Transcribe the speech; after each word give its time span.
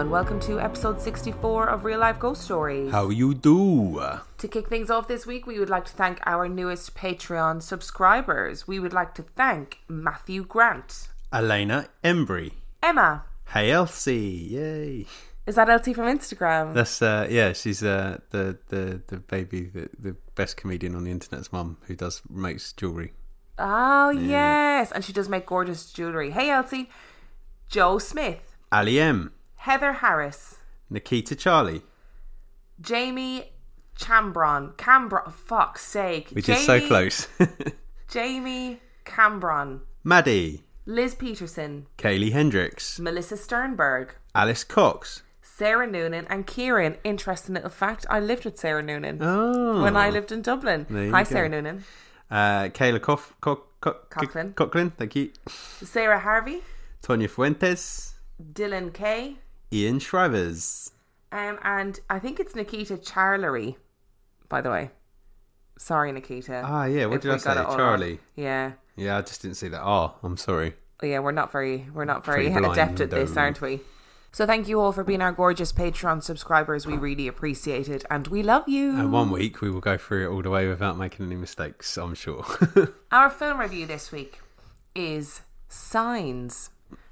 and 0.00 0.10
welcome 0.10 0.40
to 0.40 0.58
episode 0.58 0.98
64 0.98 1.68
of 1.68 1.84
Real 1.84 1.98
Life 1.98 2.18
Ghost 2.18 2.40
Stories. 2.40 2.90
How 2.90 3.10
you 3.10 3.34
do? 3.34 4.02
To 4.38 4.48
kick 4.48 4.66
things 4.66 4.88
off 4.88 5.08
this 5.08 5.26
week, 5.26 5.46
we 5.46 5.58
would 5.58 5.68
like 5.68 5.84
to 5.84 5.92
thank 5.92 6.20
our 6.24 6.48
newest 6.48 6.94
Patreon 6.94 7.60
subscribers. 7.62 8.66
We 8.66 8.78
would 8.78 8.94
like 8.94 9.14
to 9.16 9.22
thank 9.22 9.80
Matthew 9.88 10.44
Grant, 10.44 11.08
Elena 11.30 11.88
Embry. 12.02 12.52
Emma. 12.82 13.24
Hey 13.48 13.70
Elsie, 13.72 14.48
yay! 14.50 15.06
Is 15.46 15.56
that 15.56 15.68
Elsie 15.68 15.92
from 15.92 16.06
Instagram? 16.06 16.72
That's 16.72 17.02
uh, 17.02 17.26
yeah, 17.28 17.52
she's 17.52 17.82
uh, 17.84 18.20
the 18.30 18.56
the 18.68 19.02
the 19.06 19.18
baby, 19.18 19.64
the, 19.64 19.90
the 19.98 20.16
best 20.34 20.56
comedian 20.56 20.94
on 20.94 21.04
the 21.04 21.10
internet's 21.10 21.52
mum 21.52 21.76
who 21.82 21.94
does 21.94 22.22
makes 22.30 22.72
jewelry. 22.72 23.12
oh, 23.58 24.08
yes. 24.08 24.92
And 24.92 25.04
she 25.04 25.12
does 25.12 25.28
make 25.28 25.44
gorgeous 25.44 25.92
jewellery. 25.92 26.30
Hey, 26.30 26.48
Elsie. 26.48 26.88
Joe 27.68 27.98
Smith, 27.98 28.56
Ali 28.72 28.98
M, 28.98 29.32
Heather 29.64 29.92
Harris, 29.94 30.56
Nikita 30.88 31.34
Charlie, 31.36 31.82
Jamie 32.80 33.52
Chambron. 33.98 34.74
Cambron. 34.76 35.30
Fuck's 35.32 35.82
sake. 35.84 36.30
which 36.30 36.48
is 36.48 36.64
so 36.64 36.80
close. 36.86 37.28
Jamie 38.08 38.80
Cambron. 39.04 39.80
Maddie, 40.02 40.62
Liz 40.86 41.14
Peterson. 41.14 41.86
Kaylee 41.98 42.32
Hendricks, 42.32 42.98
Melissa 42.98 43.36
Sternberg. 43.36 44.14
Alice 44.34 44.64
Cox. 44.64 45.22
Sarah 45.42 45.86
Noonan 45.86 46.26
and 46.30 46.46
Kieran. 46.46 46.96
Interesting 47.04 47.54
little 47.54 47.68
fact: 47.68 48.06
I 48.08 48.18
lived 48.18 48.46
with 48.46 48.58
Sarah 48.58 48.82
Noonan 48.82 49.18
Oh, 49.20 49.82
when 49.82 49.94
I 49.96 50.08
lived 50.08 50.32
in 50.32 50.40
Dublin. 50.40 50.86
Hi, 51.12 51.22
go. 51.22 51.28
Sarah 51.28 51.48
Noonan. 51.50 51.84
Uh, 52.30 52.68
Kayla 52.68 53.00
Cof- 53.00 53.32
Co- 53.42 53.64
Co- 53.82 53.96
Coughlin. 54.08 54.54
Coughlin, 54.54 54.92
thank 54.96 55.14
you. 55.16 55.30
Sarah 55.48 56.20
Harvey, 56.20 56.62
Tonya 57.02 57.28
Fuentes, 57.28 58.14
Dylan 58.54 58.94
Kay, 58.94 59.36
Ian 59.72 59.98
Shrivers. 59.98 60.90
um, 61.32 61.58
and 61.62 62.00
I 62.10 62.18
think 62.18 62.40
it's 62.40 62.54
Nikita 62.54 62.96
Charlery. 62.96 63.76
By 64.48 64.60
the 64.60 64.70
way, 64.70 64.90
sorry, 65.78 66.10
Nikita. 66.12 66.62
Ah, 66.64 66.84
yeah. 66.86 67.06
What 67.06 67.20
did 67.20 67.30
I 67.32 67.36
say? 67.36 67.54
got 67.54 67.56
it 67.58 67.66
all 67.66 67.76
Charlie. 67.76 68.08
wrong. 68.10 68.18
Yeah, 68.36 68.72
Yeah, 68.96 69.18
I 69.18 69.22
just 69.22 69.42
didn't 69.42 69.56
see 69.56 69.68
that. 69.68 69.82
Oh, 69.82 70.14
I'm 70.22 70.36
sorry. 70.36 70.74
yeah. 71.02 71.20
We're 71.20 71.30
not 71.32 71.52
very, 71.52 71.86
we're 71.94 72.04
not 72.04 72.24
very 72.24 72.48
adept 72.48 73.00
at 73.00 73.10
this, 73.10 73.36
aren't 73.36 73.60
we? 73.60 73.80
So 74.32 74.46
thank 74.46 74.68
you 74.68 74.80
all 74.80 74.92
for 74.92 75.02
being 75.02 75.22
our 75.22 75.32
gorgeous 75.32 75.72
Patreon 75.72 76.22
subscribers. 76.22 76.86
We 76.86 76.96
really 76.96 77.26
appreciate 77.26 77.88
it, 77.88 78.04
and 78.10 78.28
we 78.28 78.44
love 78.44 78.68
you. 78.68 78.96
And 78.96 79.12
one 79.12 79.30
week 79.30 79.60
we 79.60 79.70
will 79.70 79.80
go 79.80 79.96
through 79.98 80.28
it 80.30 80.32
all 80.32 80.42
the 80.42 80.50
way 80.50 80.68
without 80.68 80.96
making 80.96 81.26
any 81.26 81.34
mistakes. 81.36 81.96
I'm 81.96 82.14
sure. 82.14 82.44
Our 83.12 83.28
film 83.30 83.58
review 83.58 83.86
this 83.86 84.12
week 84.12 84.38
is 84.94 85.40
Signs. 85.68 86.70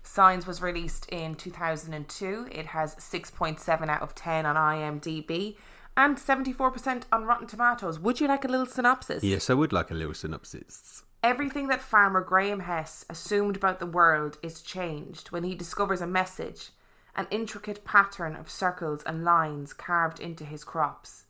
Signs 0.09 0.47
was 0.47 0.63
released 0.63 1.07
in 1.11 1.35
2002. 1.35 2.49
It 2.51 2.67
has 2.67 2.95
6.7 2.97 3.89
out 3.91 4.01
of 4.01 4.15
10 4.15 4.47
on 4.47 4.57
IMDb 4.57 5.57
and 5.99 6.17
74% 6.17 7.03
on 7.13 7.25
Rotten 7.27 7.47
Tomatoes. 7.47 8.01
Would 8.01 8.19
you 8.19 8.27
like 8.27 8.47
a 8.47 8.49
little 8.49 8.65
synopsis? 8.65 9.23
yes, 9.23 9.51
I 9.51 9.55
would 9.55 9.71
like 9.71 9.91
a 9.91 9.95
little 9.95 10.15
synopsis. 10.15 11.03
Everything 11.23 11.69
that 11.69 11.83
farmer 11.83 12.23
Graham 12.23 12.61
Hess 12.61 13.05
assumed 13.11 13.55
about 13.55 13.81
the 13.81 13.87
world 13.87 14.39
is 14.43 14.63
changed 14.63 15.29
when 15.31 15.45
he 15.45 15.55
discovers 15.55 16.01
a 16.01 16.07
message, 16.07 16.71
an 17.15 17.27
intricate 17.31 17.85
pattern 17.85 18.35
of 18.35 18.51
circles 18.51 19.03
and 19.05 19.25
lines 19.25 19.75
carved 19.75 20.21
into 20.21 20.47
his 20.47 20.65
crops. 20.65 21.25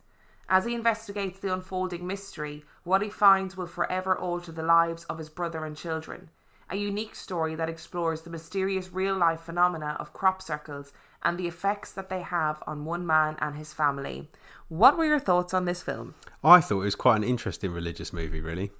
As 0.47 0.63
he 0.63 0.73
investigates 0.73 1.39
the 1.39 1.53
unfolding 1.53 2.07
mystery, 2.07 2.63
what 2.83 3.01
he 3.01 3.09
finds 3.09 3.57
will 3.57 3.67
forever 3.67 4.17
alter 4.17 4.53
the 4.53 4.63
lives 4.63 5.03
of 5.05 5.17
his 5.17 5.29
brother 5.29 5.65
and 5.65 5.75
children. 5.75 6.29
A 6.71 6.75
unique 6.75 7.15
story 7.15 7.55
that 7.55 7.69
explores 7.69 8.21
the 8.21 8.29
mysterious 8.29 8.91
real 8.91 9.17
life 9.17 9.41
phenomena 9.41 9.97
of 9.99 10.13
crop 10.13 10.41
circles 10.41 10.93
and 11.23 11.37
the 11.37 11.47
effects 11.47 11.91
that 11.93 12.09
they 12.09 12.21
have 12.21 12.61
on 12.67 12.85
one 12.85 13.05
man 13.05 13.35
and 13.41 13.55
his 13.55 13.73
family. 13.73 14.29
What 14.67 14.97
were 14.97 15.05
your 15.05 15.19
thoughts 15.19 15.53
on 15.53 15.65
this 15.65 15.81
film? 15.81 16.15
I 16.43 16.61
thought 16.61 16.81
it 16.81 16.85
was 16.85 16.95
quite 16.95 17.17
an 17.17 17.23
interesting 17.23 17.71
religious 17.71 18.13
movie, 18.13 18.39
really. 18.39 18.71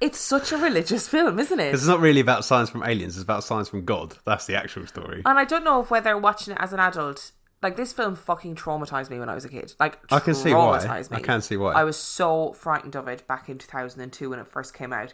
It's 0.00 0.18
such 0.18 0.50
a 0.50 0.56
religious 0.56 1.06
film, 1.06 1.38
isn't 1.38 1.60
it? 1.60 1.74
It's 1.74 1.86
not 1.86 2.00
really 2.00 2.20
about 2.20 2.44
science 2.46 2.70
from 2.70 2.82
aliens, 2.82 3.16
it's 3.16 3.22
about 3.22 3.44
science 3.44 3.68
from 3.68 3.84
God. 3.84 4.16
That's 4.24 4.46
the 4.46 4.56
actual 4.56 4.86
story. 4.86 5.22
And 5.26 5.38
I 5.38 5.44
don't 5.44 5.62
know 5.62 5.82
if 5.82 5.90
whether 5.90 6.16
watching 6.16 6.54
it 6.54 6.58
as 6.60 6.72
an 6.72 6.80
adult, 6.80 7.32
like 7.62 7.76
this 7.76 7.92
film 7.92 8.16
fucking 8.16 8.54
traumatized 8.54 9.10
me 9.10 9.18
when 9.18 9.28
I 9.28 9.34
was 9.34 9.44
a 9.44 9.50
kid. 9.50 9.74
Like 9.78 9.98
I 10.10 10.18
can 10.20 10.34
see 10.34 10.54
why. 10.54 10.78
traumatized 10.78 11.12
I 11.12 11.16
me. 11.16 11.22
can 11.22 11.42
see 11.42 11.58
why. 11.58 11.74
I 11.74 11.84
was 11.84 11.98
so 11.98 12.54
frightened 12.54 12.96
of 12.96 13.06
it 13.08 13.28
back 13.28 13.50
in 13.50 13.58
2002 13.58 14.30
when 14.30 14.38
it 14.38 14.46
first 14.46 14.72
came 14.72 14.94
out. 14.94 15.12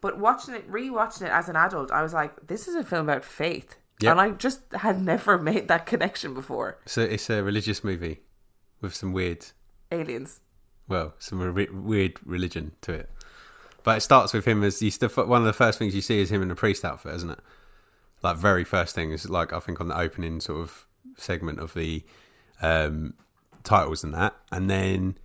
But 0.00 0.18
watching 0.18 0.54
it, 0.54 0.70
rewatching 0.70 1.22
it 1.22 1.30
as 1.30 1.48
an 1.48 1.56
adult, 1.56 1.90
I 1.90 2.02
was 2.02 2.14
like, 2.14 2.46
this 2.46 2.66
is 2.68 2.74
a 2.74 2.84
film 2.84 3.08
about 3.08 3.24
faith. 3.24 3.76
Yep. 4.00 4.10
And 4.12 4.20
I 4.20 4.30
just 4.30 4.60
had 4.72 5.00
never 5.02 5.36
made 5.50 5.68
that 5.68 5.84
connection 5.86 6.32
before. 6.34 6.78
So 6.86 7.02
it's 7.02 7.28
a 7.28 7.42
religious 7.42 7.84
movie 7.84 8.20
with 8.80 8.94
some 8.94 9.12
weird, 9.12 9.44
Aliens. 9.92 10.40
well, 10.88 11.14
some 11.18 11.40
re- 11.40 11.68
weird 11.70 12.14
religion 12.24 12.72
to 12.82 12.92
it. 12.92 13.10
But 13.82 13.98
it 13.98 14.00
starts 14.00 14.32
with 14.32 14.46
him 14.46 14.62
as 14.62 14.80
you 14.80 14.90
still, 14.90 15.08
one 15.10 15.42
of 15.42 15.46
the 15.46 15.52
first 15.52 15.78
things 15.78 15.94
you 15.94 16.00
see 16.02 16.20
is 16.20 16.30
him 16.30 16.42
in 16.42 16.50
a 16.50 16.54
priest 16.54 16.84
outfit, 16.84 17.14
isn't 17.16 17.30
it? 17.30 17.40
Like 18.22 18.36
very 18.36 18.64
first 18.64 18.94
thing 18.94 19.12
is 19.12 19.28
like 19.28 19.52
I 19.52 19.60
think 19.60 19.80
on 19.80 19.88
the 19.88 19.98
opening 19.98 20.40
sort 20.40 20.60
of 20.60 20.86
segment 21.16 21.58
of 21.58 21.72
the 21.72 22.04
um, 22.60 23.14
titles 23.64 24.04
and 24.04 24.12
that, 24.14 24.34
and 24.52 24.68
then 24.68 25.16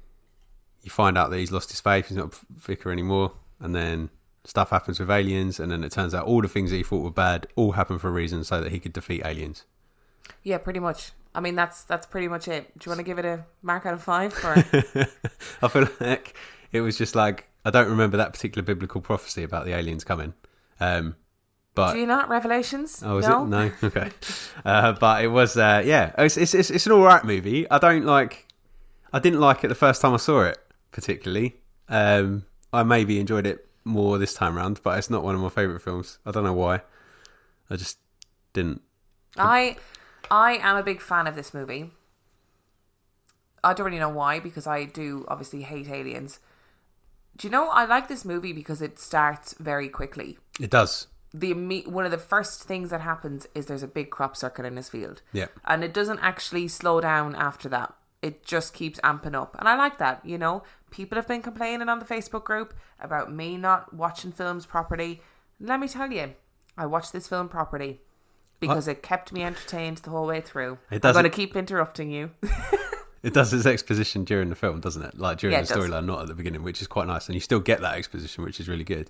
you 0.81 0.89
find 0.89 1.17
out 1.17 1.31
that 1.31 1.37
he's 1.37 1.51
lost 1.51 1.71
his 1.71 1.81
faith, 1.81 2.07
he's 2.07 2.17
not 2.17 2.33
a 2.33 2.37
vicar 2.57 2.91
anymore, 2.91 3.33
and 3.59 3.75
then 3.75 4.09
stuff 4.45 4.69
happens 4.69 4.99
with 4.99 5.09
aliens, 5.09 5.59
and 5.59 5.71
then 5.71 5.83
it 5.83 5.91
turns 5.91 6.13
out 6.13 6.25
all 6.25 6.41
the 6.41 6.47
things 6.47 6.71
that 6.71 6.77
he 6.77 6.83
thought 6.83 7.03
were 7.03 7.11
bad 7.11 7.47
all 7.55 7.73
happen 7.73 7.99
for 7.99 8.07
a 8.07 8.11
reason, 8.11 8.43
so 8.43 8.61
that 8.61 8.71
he 8.71 8.79
could 8.79 8.93
defeat 8.93 9.25
aliens. 9.25 9.65
Yeah, 10.43 10.57
pretty 10.57 10.79
much. 10.79 11.11
I 11.33 11.41
mean, 11.41 11.55
that's 11.55 11.83
that's 11.83 12.05
pretty 12.05 12.27
much 12.27 12.47
it. 12.47 12.77
Do 12.77 12.87
you 12.87 12.89
want 12.91 12.99
to 12.99 13.03
give 13.03 13.19
it 13.19 13.25
a 13.25 13.45
mark 13.61 13.85
out 13.85 13.93
of 13.93 14.03
five? 14.03 14.33
Or 14.43 14.55
I 15.61 15.67
feel 15.67 15.87
like 15.99 16.35
it 16.71 16.81
was 16.81 16.97
just 16.97 17.15
like 17.15 17.47
I 17.65 17.71
don't 17.71 17.89
remember 17.89 18.17
that 18.17 18.31
particular 18.31 18.63
biblical 18.63 19.01
prophecy 19.01 19.43
about 19.43 19.65
the 19.65 19.73
aliens 19.73 20.03
coming. 20.03 20.33
Um, 20.79 21.15
but 21.73 21.93
do 21.93 21.99
you 21.99 22.07
not 22.07 22.29
Revelations? 22.29 23.03
oh, 23.05 23.17
is 23.17 23.27
no? 23.27 23.43
it 23.43 23.47
no? 23.47 23.71
Okay, 23.83 24.09
uh, 24.63 24.93
but 24.93 25.23
it 25.23 25.27
was 25.27 25.57
uh, 25.57 25.83
yeah. 25.85 26.13
It's, 26.17 26.37
it's 26.37 26.53
it's 26.53 26.69
it's 26.69 26.85
an 26.85 26.93
all 26.93 27.03
right 27.03 27.23
movie. 27.23 27.69
I 27.69 27.79
don't 27.79 28.05
like. 28.05 28.47
I 29.11 29.19
didn't 29.19 29.39
like 29.39 29.63
it 29.63 29.67
the 29.67 29.75
first 29.75 30.01
time 30.01 30.13
I 30.13 30.17
saw 30.17 30.43
it 30.43 30.57
particularly. 30.95 31.57
Um, 31.89 32.45
I 32.71 32.83
maybe 32.83 33.19
enjoyed 33.19 33.45
it 33.45 33.67
more 33.85 34.17
this 34.17 34.33
time 34.33 34.57
round, 34.57 34.81
but 34.83 34.97
it's 34.97 35.09
not 35.09 35.23
one 35.23 35.35
of 35.35 35.41
my 35.41 35.49
favorite 35.49 35.81
films. 35.81 36.17
I 36.25 36.31
don't 36.31 36.43
know 36.43 36.53
why. 36.53 36.81
I 37.69 37.77
just 37.77 37.99
didn't. 38.53 38.81
I 39.37 39.77
I 40.29 40.53
am 40.53 40.75
a 40.75 40.83
big 40.83 41.01
fan 41.01 41.27
of 41.27 41.35
this 41.35 41.53
movie. 41.53 41.91
I 43.63 43.73
don't 43.73 43.85
really 43.85 43.99
know 43.99 44.09
why 44.09 44.39
because 44.39 44.67
I 44.67 44.85
do 44.85 45.25
obviously 45.27 45.61
hate 45.61 45.87
aliens. 45.87 46.39
Do 47.37 47.47
you 47.47 47.51
know 47.51 47.69
I 47.69 47.85
like 47.85 48.07
this 48.07 48.25
movie 48.25 48.53
because 48.53 48.81
it 48.81 48.99
starts 48.99 49.55
very 49.59 49.89
quickly. 49.89 50.37
It 50.59 50.69
does. 50.69 51.07
The 51.33 51.53
one 51.85 52.05
of 52.05 52.11
the 52.11 52.17
first 52.17 52.63
things 52.63 52.89
that 52.91 53.01
happens 53.01 53.45
is 53.53 53.65
there's 53.65 53.83
a 53.83 53.87
big 53.87 54.09
crop 54.09 54.37
circle 54.37 54.65
in 54.65 54.75
this 54.75 54.89
field. 54.89 55.21
Yeah. 55.33 55.47
And 55.65 55.83
it 55.83 55.93
doesn't 55.93 56.19
actually 56.19 56.67
slow 56.67 57.01
down 57.01 57.35
after 57.35 57.67
that. 57.69 57.93
It 58.25 58.43
just 58.43 58.73
keeps 58.73 58.99
amping 59.01 59.35
up. 59.35 59.55
And 59.59 59.67
I 59.67 59.75
like 59.75 59.97
that, 59.99 60.25
you 60.25 60.37
know. 60.37 60.63
People 60.89 61.15
have 61.17 61.27
been 61.27 61.41
complaining 61.43 61.89
on 61.89 61.99
the 61.99 62.05
Facebook 62.05 62.43
group 62.43 62.73
about 62.99 63.31
me 63.31 63.57
not 63.57 63.93
watching 63.93 64.31
films 64.31 64.65
properly. 64.65 65.21
Let 65.59 65.79
me 65.79 65.87
tell 65.87 66.11
you, 66.11 66.33
I 66.77 66.85
watched 66.87 67.13
this 67.13 67.27
film 67.27 67.49
properly 67.49 68.01
because 68.59 68.87
it 68.87 69.03
kept 69.03 69.31
me 69.31 69.43
entertained 69.43 69.97
the 69.99 70.09
whole 70.09 70.25
way 70.25 70.41
through. 70.41 70.79
It 70.89 70.95
I'm 70.95 70.99
doesn't- 71.01 71.21
going 71.21 71.31
to 71.31 71.35
keep 71.35 71.55
interrupting 71.55 72.09
you. 72.09 72.31
It 73.23 73.33
does 73.33 73.51
its 73.53 73.65
exposition 73.65 74.23
during 74.23 74.49
the 74.49 74.55
film, 74.55 74.81
doesn't 74.81 75.01
it? 75.01 75.17
Like 75.17 75.39
during 75.39 75.53
Yeah, 75.55 75.63
the 75.63 75.73
it 75.73 75.75
does. 75.75 75.89
storyline, 75.89 76.05
not 76.05 76.21
at 76.21 76.27
the 76.27 76.35
beginning, 76.35 76.61
which 76.61 76.79
is 76.79 76.85
quite 76.85 77.07
nice. 77.07 77.25
And 77.27 77.33
you 77.33 77.41
still 77.41 77.59
get 77.59 77.81
that 77.81 77.95
exposition, 77.95 78.43
which 78.43 78.59
is 78.59 78.69
really 78.69 78.83
good. 78.83 79.09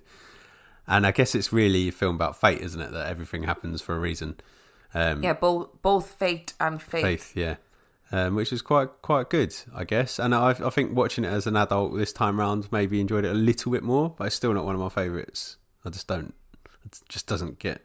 And 0.86 1.06
I 1.06 1.10
guess 1.10 1.34
it's 1.34 1.52
really 1.52 1.88
a 1.88 1.92
film 1.92 2.14
about 2.14 2.40
fate, 2.40 2.62
isn't 2.62 2.80
it? 2.80 2.92
That 2.92 3.08
everything 3.08 3.42
happens 3.42 3.82
for 3.82 3.94
a 3.94 3.98
reason. 3.98 4.40
Um, 4.94 5.22
yeah, 5.22 5.34
both 5.34 5.68
both 5.82 6.06
fate 6.12 6.54
and 6.58 6.80
faith. 6.80 7.02
Faith, 7.02 7.32
yeah. 7.36 7.56
Um, 8.12 8.36
which 8.36 8.52
was 8.52 8.62
quite 8.62 8.88
quite 9.02 9.30
good, 9.30 9.54
I 9.74 9.82
guess. 9.82 10.20
And 10.20 10.32
I, 10.32 10.50
I 10.50 10.70
think 10.70 10.96
watching 10.96 11.24
it 11.24 11.28
as 11.28 11.48
an 11.48 11.56
adult 11.56 11.96
this 11.96 12.12
time 12.12 12.38
round, 12.38 12.70
maybe 12.70 13.00
enjoyed 13.00 13.24
it 13.24 13.32
a 13.32 13.34
little 13.34 13.72
bit 13.72 13.82
more, 13.82 14.14
but 14.16 14.28
it's 14.28 14.36
still 14.36 14.54
not 14.54 14.64
one 14.64 14.76
of 14.76 14.80
my 14.80 14.88
favourites. 14.88 15.56
I 15.84 15.90
just 15.90 16.06
don't. 16.06 16.32
It 16.84 17.00
just 17.08 17.26
doesn't 17.26 17.58
get. 17.58 17.84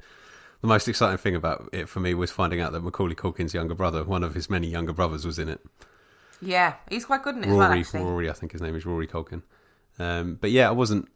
The 0.62 0.68
most 0.68 0.88
exciting 0.88 1.18
thing 1.18 1.36
about 1.36 1.70
it 1.74 1.90
for 1.90 2.00
me 2.02 2.14
was 2.14 2.30
finding 2.30 2.62
out 2.62 2.72
that 2.74 2.84
Macaulay 2.84 3.16
Culkin's 3.16 3.52
younger 3.56 3.74
brother, 3.74 4.04
one 4.04 4.24
of 4.24 4.36
his 4.36 4.48
many 4.48 4.68
younger 4.68 4.94
brothers, 4.94 5.26
was 5.26 5.40
in 5.40 5.50
it. 5.50 5.60
Yeah, 6.40 6.76
he's 6.88 7.06
quite 7.06 7.24
good 7.24 7.36
in 7.36 7.44
it 7.44 7.48
as 7.48 7.56
well, 7.56 7.70
Rory. 7.70 7.84
Rory, 7.94 8.30
I 8.30 8.34
think 8.34 8.52
his 8.52 8.62
name 8.62 8.76
is 8.76 8.86
Rory 8.86 9.08
Culkin. 9.08 9.42
Um, 9.98 10.38
but 10.40 10.52
yeah, 10.52 10.68
I 10.68 10.72
wasn't. 10.72 11.08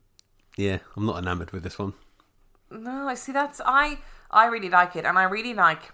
Yeah, 0.57 0.79
I'm 0.97 1.05
not 1.05 1.19
enamoured 1.19 1.51
with 1.51 1.61
this 1.61 1.77
one. 1.77 1.93
No, 2.71 3.07
I 3.07 3.13
see. 3.13 3.31
That's 3.31 3.61
I. 3.63 3.99
I 4.31 4.47
really 4.47 4.69
like 4.69 4.95
it, 4.95 5.05
and 5.05 5.17
I 5.17 5.23
really 5.23 5.53
like 5.53 5.91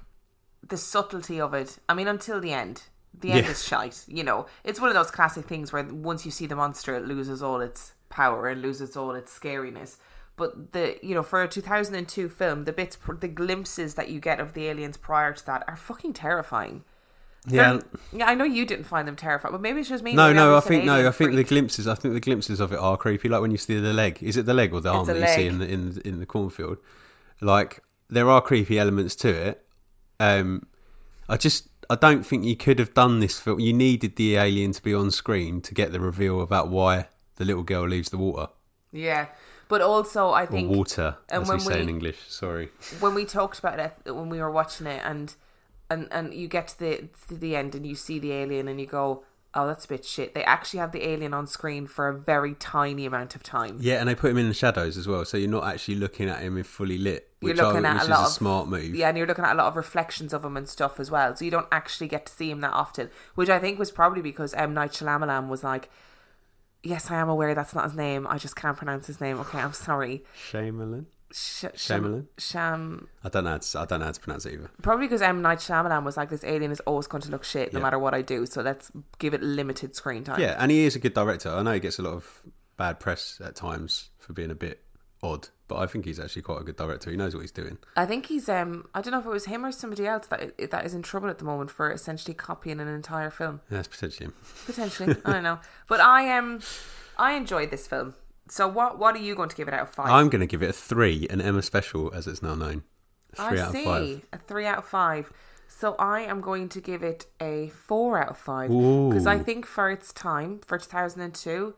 the 0.66 0.78
subtlety 0.78 1.42
of 1.42 1.54
it. 1.54 1.78
I 1.90 1.94
mean, 1.94 2.08
until 2.08 2.40
the 2.40 2.54
end. 2.54 2.84
The 3.20 3.32
end 3.32 3.46
Yeah. 3.46 3.52
is 3.52 3.64
shite. 3.64 4.04
You 4.08 4.24
know, 4.24 4.48
it's 4.64 4.80
one 4.80 4.90
of 4.90 4.96
those 4.96 5.12
classic 5.12 5.46
things 5.46 5.72
where 5.74 5.84
once 5.84 6.26
you 6.26 6.32
see 6.32 6.48
the 6.48 6.56
monster, 6.56 6.96
it 6.96 7.06
loses 7.06 7.44
all 7.44 7.62
its 7.62 7.94
power 8.10 8.48
and 8.48 8.62
loses 8.62 8.96
all 8.98 9.12
its 9.16 9.38
scariness. 9.38 9.98
But 10.38 10.72
the 10.74 10.98
you 11.04 11.14
know 11.14 11.22
for 11.24 11.44
a 11.44 11.48
2002 11.48 12.30
film, 12.30 12.64
the 12.66 12.74
bits, 12.74 12.98
the 13.20 13.28
glimpses 13.28 13.96
that 13.96 14.10
you 14.10 14.20
get 14.20 14.40
of 14.40 14.54
the 14.54 14.68
aliens 14.68 14.98
prior 14.98 15.34
to 15.34 15.46
that 15.46 15.64
are 15.68 15.76
fucking 15.76 16.14
terrifying. 16.14 16.84
Yeah. 17.48 17.74
They're- 17.74 17.84
yeah, 18.14 18.28
I 18.28 18.36
know 18.36 18.44
you 18.44 18.66
didn't 18.66 18.86
find 18.86 19.08
them 19.08 19.16
terrifying, 19.16 19.52
but 19.52 19.62
maybe 19.62 19.80
it's 19.82 19.90
just 19.90 20.04
me. 20.04 20.14
No, 20.14 20.32
no, 20.32 20.56
I 20.56 20.60
think 20.62 20.86
no, 20.86 21.08
I 21.08 21.12
think 21.12 21.34
the 21.36 21.44
glimpses. 21.44 21.88
I 21.88 21.96
think 21.96 22.14
the 22.14 22.20
glimpses 22.20 22.60
of 22.60 22.72
it 22.72 22.80
are 22.80 22.98
creepy. 22.98 23.30
Like 23.30 23.42
when 23.42 23.52
you 23.52 23.58
see 23.58 23.80
the 23.80 23.94
leg. 23.94 24.20
Is 24.22 24.38
it 24.38 24.46
the 24.46 24.54
leg 24.54 24.74
or 24.74 24.80
the 24.82 24.90
arm 24.90 25.06
that 25.08 25.18
you 25.20 25.28
see 25.28 25.48
in 25.48 25.60
the 25.60 25.68
in 25.68 26.02
in 26.06 26.20
the 26.20 26.26
cornfield? 26.26 26.78
Like 27.42 27.84
there 28.10 28.30
are 28.30 28.42
creepy 28.42 28.80
elements 28.80 29.16
to 29.18 29.30
it. 29.30 29.66
Um, 30.20 30.68
I 31.28 31.38
just 31.38 31.68
I 31.92 31.96
don't 31.96 32.26
think 32.26 32.46
you 32.46 32.56
could 32.56 32.80
have 32.80 32.94
done 32.94 33.20
this 33.20 33.38
film. 33.38 33.60
You 33.60 33.74
needed 33.74 34.16
the 34.16 34.38
alien 34.38 34.72
to 34.72 34.82
be 34.82 34.94
on 34.94 35.12
screen 35.12 35.60
to 35.62 35.74
get 35.74 35.92
the 35.92 36.00
reveal 36.00 36.42
about 36.42 36.70
why 36.70 37.08
the 37.36 37.44
little 37.44 37.64
girl 37.64 37.86
leaves 37.86 38.10
the 38.10 38.18
water 38.18 38.48
Yeah, 38.94 39.28
but 39.68 39.82
also 39.82 40.30
I 40.30 40.44
or 40.44 40.48
think 40.48 40.70
water, 40.72 41.18
and 41.30 41.44
as 41.44 41.50
we 41.50 41.60
say 41.60 41.82
in 41.82 41.90
English. 41.90 42.20
Sorry. 42.30 42.70
when 43.02 43.14
we 43.14 43.26
talked 43.26 43.60
about 43.60 43.78
it 43.80 44.16
when 44.16 44.30
we 44.30 44.40
were 44.40 44.50
watching 44.50 44.88
it 44.88 45.02
and 45.04 45.36
and 45.90 46.08
and 46.12 46.34
you 46.34 46.48
get 46.48 46.70
to 46.70 46.80
the 46.80 47.10
to 47.28 47.36
the 47.36 47.58
end 47.58 47.76
and 47.76 47.86
you 47.86 47.96
see 47.96 48.20
the 48.20 48.32
alien 48.32 48.70
and 48.70 48.80
you 48.80 48.88
go 48.88 49.26
oh 49.54 49.68
that's 49.68 49.86
a 49.86 49.88
bit 49.88 50.06
shit. 50.06 50.34
They 50.34 50.44
actually 50.44 50.80
have 50.80 50.92
the 50.94 51.08
alien 51.08 51.34
on 51.34 51.46
screen 51.48 51.86
for 51.88 52.08
a 52.08 52.18
very 52.18 52.54
tiny 52.56 53.06
amount 53.06 53.36
of 53.36 53.44
time. 53.44 53.78
Yeah, 53.82 54.00
and 54.00 54.08
they 54.08 54.16
put 54.16 54.32
him 54.32 54.38
in 54.38 54.48
the 54.48 54.54
shadows 54.54 54.98
as 54.98 55.08
well, 55.08 55.26
so 55.26 55.38
you're 55.38 55.50
not 55.50 55.66
actually 55.66 55.96
looking 55.96 56.30
at 56.30 56.40
him 56.42 56.58
in 56.58 56.64
fully 56.64 56.98
lit, 56.98 57.30
You're 57.42 57.52
which, 57.52 57.60
I, 57.60 57.68
looking 57.68 57.86
at 57.86 57.94
which 57.94 58.02
a 58.02 58.04
is 58.06 58.10
lot 58.10 58.20
a 58.20 58.26
of- 58.28 58.32
smart 58.32 58.68
move. 58.70 58.96
yeah 58.96 59.10
and 59.10 59.18
you're 59.18 59.28
looking 59.28 59.44
at 59.46 59.54
a 59.54 59.58
lot 59.58 59.68
of 59.68 59.76
reflections 59.76 60.34
of 60.34 60.46
him 60.46 60.56
and 60.56 60.70
stuff 60.70 61.00
as 61.00 61.12
well 61.12 61.36
so 61.36 61.44
you 61.44 61.52
don't 61.52 61.68
actually 61.72 62.08
get 62.08 62.26
to 62.28 62.32
see 62.34 62.50
him 62.50 62.62
that 62.62 62.72
often 62.74 63.10
which 63.36 63.50
I 63.50 63.60
think 63.60 63.78
was 63.80 63.92
probably 63.92 64.22
because 64.22 64.54
M. 64.54 64.74
Night 64.74 64.92
Shyamalan 64.92 65.48
was 65.50 65.64
like 65.64 65.90
yes 66.84 67.12
I 67.12 67.16
am 67.18 67.30
aware 67.30 67.54
that's 67.54 67.76
not 67.76 67.84
his 67.86 67.96
name 67.96 68.26
I 68.28 68.38
just 68.38 68.56
can't 68.56 68.78
pronounce 68.78 69.08
his 69.08 69.20
name. 69.22 69.40
Okay 69.40 69.60
I'm 69.60 69.74
sorry. 69.74 70.24
Shyamalan. 70.50 71.06
Sh- 71.34 71.66
Sham, 71.76 72.04
Shyamalan? 72.04 72.26
Sham 72.38 73.08
I 73.24 73.30
don't 73.30 73.44
know. 73.46 73.52
How 73.52 73.58
to, 73.58 73.80
I 73.80 73.86
don't 73.86 74.00
know 74.00 74.06
how 74.06 74.12
to 74.12 74.20
pronounce 74.20 74.46
it 74.46 74.54
either. 74.54 74.70
Probably 74.82 75.06
because 75.08 75.22
M 75.22 75.42
Night 75.42 75.60
Shyamalan 75.60 76.04
was 76.04 76.18
like, 76.18 76.30
this 76.30 76.44
alien 76.44 76.72
is 76.72 76.80
always 76.82 77.08
going 77.08 77.22
to 77.24 77.32
look 77.32 77.44
shit 77.44 77.74
no 77.74 77.80
Yeah. 77.80 77.84
matter 77.84 78.00
what 78.00 78.14
I 78.14 78.22
do. 78.22 78.46
So 78.46 78.62
let's 78.62 78.92
give 79.20 79.34
it 79.34 79.42
limited 79.42 79.96
screen 79.96 80.24
time. 80.24 80.40
Yeah, 80.40 80.56
and 80.60 80.72
he 80.72 80.86
is 80.86 80.96
a 80.96 81.00
good 81.00 81.14
director. 81.14 81.50
I 81.50 81.62
know 81.64 81.74
he 81.74 81.80
gets 81.80 82.00
a 82.00 82.02
lot 82.04 82.14
of 82.14 82.42
bad 82.78 83.00
press 83.00 83.40
at 83.44 83.56
times 83.56 84.10
for 84.20 84.34
being 84.34 84.52
a 84.52 84.56
bit 84.56 84.82
odd, 85.24 85.50
but 85.68 85.78
I 85.78 85.86
think 85.86 86.06
he's 86.06 86.20
actually 86.20 86.42
quite 86.42 86.62
a 86.62 86.64
good 86.64 86.78
director. 86.78 87.12
He 87.12 87.16
knows 87.18 87.36
what 87.36 87.42
he's 87.42 87.52
doing. 87.52 87.78
I 87.96 88.06
think 88.08 88.26
he's 88.26 88.50
um 88.50 88.88
I 88.96 89.02
don't 89.02 89.12
know 89.12 89.20
if 89.20 89.26
it 89.26 89.30
was 89.30 89.46
him 89.46 89.64
or 89.64 89.72
somebody 89.72 90.08
else 90.08 90.26
that 90.28 90.58
that 90.72 90.86
is 90.86 90.94
in 90.96 91.04
trouble 91.04 91.30
at 91.30 91.38
the 91.38 91.46
moment 91.46 91.70
for 91.70 91.92
essentially 91.92 92.34
copying 92.34 92.80
an 92.80 92.88
entire 92.88 93.30
film. 93.30 93.62
That's 93.70 93.88
potentially 93.88 94.26
him. 94.28 94.34
Potentially, 94.66 95.16
I 95.24 95.34
don't 95.34 95.44
know. 95.44 95.60
But 95.88 96.00
I 96.02 96.36
um 96.38 96.60
I 97.18 97.34
enjoyed 97.34 97.70
this 97.70 97.86
film. 97.88 98.16
So 98.52 98.68
what 98.68 99.00
what 99.00 99.16
are 99.16 99.20
you 99.20 99.34
going 99.34 99.48
to 99.48 99.56
give 99.56 99.70
it 99.70 99.74
out 99.74 99.84
of 99.84 99.96
5 99.96 100.10
I'm 100.10 100.28
going 100.28 100.42
to 100.42 100.46
give 100.46 100.62
it 100.62 100.70
a 100.70 100.74
three, 100.74 101.26
an 101.30 101.40
Emma 101.40 101.62
special, 101.62 102.14
as 102.14 102.28
it's 102.28 102.44
now 102.44 102.54
known. 102.54 102.84
Three 103.34 103.60
I 103.60 103.64
out 103.64 103.72
see. 103.72 103.80
of 103.80 103.86
five. 103.86 104.22
A 104.34 104.38
3 104.40 104.66
out 104.66 104.78
of 104.80 104.86
5. 104.86 105.34
So 105.70 105.96
I 105.98 106.20
am 106.20 106.42
going 106.42 106.68
to 106.68 106.82
give 106.82 107.02
it 107.02 107.28
a 107.42 107.70
4 107.70 108.22
out 108.22 108.30
of 108.32 108.38
5 108.38 108.70
because 108.70 109.26
I 109.26 109.40
think 109.40 109.66
for 109.66 109.90
its 109.90 110.12
time, 110.12 110.60
for 110.66 110.78
2002, 110.78 111.76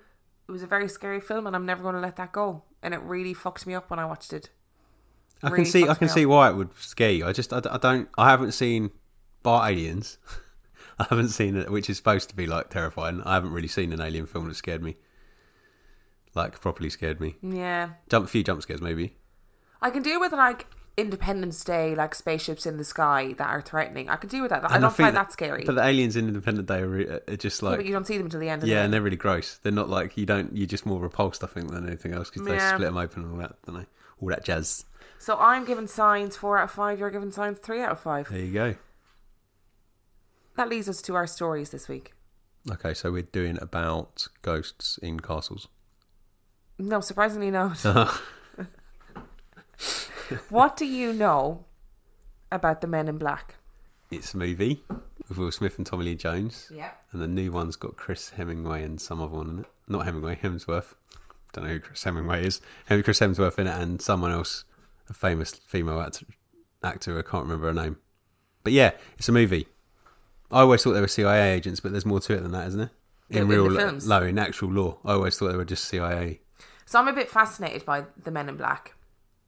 it 0.47 0.51
was 0.51 0.63
a 0.63 0.67
very 0.67 0.89
scary 0.89 1.21
film 1.21 1.45
and 1.45 1.55
I'm 1.55 1.67
never 1.67 1.83
going 1.83 1.93
to 1.93 2.01
let 2.01 2.15
that 2.15 2.31
go. 2.31 2.63
And 2.81 2.95
it 2.95 3.01
really 3.01 3.35
fucked 3.35 3.67
me 3.67 3.75
up 3.75 3.91
when 3.91 3.99
I 3.99 4.05
watched 4.05 4.33
it. 4.33 4.49
I 5.43 5.49
can 5.49 5.57
really 5.57 5.65
see. 5.65 5.87
I 5.87 5.93
can 5.93 6.09
see 6.09 6.25
up. 6.25 6.31
why 6.31 6.49
it 6.49 6.55
would 6.55 6.75
scare 6.79 7.11
you. 7.11 7.27
I 7.27 7.33
just. 7.33 7.53
I, 7.53 7.61
I 7.69 7.77
don't. 7.77 8.09
I 8.17 8.31
haven't 8.31 8.53
seen 8.53 8.89
Bar 9.43 9.69
Aliens. 9.69 10.17
I 10.97 11.05
haven't 11.07 11.29
seen 11.29 11.55
it, 11.55 11.71
which 11.71 11.87
is 11.87 11.97
supposed 11.97 12.29
to 12.29 12.35
be 12.35 12.47
like 12.47 12.71
terrifying. 12.71 13.21
I 13.25 13.35
haven't 13.35 13.53
really 13.53 13.67
seen 13.67 13.93
an 13.93 14.01
alien 14.01 14.25
film 14.25 14.47
that 14.47 14.55
scared 14.55 14.81
me. 14.81 14.95
Like 16.35 16.59
properly 16.59 16.89
scared 16.89 17.19
me. 17.19 17.35
Yeah. 17.41 17.91
Jump, 18.09 18.25
a 18.25 18.27
few 18.27 18.43
jump 18.43 18.61
scares 18.61 18.81
maybe. 18.81 19.15
I 19.81 19.89
can 19.89 20.01
deal 20.01 20.19
with 20.19 20.31
like 20.31 20.65
Independence 20.95 21.63
Day, 21.63 21.95
like 21.95 22.15
spaceships 22.15 22.65
in 22.65 22.77
the 22.77 22.83
sky 22.83 23.33
that 23.37 23.47
are 23.47 23.61
threatening. 23.61 24.09
I 24.09 24.15
can 24.15 24.29
deal 24.29 24.41
with 24.43 24.49
that. 24.51 24.63
I 24.63 24.75
And 24.75 24.81
don't 24.83 24.91
think 24.91 25.07
find 25.07 25.17
that 25.17 25.31
scary. 25.31 25.63
But 25.65 25.75
the 25.75 25.83
aliens 25.83 26.15
in 26.15 26.27
Independence 26.27 26.67
Day 26.67 26.79
are, 26.79 26.87
re- 26.87 27.19
are 27.27 27.35
just 27.35 27.61
Yeah, 27.61 27.69
like 27.69 27.79
but 27.79 27.85
you 27.85 27.91
don't 27.93 28.05
see 28.07 28.17
them 28.17 28.27
until 28.27 28.39
the 28.39 28.49
end. 28.49 28.63
Yeah, 28.63 28.75
the 28.79 28.81
and 28.85 28.93
they're 28.93 29.01
really 29.01 29.17
gross. 29.17 29.57
They're 29.57 29.71
not 29.71 29.89
like 29.89 30.17
you 30.17 30.25
don't. 30.25 30.55
You're 30.55 30.67
just 30.67 30.85
more 30.85 30.99
repulsed, 30.99 31.43
I 31.43 31.47
think, 31.47 31.71
than 31.71 31.85
anything 31.87 32.13
else 32.13 32.29
because 32.29 32.45
they 32.47 32.59
split 32.59 32.81
them 32.81 32.97
open 32.97 33.23
and 33.23 33.31
all 33.33 33.39
that, 33.39 33.55
don't 33.65 33.77
they? 33.79 33.85
All 34.21 34.29
that 34.29 34.45
jazz. 34.45 34.85
So 35.19 35.37
I'm 35.37 35.65
giving 35.65 35.87
signs 35.87 36.35
four 36.35 36.57
out 36.57 36.65
of 36.65 36.71
five. 36.71 36.99
You're 36.99 37.09
giving 37.11 37.31
signs 37.31 37.57
three 37.59 37.81
out 37.81 37.91
of 37.91 37.99
five. 37.99 38.29
There 38.29 38.39
you 38.39 38.53
go. 38.53 38.75
That 40.55 40.69
leads 40.69 40.87
us 40.87 41.01
to 41.03 41.15
our 41.15 41.27
stories 41.27 41.71
this 41.71 41.87
week. 41.87 42.13
Okay, 42.71 42.93
so 42.93 43.11
we're 43.11 43.23
doing 43.23 43.57
about 43.61 44.27
ghosts 44.41 44.97
in 45.01 45.19
castles. 45.19 45.67
No, 46.79 46.99
surprisingly 47.01 47.51
not. 47.51 47.77
what 50.49 50.77
do 50.77 50.85
you 50.85 51.13
know 51.13 51.65
about 52.51 52.81
the 52.81 52.87
Men 52.87 53.07
in 53.07 53.17
Black? 53.17 53.55
It's 54.11 54.33
a 54.33 54.37
movie 54.37 54.83
with 55.27 55.37
Will 55.37 55.51
Smith 55.51 55.77
and 55.77 55.85
Tommy 55.87 56.05
Lee 56.05 56.15
Jones, 56.15 56.69
Yeah. 56.73 56.91
and 57.11 57.21
the 57.21 57.27
new 57.27 57.51
one's 57.51 57.75
got 57.75 57.95
Chris 57.95 58.29
Hemingway 58.31 58.83
and 58.83 58.99
some 59.01 59.21
other 59.21 59.35
one 59.35 59.49
in 59.49 59.59
it. 59.61 59.65
Not 59.87 60.05
Hemingway, 60.05 60.35
Hemsworth. 60.41 60.93
Don't 61.53 61.65
know 61.65 61.71
who 61.71 61.79
Chris 61.79 62.03
Hemingway 62.03 62.45
is. 62.45 62.61
Chris 62.87 63.19
Hemsworth 63.19 63.59
in 63.59 63.67
it, 63.67 63.75
and 63.79 64.01
someone 64.01 64.31
else, 64.31 64.65
a 65.09 65.13
famous 65.13 65.51
female 65.53 65.99
actor. 65.99 66.25
Actor, 66.83 67.17
I 67.17 67.21
can't 67.21 67.43
remember 67.43 67.67
her 67.67 67.73
name. 67.73 67.97
But 68.63 68.73
yeah, 68.73 68.91
it's 69.17 69.29
a 69.29 69.31
movie. 69.31 69.67
I 70.51 70.61
always 70.61 70.83
thought 70.83 70.93
they 70.93 71.01
were 71.01 71.07
CIA 71.07 71.53
agents, 71.53 71.79
but 71.79 71.91
there's 71.91 72.05
more 72.05 72.19
to 72.21 72.33
it 72.33 72.41
than 72.41 72.51
that, 72.51 72.67
isn't 72.67 72.79
there? 72.79 72.91
In- 73.29 73.37
In 73.43 73.47
real 73.47 73.69
law, 73.69 73.91
no, 74.05 74.21
in 74.23 74.37
actual 74.37 74.69
law, 74.69 74.97
I 75.05 75.13
always 75.13 75.37
thought 75.37 75.49
they 75.51 75.57
were 75.57 75.65
just 75.65 75.85
CIA. 75.85 76.41
So 76.85 76.99
I'm 76.99 77.07
a 77.07 77.13
bit 77.13 77.29
fascinated 77.29 77.85
by 77.85 78.05
the 78.21 78.31
Men 78.31 78.49
in 78.49 78.57
Black, 78.57 78.95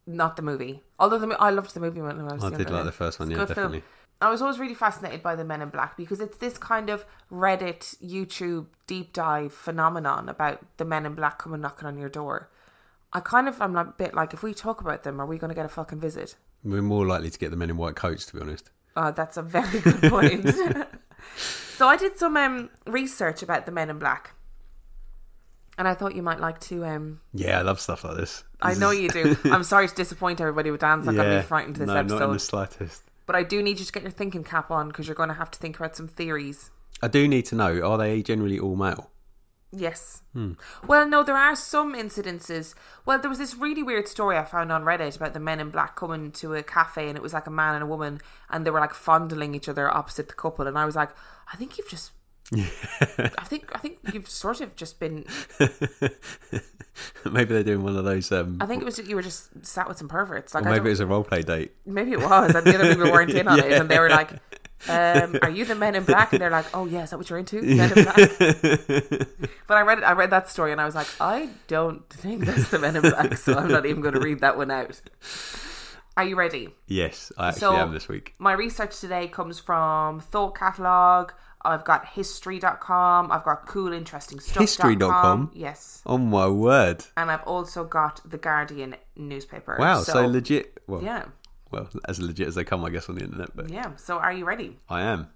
not 0.08 0.36
the 0.36 0.42
movie. 0.42 0.84
Although 1.00 1.20
the 1.20 1.36
I 1.40 1.50
loved 1.50 1.74
the 1.74 1.80
movie 1.80 2.02
when 2.02 2.20
I 2.20 2.24
was 2.34 2.44
I 2.44 2.48
younger. 2.50 2.64
did 2.64 2.70
like 2.74 2.86
the 2.86 2.92
first 2.92 3.20
one, 3.20 3.30
It's 3.32 3.38
yeah, 3.40 3.46
good 3.46 3.56
film. 3.56 3.72
definitely. 3.72 3.90
I 4.22 4.30
was 4.30 4.42
always 4.42 4.60
really 4.60 4.74
fascinated 4.76 5.22
by 5.22 5.36
the 5.36 5.44
Men 5.44 5.62
in 5.62 5.70
Black 5.70 5.98
because 5.98 6.22
it's 6.22 6.38
this 6.38 6.58
kind 6.58 6.90
of 6.90 7.06
Reddit, 7.32 7.98
YouTube 8.02 8.68
deep 8.88 9.12
dive 9.12 9.52
phenomenon 9.54 10.30
about 10.30 10.66
the 10.78 10.86
Men 10.86 11.06
in 11.06 11.16
Black 11.16 11.38
coming 11.39 11.60
knocking 11.62 11.88
on 11.88 11.98
your 11.98 12.10
door. 12.10 12.50
I 13.12 13.20
kind 13.20 13.48
of 13.48 13.62
I'm 13.62 13.75
a 13.75 13.86
bit 13.86 14.13
like, 14.13 14.34
if 14.34 14.42
we 14.42 14.54
talk 14.54 14.80
about 14.82 15.04
them, 15.04 15.20
are 15.20 15.25
we 15.25 15.38
going 15.38 15.50
to 15.50 15.56
get 15.56 15.65
a 15.65 15.70
fucking 15.70 16.00
visit? 16.00 16.36
We're 16.63 16.82
more 16.82 17.06
likely 17.06 17.30
to 17.30 17.38
get 17.39 17.51
the 17.51 17.58
men 17.58 17.70
in 17.70 17.77
white 17.77 17.96
coats, 17.96 18.25
to 18.27 18.34
be 18.36 18.42
honest. 18.42 18.72
Uh, 18.96 19.12
that's 19.12 19.38
a 19.38 19.42
very 19.42 19.80
good 19.82 20.01
point. 20.04 20.48
so 21.38 21.88
I 21.88 21.98
did 21.98 22.18
some 22.18 22.38
um, 22.38 22.70
research 22.88 23.44
about 23.44 23.65
the 23.65 23.72
Men 23.72 23.89
in 23.89 24.00
Black, 24.00 24.32
and 25.77 25.88
I 25.88 25.94
thought 25.94 26.15
you 26.15 26.22
might 26.22 26.39
like 26.39 26.60
to. 26.62 26.86
Um, 26.86 27.22
Yeah, 27.34 27.60
I 27.60 27.62
love 27.62 27.79
stuff 27.79 28.03
like 28.03 28.17
this. 28.17 28.44
I 28.62 28.74
know 28.75 28.91
you 28.91 29.10
do. 29.10 29.38
I'm 29.46 29.63
sorry 29.63 29.88
to 29.88 29.96
disappoint 29.96 30.41
everybody 30.41 30.72
with 30.72 30.82
Dan's 30.82 31.05
not 31.05 31.15
going 31.15 31.29
to 31.29 31.41
be 31.41 31.48
frightened 31.48 31.75
this 31.75 31.88
no, 31.88 31.96
episode, 31.96 32.20
not 32.20 32.25
in 32.27 32.34
the 32.34 32.39
slightest. 32.39 33.03
but 33.25 33.36
I 33.36 33.44
do 33.44 33.62
need 33.62 33.79
you 33.79 33.86
to 33.86 33.91
get 33.91 34.03
your 34.03 34.12
thinking 34.12 34.44
cap 34.44 34.72
on 34.72 34.88
because 34.88 35.08
you're 35.08 35.15
going 35.15 35.29
to 35.29 35.36
have 35.36 35.51
to 35.51 35.60
think 35.60 35.77
about 35.77 35.96
some 35.96 36.08
theories. 36.08 36.72
I 37.01 37.08
do 37.08 37.27
need 37.27 37.46
to 37.48 37.55
know: 37.55 37.82
are 37.82 37.98
they 37.98 38.22
generally 38.22 38.60
all 38.60 38.75
male? 38.75 39.12
Yes. 39.77 40.22
Hmm. 40.34 40.53
Well, 40.88 41.08
no, 41.08 41.24
there 41.24 41.36
are 41.36 41.55
some 41.55 41.96
incidences. 41.96 42.75
Well, 43.05 43.20
there 43.20 43.29
was 43.29 43.39
this 43.39 43.55
really 43.55 43.84
weird 43.84 44.08
story 44.08 44.38
I 44.38 44.46
found 44.46 44.72
on 44.72 44.84
Reddit 44.84 45.17
about 45.17 45.34
the 45.34 45.39
men 45.39 45.60
in 45.60 45.70
black 45.70 45.96
coming 45.96 46.32
to 46.34 46.53
a 46.55 46.63
cafe 46.63 47.10
and 47.10 47.17
it 47.17 47.22
was 47.22 47.34
like 47.34 47.48
a 47.48 47.51
man 47.51 47.75
and 47.75 47.84
a 47.84 47.88
woman 47.88 48.22
and 48.50 48.65
they 48.65 48.70
were 48.70 48.79
like 48.79 48.94
fondling 48.94 49.53
each 49.53 49.67
other 49.67 49.94
opposite 49.94 50.29
the 50.29 50.34
couple 50.34 50.67
and 50.67 50.77
I 50.77 50.86
was 50.86 50.96
like, 50.96 51.10
I 51.51 51.58
think 51.58 51.77
you've 51.77 51.89
just 51.89 52.12
I 52.54 53.44
think 53.46 53.72
I 53.74 53.80
think 53.80 54.00
you've 54.14 54.30
sort 54.30 54.62
of 54.62 54.75
just 54.75 55.00
been 55.00 55.25
maybe 57.25 57.54
they're 57.54 57.64
doing 57.64 57.84
one 57.84 57.96
of 57.96 58.06
those. 58.06 58.32
Um, 58.32 58.58
I 58.62 58.66
think 58.66 58.82
it 58.82 58.86
was 58.86 59.00
you 59.00 59.16
were 59.16 59.22
just 59.22 59.66
sat 59.66 59.88
with 59.88 59.98
some 59.98 60.08
perverts. 60.08 60.54
Like 60.54 60.66
or 60.66 60.70
maybe 60.70 60.88
it 60.88 60.92
was 60.92 61.00
a 61.00 61.08
role 61.08 61.24
play 61.24 61.42
date. 61.42 61.72
maybe 61.86 62.12
it 62.12 62.20
was, 62.20 62.54
and 62.54 62.66
the 62.66 62.75
other 62.75 62.96
people 62.96 63.12
weren't 63.12 63.32
in 63.32 63.48
on 63.48 63.60
it, 63.60 63.72
and 63.72 63.90
they 63.90 64.00
were 64.00 64.10
like, 64.10 64.32
um, 64.90 65.38
"Are 65.42 65.50
you 65.50 65.66
the 65.66 65.75
Men 65.75 65.96
in 65.96 66.04
Black?" 66.04 66.34
And 66.34 66.42
they're 66.42 66.52
like, 66.52 66.68
"Oh 66.75 66.86
yeah, 66.86 67.04
is 67.04 67.10
that 67.10 67.18
what 67.18 67.30
you're 67.30 67.40
into, 67.40 67.62
Men 67.62 67.92
in 67.98 68.04
Black?" 68.04 68.16
but 69.68 69.78
I 69.78 69.82
read 69.82 69.98
it 70.00 70.04
I 70.04 70.12
read 70.14 70.30
that 70.30 70.50
story, 70.50 70.72
and 70.72 70.80
I 70.80 70.86
was 70.86 70.96
like, 70.96 71.08
I 71.20 71.50
don't 71.68 72.08
think 72.10 72.46
that's 72.46 72.70
the 72.70 72.80
Men 72.80 72.96
in 72.96 73.02
Black, 73.02 73.38
so 73.38 73.56
I'm 73.56 73.70
not 73.70 73.86
even 73.86 74.02
going 74.02 74.14
to 74.14 74.20
read 74.22 74.42
that 74.42 74.56
one 74.58 74.72
out. 74.72 75.02
Are 76.18 76.24
you 76.24 76.38
ready? 76.38 76.70
Yes, 76.88 77.32
I 77.38 77.48
actually 77.50 77.60
So- 77.60 77.75
am 77.75 77.92
this 77.92 78.08
week. 78.08 78.36
My 78.38 78.54
research 78.54 79.00
today 79.02 79.28
comes 79.28 79.60
from 79.60 80.22
Thought 80.22 80.58
Catalog. 80.58 81.32
I've 81.65 81.84
got 81.84 82.05
history.com. 82.07 83.31
I've 83.31 83.43
got 83.43 83.67
cool, 83.67 83.91
interesting 83.91 84.39
stuff. 84.39 84.62
History.com? 84.62 85.51
Yes. 85.53 86.01
Oh 86.05 86.17
my 86.17 86.48
word! 86.48 87.05
And 87.17 87.31
I've 87.31 87.43
also 87.43 87.84
got 87.84 88.22
the 88.29 88.38
Guardian 88.38 88.95
newspaper. 89.15 89.77
Wow, 89.79 90.01
so, 90.01 90.25
legit. 90.25 90.81
Well, 90.88 91.03
Yeah. 91.03 91.25
well, 91.72 91.89
as 92.07 92.19
legit 92.19 92.48
as 92.48 92.55
they 92.55 92.63
come, 92.63 92.86
I 92.86 92.89
guess, 92.89 93.10
on 93.10 93.15
the 93.15 93.24
internet. 93.24 93.55
But 93.55 93.69
Yeah. 93.69 93.95
So 93.98 94.17
are 94.17 94.31
you 94.31 94.45
ready? 94.45 94.79
I 94.89 95.01
am. 95.01 95.27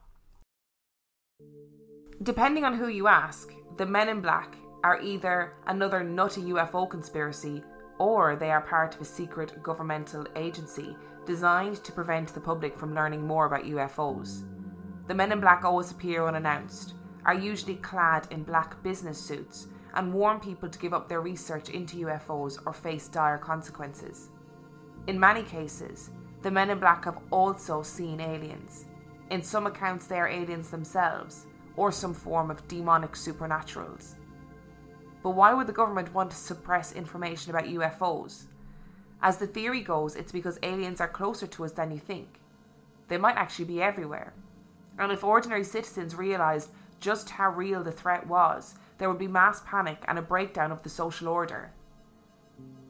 Depending 2.21 2.65
on 2.65 2.75
who 2.75 2.87
you 2.87 3.07
ask, 3.07 3.51
the 3.77 3.85
Men 3.85 4.09
in 4.09 4.21
Black 4.21 4.57
are 4.83 5.01
either 5.01 5.53
another 5.67 6.03
nutty 6.03 6.41
UFO 6.41 6.89
conspiracy 6.89 7.63
or 7.97 8.35
they 8.35 8.51
are 8.51 8.61
part 8.61 8.95
of 8.95 9.01
a 9.01 9.05
secret 9.05 9.61
governmental 9.61 10.25
agency 10.35 10.95
designed 11.25 11.83
to 11.83 11.91
prevent 11.91 12.33
the 12.33 12.39
public 12.39 12.77
from 12.77 12.95
learning 12.95 13.25
more 13.25 13.45
about 13.45 13.65
UFOs. 13.65 14.43
The 15.09 15.15
Men 15.15 15.31
in 15.31 15.39
Black 15.39 15.65
always 15.65 15.89
appear 15.89 16.27
unannounced, 16.27 16.93
are 17.25 17.33
usually 17.33 17.77
clad 17.77 18.27
in 18.29 18.43
black 18.43 18.83
business 18.83 19.17
suits, 19.19 19.65
and 19.95 20.13
warn 20.13 20.39
people 20.39 20.69
to 20.69 20.77
give 20.77 20.93
up 20.93 21.09
their 21.09 21.19
research 21.19 21.69
into 21.69 22.05
UFOs 22.05 22.59
or 22.63 22.73
face 22.73 23.07
dire 23.07 23.39
consequences. 23.39 24.29
In 25.07 25.19
many 25.19 25.41
cases, 25.41 26.11
the 26.43 26.51
men 26.51 26.69
in 26.69 26.77
black 26.77 27.05
have 27.05 27.17
also 27.31 27.81
seen 27.81 28.21
aliens. 28.21 28.85
In 29.31 29.41
some 29.41 29.65
accounts, 29.65 30.05
they 30.05 30.19
are 30.19 30.27
aliens 30.27 30.69
themselves, 30.69 31.47
or 31.75 31.91
some 31.91 32.13
form 32.13 32.51
of 32.51 32.67
demonic 32.67 33.13
supernaturals. 33.13 34.13
But 35.23 35.31
why 35.31 35.55
would 35.55 35.65
the 35.65 35.73
government 35.73 36.13
want 36.13 36.29
to 36.29 36.37
suppress 36.37 36.91
information 36.91 37.49
about 37.49 37.65
UFOs? 37.65 38.45
As 39.23 39.37
the 39.37 39.47
theory 39.47 39.81
goes, 39.81 40.15
it's 40.15 40.31
because 40.31 40.59
aliens 40.61 41.01
are 41.01 41.07
closer 41.07 41.47
to 41.47 41.65
us 41.65 41.71
than 41.71 41.89
you 41.89 41.97
think. 41.97 42.39
They 43.07 43.17
might 43.17 43.37
actually 43.37 43.65
be 43.65 43.81
everywhere. 43.81 44.35
And 44.99 45.11
if 45.11 45.23
ordinary 45.23 45.63
citizens 45.63 46.13
realised 46.13 46.69
just 46.99 47.31
how 47.31 47.49
real 47.49 47.83
the 47.83 47.91
threat 47.91 48.27
was, 48.27 48.75
there 48.97 49.09
would 49.09 49.17
be 49.17 49.27
mass 49.27 49.61
panic 49.65 50.03
and 50.07 50.19
a 50.19 50.21
breakdown 50.21 50.71
of 50.71 50.83
the 50.83 50.89
social 50.89 51.29
order. 51.29 51.71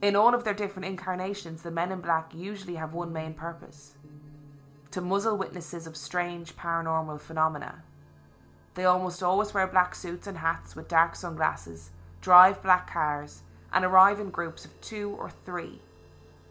In 0.02 0.16
all 0.16 0.34
of 0.34 0.44
their 0.44 0.54
different 0.54 0.88
incarnations, 0.88 1.62
the 1.62 1.72
men 1.72 1.92
in 1.92 2.02
black 2.02 2.34
usually 2.34 2.76
have 2.76 2.94
one 2.94 3.14
main 3.14 3.34
purpose 3.34 3.94
to 4.92 5.02
muzzle 5.02 5.38
witnesses 5.38 5.86
of 5.86 5.96
strange 5.96 6.56
paranormal 6.56 7.22
phenomena. 7.22 7.84
They 8.74 8.86
almost 8.86 9.22
always 9.22 9.54
wear 9.54 9.68
black 9.68 9.94
suits 9.94 10.26
and 10.26 10.38
hats 10.38 10.76
with 10.76 10.88
dark 10.88 11.16
sunglasses, 11.16 11.92
drive 12.22 12.64
black 12.64 12.92
cars, 12.92 13.44
and 13.72 13.86
arrive 13.86 14.20
in 14.20 14.32
groups 14.32 14.66
of 14.66 14.82
two 14.82 15.16
or 15.20 15.30
three. 15.30 15.80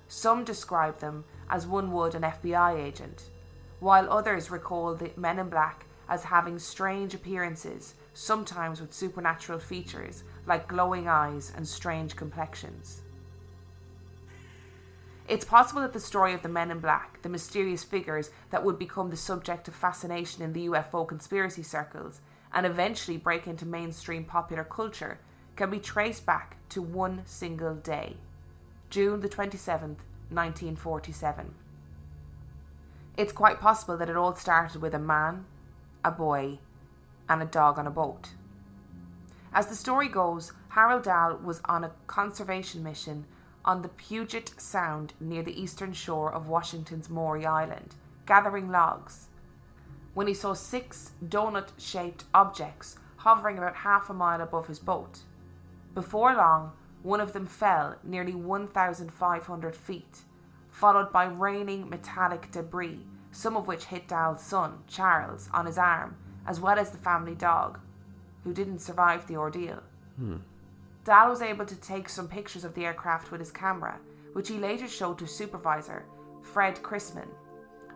Some 0.06 0.44
describe 0.44 1.00
them 1.00 1.24
as 1.50 1.66
one 1.66 1.90
would 1.92 2.14
an 2.14 2.22
FBI 2.22 2.78
agent, 2.78 3.30
while 3.80 4.10
others 4.10 4.50
recall 4.50 4.94
the 4.94 5.10
men 5.16 5.38
in 5.38 5.48
black 5.48 5.86
as 6.08 6.24
having 6.24 6.58
strange 6.58 7.14
appearances, 7.14 7.94
sometimes 8.14 8.80
with 8.80 8.92
supernatural 8.94 9.58
features 9.58 10.24
like 10.46 10.68
glowing 10.68 11.06
eyes 11.06 11.52
and 11.54 11.66
strange 11.66 12.16
complexions. 12.16 13.02
It's 15.28 15.44
possible 15.44 15.82
that 15.82 15.92
the 15.92 16.00
story 16.00 16.32
of 16.32 16.42
the 16.42 16.48
men 16.48 16.70
in 16.70 16.80
black, 16.80 17.20
the 17.20 17.28
mysterious 17.28 17.84
figures 17.84 18.30
that 18.50 18.64
would 18.64 18.78
become 18.78 19.10
the 19.10 19.16
subject 19.16 19.68
of 19.68 19.74
fascination 19.74 20.42
in 20.42 20.54
the 20.54 20.68
UFO 20.68 21.06
conspiracy 21.06 21.62
circles 21.62 22.22
and 22.54 22.64
eventually 22.64 23.18
break 23.18 23.46
into 23.46 23.66
mainstream 23.66 24.24
popular 24.24 24.64
culture, 24.64 25.18
can 25.54 25.68
be 25.68 25.78
traced 25.78 26.24
back 26.24 26.56
to 26.70 26.80
one 26.80 27.22
single 27.26 27.74
day 27.74 28.16
June 28.88 29.20
the 29.20 29.28
27th, 29.28 30.00
1947. 30.30 31.54
It's 33.18 33.32
quite 33.32 33.58
possible 33.58 33.96
that 33.96 34.08
it 34.08 34.16
all 34.16 34.36
started 34.36 34.80
with 34.80 34.94
a 34.94 34.98
man, 35.00 35.44
a 36.04 36.12
boy, 36.12 36.60
and 37.28 37.42
a 37.42 37.46
dog 37.46 37.76
on 37.76 37.84
a 37.84 37.90
boat. 37.90 38.28
As 39.52 39.66
the 39.66 39.74
story 39.74 40.06
goes, 40.06 40.52
Harold 40.68 41.02
Dahl 41.02 41.36
was 41.36 41.60
on 41.64 41.82
a 41.82 41.90
conservation 42.06 42.84
mission 42.84 43.24
on 43.64 43.82
the 43.82 43.88
Puget 43.88 44.52
Sound 44.56 45.14
near 45.18 45.42
the 45.42 45.60
eastern 45.60 45.92
shore 45.92 46.32
of 46.32 46.46
Washington's 46.46 47.10
Maury 47.10 47.44
Island, 47.44 47.96
gathering 48.24 48.70
logs, 48.70 49.26
when 50.14 50.28
he 50.28 50.34
saw 50.34 50.54
six 50.54 51.10
donut 51.26 51.70
shaped 51.76 52.22
objects 52.32 52.98
hovering 53.16 53.58
about 53.58 53.74
half 53.78 54.08
a 54.08 54.14
mile 54.14 54.40
above 54.40 54.68
his 54.68 54.78
boat. 54.78 55.22
Before 55.92 56.36
long, 56.36 56.70
one 57.02 57.20
of 57.20 57.32
them 57.32 57.46
fell 57.46 57.96
nearly 58.04 58.36
1,500 58.36 59.74
feet, 59.74 60.20
followed 60.78 61.12
by 61.12 61.24
raining 61.24 61.90
metallic 61.90 62.52
debris, 62.52 63.04
some 63.32 63.56
of 63.56 63.66
which 63.66 63.86
hit 63.86 64.06
Dahl's 64.06 64.40
son, 64.40 64.78
Charles, 64.86 65.48
on 65.52 65.66
his 65.66 65.76
arm, 65.76 66.16
as 66.46 66.60
well 66.60 66.78
as 66.78 66.90
the 66.90 66.98
family 66.98 67.34
dog, 67.34 67.80
who 68.44 68.54
didn't 68.54 68.78
survive 68.78 69.26
the 69.26 69.36
ordeal. 69.36 69.82
Hmm. 70.16 70.36
Dahl 71.04 71.30
was 71.30 71.42
able 71.42 71.66
to 71.66 71.74
take 71.74 72.08
some 72.08 72.28
pictures 72.28 72.62
of 72.62 72.74
the 72.74 72.86
aircraft 72.86 73.32
with 73.32 73.40
his 73.40 73.50
camera, 73.50 73.98
which 74.34 74.48
he 74.48 74.56
later 74.56 74.86
showed 74.86 75.18
to 75.18 75.26
supervisor, 75.26 76.04
Fred 76.42 76.76
Chrisman. 76.76 77.28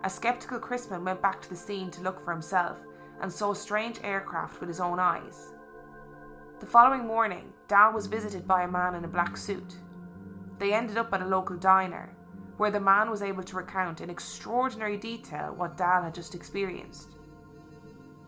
A 0.03 0.11
skeptical 0.11 0.59
Chrisman 0.59 1.05
went 1.05 1.23
back 1.23 1.41
to 1.43 1.51
the 1.51 1.57
scene 1.57 1.89
to 1.93 2.03
look 2.03 2.25
for 2.25 2.33
himself 2.33 2.79
and 3.21 3.33
saw 3.33 3.53
a 3.53 3.57
strange 3.57 4.01
aircraft 4.03 4.59
with 4.59 4.69
his 4.69 4.81
own 4.81 4.99
eyes. 4.99 5.53
The 6.59 6.67
following 6.67 7.07
morning, 7.07 7.53
Dahl 7.69 7.93
was 7.93 8.09
visited 8.09 8.49
by 8.49 8.65
a 8.65 8.69
man 8.69 8.97
in 8.97 9.05
a 9.05 9.09
black 9.09 9.37
suit. 9.37 9.77
They 10.59 10.75
ended 10.75 10.99
up 10.99 11.13
at 11.13 11.23
a 11.23 11.27
local 11.27 11.57
diner, 11.57 12.17
where 12.63 12.71
the 12.71 12.79
man 12.79 13.11
was 13.11 13.23
able 13.23 13.43
to 13.43 13.57
recount 13.57 14.01
in 14.01 14.09
extraordinary 14.09 14.97
detail 14.97 15.53
what 15.57 15.77
Dahl 15.77 16.01
had 16.01 16.15
just 16.15 16.33
experienced. 16.33 17.09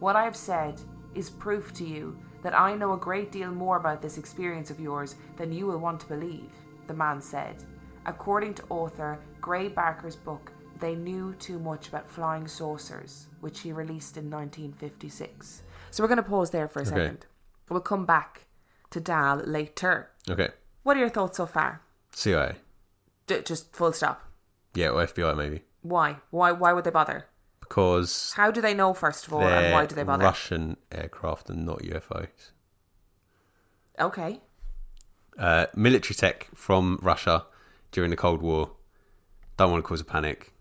What 0.01 0.17
I 0.17 0.25
have 0.25 0.35
said 0.35 0.81
is 1.15 1.31
proof 1.31 1.73
to 1.75 1.85
you 1.85 2.19
that 2.43 2.53
I 2.59 2.75
know 2.75 2.95
a 2.95 2.97
great 2.97 3.31
deal 3.31 3.53
more 3.53 3.77
about 3.77 4.03
this 4.03 4.19
experience 4.19 4.71
of 4.71 4.81
yours 4.81 5.15
than 5.37 5.53
you 5.53 5.69
will 5.69 5.79
want 5.79 6.01
to 6.01 6.09
believe, 6.09 6.51
the 6.89 6.95
man 6.95 7.21
said, 7.21 7.63
according 8.07 8.55
to 8.55 8.65
author 8.71 9.21
Gray 9.41 9.69
Barker's 9.69 10.17
book, 10.17 10.51
They 10.81 10.97
Knew 10.97 11.33
Too 11.35 11.61
Much 11.61 11.87
About 11.87 12.11
Flying 12.11 12.49
Saucers, 12.49 13.29
which 13.41 13.61
he 13.61 13.71
released 13.71 14.17
in 14.17 14.29
1956. 14.31 15.63
So 15.93 16.03
we're 16.03 16.09
going 16.09 16.17
to 16.17 16.25
pause 16.25 16.51
there 16.51 16.67
for 16.67 16.81
a 16.81 16.83
Okay. 16.83 16.91
second. 16.91 17.27
We'll 17.69 17.83
come 17.83 18.05
back 18.05 18.47
to 18.91 18.99
Dahl 18.99 19.37
later. 19.47 20.11
Okay. 20.29 20.49
What 20.83 20.97
are 20.97 21.01
your 21.01 21.09
thoughts 21.09 21.37
so 21.37 21.47
far? 21.47 21.83
CIA. 22.11 22.57
D- 23.29 23.41
just 23.43 23.73
full 23.75 23.93
stop. 23.93 24.24
Yeah, 24.75 24.89
or 24.89 25.07
FBI 25.07 25.37
maybe. 25.37 25.63
Why? 25.83 26.17
Why? 26.31 26.53
Why 26.53 26.73
would 26.73 26.85
they 26.85 26.91
bother? 26.91 27.27
Because 27.61 28.33
How 28.37 28.51
do 28.51 28.61
they 28.61 28.75
know, 28.75 28.93
first 28.93 29.27
of 29.27 29.33
all, 29.33 29.43
and 29.43 29.73
why 29.73 29.87
do 29.87 29.95
they 29.95 30.03
bother? 30.03 30.25
Russian 30.25 30.77
aircraft 30.93 31.49
and 31.49 31.65
not 31.65 31.79
UFOs. 31.81 32.53
Okay. 33.99 34.41
Uh, 35.39 35.67
military 35.75 36.15
tech 36.15 36.49
from 36.55 36.99
Russia 37.03 37.47
during 37.91 38.11
the 38.11 38.17
Cold 38.17 38.43
War. 38.43 38.73
Don't 39.57 39.71
want 39.71 39.83
to 39.83 39.89
cause 39.89 40.01
a 40.01 40.05
panic. 40.05 40.53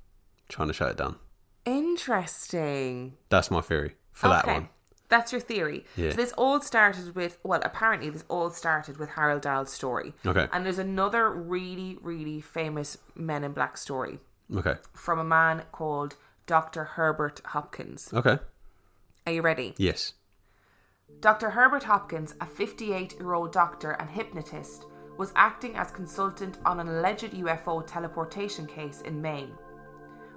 Trying 0.49 0.67
to 0.69 0.73
shut 0.73 0.91
it 0.91 0.97
down. 0.97 1.17
Interesting. 1.65 3.13
That's 3.29 3.49
my 3.49 3.61
theory 3.61 3.95
for 4.11 4.27
that 4.29 4.45
one. 4.45 4.69
That's 5.13 5.31
your 5.31 5.41
theory. 5.41 5.85
Yeah. 5.95 6.09
So 6.09 6.15
this 6.15 6.31
all 6.33 6.59
started 6.59 7.13
with 7.13 7.37
well, 7.43 7.61
apparently 7.63 8.09
this 8.09 8.25
all 8.29 8.49
started 8.49 8.97
with 8.97 9.09
Harold 9.09 9.43
Dahl's 9.43 9.71
story. 9.71 10.15
Okay. 10.25 10.47
And 10.51 10.65
there's 10.65 10.79
another 10.79 11.29
really, 11.29 11.99
really 12.01 12.41
famous 12.41 12.97
Men 13.13 13.43
in 13.43 13.51
Black 13.51 13.77
story 13.77 14.17
Okay. 14.51 14.77
from 14.91 15.19
a 15.19 15.23
man 15.23 15.65
called 15.71 16.15
Dr. 16.47 16.83
Herbert 16.95 17.41
Hopkins. 17.45 18.09
Okay. 18.11 18.39
Are 19.27 19.33
you 19.33 19.43
ready? 19.43 19.75
Yes. 19.77 20.13
Dr. 21.19 21.51
Herbert 21.51 21.83
Hopkins, 21.83 22.33
a 22.41 22.47
58 22.47 23.19
year 23.19 23.33
old 23.33 23.51
doctor 23.53 23.91
and 23.91 24.09
hypnotist, 24.09 24.85
was 25.19 25.31
acting 25.35 25.75
as 25.75 25.91
consultant 25.91 26.57
on 26.65 26.79
an 26.79 26.87
alleged 26.87 27.33
UFO 27.33 27.85
teleportation 27.85 28.65
case 28.65 29.01
in 29.01 29.21
Maine. 29.21 29.53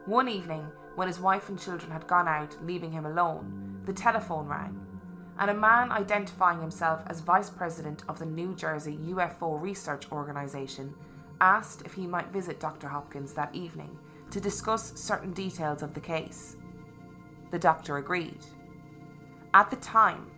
One 0.04 0.28
evening, 0.28 0.66
when 0.96 1.08
his 1.08 1.20
wife 1.20 1.48
and 1.48 1.60
children 1.60 1.90
had 1.92 2.06
gone 2.06 2.26
out, 2.26 2.56
leaving 2.64 2.90
him 2.90 3.06
alone, 3.06 3.80
the 3.84 3.92
telephone 3.92 4.46
rang, 4.48 4.80
and 5.38 5.50
a 5.50 5.54
man 5.54 5.92
identifying 5.92 6.60
himself 6.60 7.02
as 7.06 7.20
vice 7.20 7.50
president 7.50 8.02
of 8.08 8.18
the 8.18 8.26
New 8.26 8.54
Jersey 8.54 8.98
UFO 9.10 9.60
Research 9.60 10.10
Organization 10.10 10.94
asked 11.40 11.82
if 11.82 11.92
he 11.92 12.06
might 12.06 12.32
visit 12.32 12.58
Dr. 12.58 12.88
Hopkins 12.88 13.34
that 13.34 13.54
evening 13.54 13.96
to 14.30 14.40
discuss 14.40 14.98
certain 14.98 15.32
details 15.32 15.82
of 15.82 15.92
the 15.92 16.00
case. 16.00 16.56
The 17.50 17.58
doctor 17.58 17.98
agreed. 17.98 18.44
At 19.52 19.70
the 19.70 19.76
time, 19.76 20.30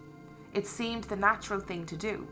it 0.55 0.67
seemed 0.67 1.05
the 1.05 1.17
natural 1.17 1.61
thing 1.61 1.87
to 1.87 1.97
do. 1.97 2.27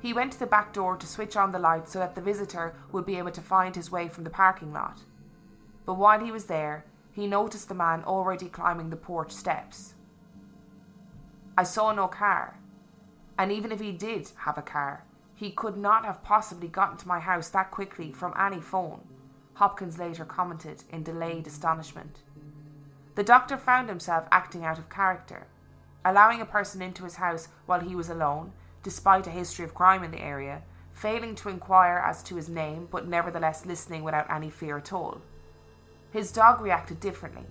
He 0.00 0.12
went 0.12 0.32
to 0.32 0.38
the 0.40 0.46
back 0.46 0.72
door 0.72 0.96
to 0.96 1.06
switch 1.06 1.36
on 1.36 1.52
the 1.52 1.58
light 1.58 1.88
so 1.88 2.00
that 2.00 2.14
the 2.16 2.20
visitor 2.20 2.74
would 2.90 3.06
be 3.06 3.16
able 3.16 3.30
to 3.30 3.40
find 3.40 3.74
his 3.74 3.90
way 3.90 4.08
from 4.08 4.24
the 4.24 4.30
parking 4.30 4.72
lot. 4.72 5.00
But 5.84 5.94
while 5.94 6.20
he 6.20 6.32
was 6.32 6.44
there, 6.44 6.84
he 7.16 7.26
noticed 7.26 7.68
the 7.68 7.74
man 7.74 8.04
already 8.04 8.46
climbing 8.46 8.90
the 8.90 8.96
porch 8.96 9.32
steps. 9.32 9.94
I 11.56 11.62
saw 11.62 11.90
no 11.90 12.08
car, 12.08 12.60
and 13.38 13.50
even 13.50 13.72
if 13.72 13.80
he 13.80 13.90
did 13.90 14.30
have 14.40 14.58
a 14.58 14.62
car, 14.62 15.02
he 15.34 15.50
could 15.50 15.78
not 15.78 16.04
have 16.04 16.22
possibly 16.22 16.68
gotten 16.68 16.98
to 16.98 17.08
my 17.08 17.18
house 17.18 17.48
that 17.48 17.70
quickly 17.70 18.12
from 18.12 18.34
any 18.38 18.60
phone, 18.60 19.00
Hopkins 19.54 19.98
later 19.98 20.26
commented 20.26 20.84
in 20.90 21.02
delayed 21.02 21.46
astonishment. 21.46 22.18
The 23.14 23.24
doctor 23.24 23.56
found 23.56 23.88
himself 23.88 24.28
acting 24.30 24.66
out 24.66 24.78
of 24.78 24.90
character, 24.90 25.46
allowing 26.04 26.42
a 26.42 26.46
person 26.46 26.82
into 26.82 27.04
his 27.04 27.16
house 27.16 27.48
while 27.64 27.80
he 27.80 27.96
was 27.96 28.10
alone, 28.10 28.52
despite 28.82 29.26
a 29.26 29.30
history 29.30 29.64
of 29.64 29.74
crime 29.74 30.04
in 30.04 30.10
the 30.10 30.20
area, 30.20 30.60
failing 30.92 31.34
to 31.36 31.48
inquire 31.48 31.96
as 32.06 32.22
to 32.24 32.36
his 32.36 32.50
name, 32.50 32.88
but 32.90 33.08
nevertheless 33.08 33.64
listening 33.64 34.04
without 34.04 34.30
any 34.30 34.50
fear 34.50 34.76
at 34.76 34.92
all. 34.92 35.22
His 36.16 36.32
dog 36.32 36.62
reacted 36.62 36.98
differently. 36.98 37.44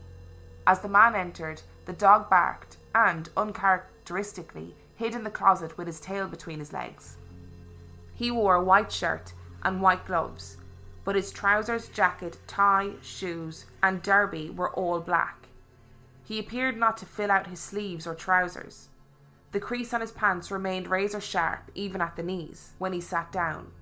As 0.65 0.79
the 0.79 0.89
man 0.89 1.13
entered, 1.13 1.62
the 1.86 1.93
dog 1.93 2.31
barked 2.31 2.77
and, 2.95 3.29
uncharacteristically, 3.38 4.74
hid 4.95 5.13
in 5.13 5.24
the 5.24 5.29
closet 5.29 5.77
with 5.77 5.86
his 5.86 6.00
tail 6.00 6.27
between 6.27 6.57
his 6.57 6.74
legs. 6.74 7.17
He 8.15 8.31
wore 8.31 8.55
a 8.55 8.63
white 8.63 8.91
shirt 8.91 9.34
and 9.62 9.84
white 9.84 10.07
gloves, 10.07 10.57
but 11.03 11.13
his 11.13 11.31
trousers, 11.31 11.89
jacket, 11.89 12.39
tie, 12.48 12.93
shoes, 13.03 13.67
and 13.84 14.01
derby 14.01 14.50
were 14.50 14.74
all 14.74 15.00
black. 15.00 15.45
He 16.24 16.39
appeared 16.39 16.75
not 16.75 16.98
to 16.98 17.05
fill 17.05 17.29
out 17.29 17.45
his 17.45 17.60
sleeves 17.60 18.07
or 18.07 18.15
trousers. 18.15 18.88
The 19.51 19.60
crease 19.60 19.93
on 19.93 20.01
his 20.01 20.12
pants 20.12 20.50
remained 20.50 20.88
razor 20.88 21.22
sharp 21.22 21.69
even 21.75 22.01
at 22.01 22.15
the 22.15 22.24
knees 22.24 22.72
when 22.79 22.93
he 22.93 23.00
sat 23.00 23.31
down. 23.31 23.74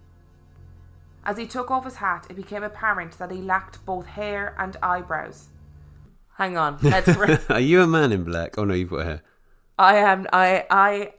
As 1.26 1.38
he 1.38 1.46
took 1.48 1.72
off 1.72 1.86
his 1.86 1.96
hat, 1.96 2.28
it 2.30 2.36
became 2.36 2.64
apparent 2.64 3.18
that 3.18 3.32
he 3.32 3.42
lacked 3.42 3.86
both 3.86 4.06
hair 4.06 4.56
and 4.60 4.76
eyebrows. 4.84 5.48
Hang 6.38 6.58
on, 6.58 6.78
let's. 6.82 7.08
Re- 7.16 7.38
Are 7.50 7.60
you 7.60 7.82
a 7.82 7.88
man 7.88 8.12
in 8.12 8.24
black? 8.24 8.58
Oh 8.58 8.66
no, 8.66 8.74
you've 8.74 8.90
got 8.90 9.06
hair. 9.06 9.22
I 9.78 9.96
am. 9.98 10.28
I. 10.34 10.66
I. 10.70 11.14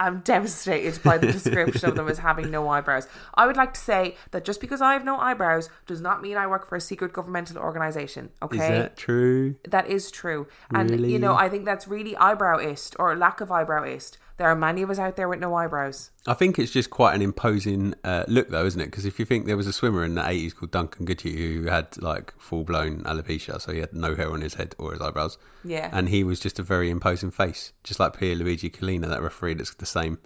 I'm 0.00 0.20
devastated 0.20 1.02
by 1.02 1.18
the 1.18 1.26
description 1.32 1.88
of 1.88 1.96
them 1.96 2.06
as 2.08 2.18
having 2.18 2.52
no 2.52 2.68
eyebrows. 2.68 3.08
I 3.34 3.48
would 3.48 3.56
like 3.56 3.74
to 3.74 3.80
say 3.80 4.16
that 4.30 4.44
just 4.44 4.60
because 4.60 4.80
I 4.80 4.92
have 4.92 5.04
no 5.04 5.18
eyebrows 5.18 5.70
does 5.86 6.00
not 6.00 6.22
mean 6.22 6.36
I 6.36 6.46
work 6.46 6.68
for 6.68 6.76
a 6.76 6.80
secret 6.80 7.12
governmental 7.12 7.58
organization. 7.58 8.30
Okay, 8.40 8.58
Is 8.58 8.68
that 8.68 8.96
true? 8.96 9.56
that 9.66 9.88
is 9.88 10.12
true, 10.12 10.46
and 10.70 11.10
you 11.10 11.18
know 11.18 11.34
I 11.34 11.48
think 11.48 11.64
that's 11.64 11.88
really 11.88 12.14
eyebrowist 12.14 12.94
or 13.00 13.16
lack 13.16 13.40
of 13.40 13.48
eyebrowist. 13.48 14.18
There 14.38 14.46
are 14.48 14.54
many 14.56 14.82
of 14.82 14.90
us 14.90 14.98
out 15.00 15.16
there 15.16 15.28
with 15.28 15.40
no 15.40 15.54
eyebrows. 15.54 16.10
I 16.26 16.32
think 16.34 16.58
it's 16.58 16.70
just 16.70 16.90
quite 16.90 17.14
an 17.14 17.22
imposing 17.22 17.94
uh, 18.04 18.24
look, 18.28 18.48
though, 18.50 18.64
isn't 18.64 18.80
it? 18.80 18.86
Because 18.86 19.04
if 19.04 19.18
you 19.18 19.24
think 19.24 19.46
there 19.46 19.56
was 19.56 19.66
a 19.66 19.72
swimmer 19.72 20.04
in 20.04 20.14
the 20.14 20.22
80s 20.22 20.54
called 20.54 20.70
Duncan 20.70 21.04
Goodhew 21.06 21.62
who 21.62 21.68
had 21.68 22.00
like 22.00 22.32
full 22.38 22.62
blown 22.64 23.02
alopecia, 23.02 23.60
so 23.60 23.72
he 23.72 23.80
had 23.80 23.92
no 23.92 24.14
hair 24.14 24.30
on 24.30 24.40
his 24.40 24.54
head 24.54 24.74
or 24.78 24.92
his 24.92 25.00
eyebrows. 25.00 25.38
Yeah. 25.64 25.90
And 25.92 26.08
he 26.08 26.22
was 26.24 26.38
just 26.38 26.58
a 26.58 26.62
very 26.62 26.88
imposing 26.88 27.30
face, 27.32 27.72
just 27.82 27.98
like 27.98 28.12
Pierluigi 28.14 28.70
Collina, 28.72 29.08
that 29.08 29.22
referee 29.22 29.54
that's 29.54 29.74
the 29.74 29.86
same. 29.86 30.18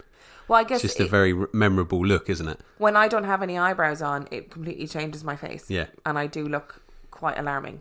Well, 0.47 0.61
I 0.61 0.64
guess 0.64 0.85
It's 0.85 0.95
just 0.95 1.00
a 1.00 1.11
very 1.11 1.35
memorable 1.54 2.04
look, 2.04 2.28
isn't 2.28 2.49
it? 2.49 2.61
when 2.78 2.97
I 2.97 3.09
don't 3.09 3.25
have 3.25 3.42
any 3.42 3.57
eyebrows 3.57 4.02
on, 4.02 4.28
it 4.31 4.50
completely 4.50 4.87
changes 4.87 5.25
my 5.25 5.37
face. 5.37 5.71
Yeah. 5.71 5.87
and 6.04 6.19
I 6.19 6.26
do 6.26 6.45
look 6.47 6.83
quite 7.11 7.38
alarming. 7.38 7.81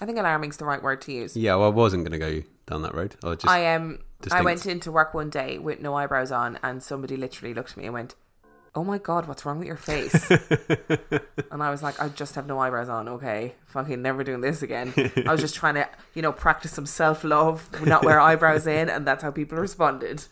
I 0.00 0.06
think 0.06 0.18
alarming's 0.18 0.56
the 0.56 0.64
right 0.64 0.82
word 0.82 1.00
to 1.02 1.12
use. 1.12 1.36
Yeah, 1.36 1.56
well, 1.56 1.66
I 1.66 1.70
wasn't 1.70 2.08
going 2.08 2.18
to 2.18 2.40
go 2.40 2.46
down 2.66 2.82
that 2.82 2.94
road. 2.94 3.16
I 3.24 3.34
just. 3.34 3.48
I 3.48 3.74
um 3.74 3.98
I 4.30 4.42
went 4.42 4.66
into 4.66 4.92
work 4.92 5.14
one 5.14 5.30
day 5.30 5.58
with 5.58 5.80
no 5.80 5.94
eyebrows 5.94 6.32
on, 6.32 6.58
and 6.62 6.82
somebody 6.82 7.16
literally 7.16 7.54
looked 7.54 7.72
at 7.72 7.76
me 7.76 7.84
and 7.84 7.94
went, 7.94 8.14
"Oh 8.74 8.84
my 8.84 8.98
god, 8.98 9.26
what's 9.26 9.44
wrong 9.44 9.58
with 9.58 9.66
your 9.66 9.76
face?" 9.76 10.30
and 11.50 11.62
I 11.62 11.70
was 11.70 11.82
like, 11.82 12.00
"I 12.00 12.08
just 12.08 12.34
have 12.36 12.46
no 12.46 12.58
eyebrows 12.60 12.88
on. 12.88 13.08
Okay, 13.08 13.54
fucking 13.66 14.00
never 14.00 14.22
doing 14.22 14.40
this 14.40 14.62
again." 14.62 14.92
I 15.26 15.32
was 15.32 15.40
just 15.40 15.54
trying 15.60 15.74
to, 15.74 15.88
you 16.14 16.22
know, 16.22 16.32
practice 16.32 16.72
some 16.72 16.86
self 16.86 17.24
love, 17.24 17.68
not 17.84 18.04
wear 18.04 18.20
eyebrows 18.20 18.66
in, 18.66 18.88
and 18.88 19.06
that's 19.06 19.22
how 19.22 19.30
people 19.30 19.58
responded. 19.58 20.24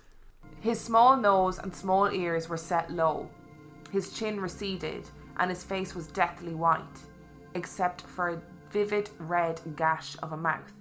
His 0.60 0.80
small 0.80 1.16
nose 1.16 1.58
and 1.58 1.74
small 1.74 2.10
ears 2.10 2.48
were 2.48 2.56
set 2.56 2.90
low. 2.90 3.30
His 3.92 4.12
chin 4.12 4.40
receded, 4.40 5.08
and 5.36 5.50
his 5.50 5.62
face 5.62 5.94
was 5.94 6.08
deathly 6.08 6.54
white, 6.54 6.82
except 7.54 8.02
for 8.02 8.30
a 8.30 8.42
vivid 8.76 9.08
red 9.18 9.58
gash 9.74 10.18
of 10.22 10.32
a 10.32 10.36
mouth. 10.36 10.74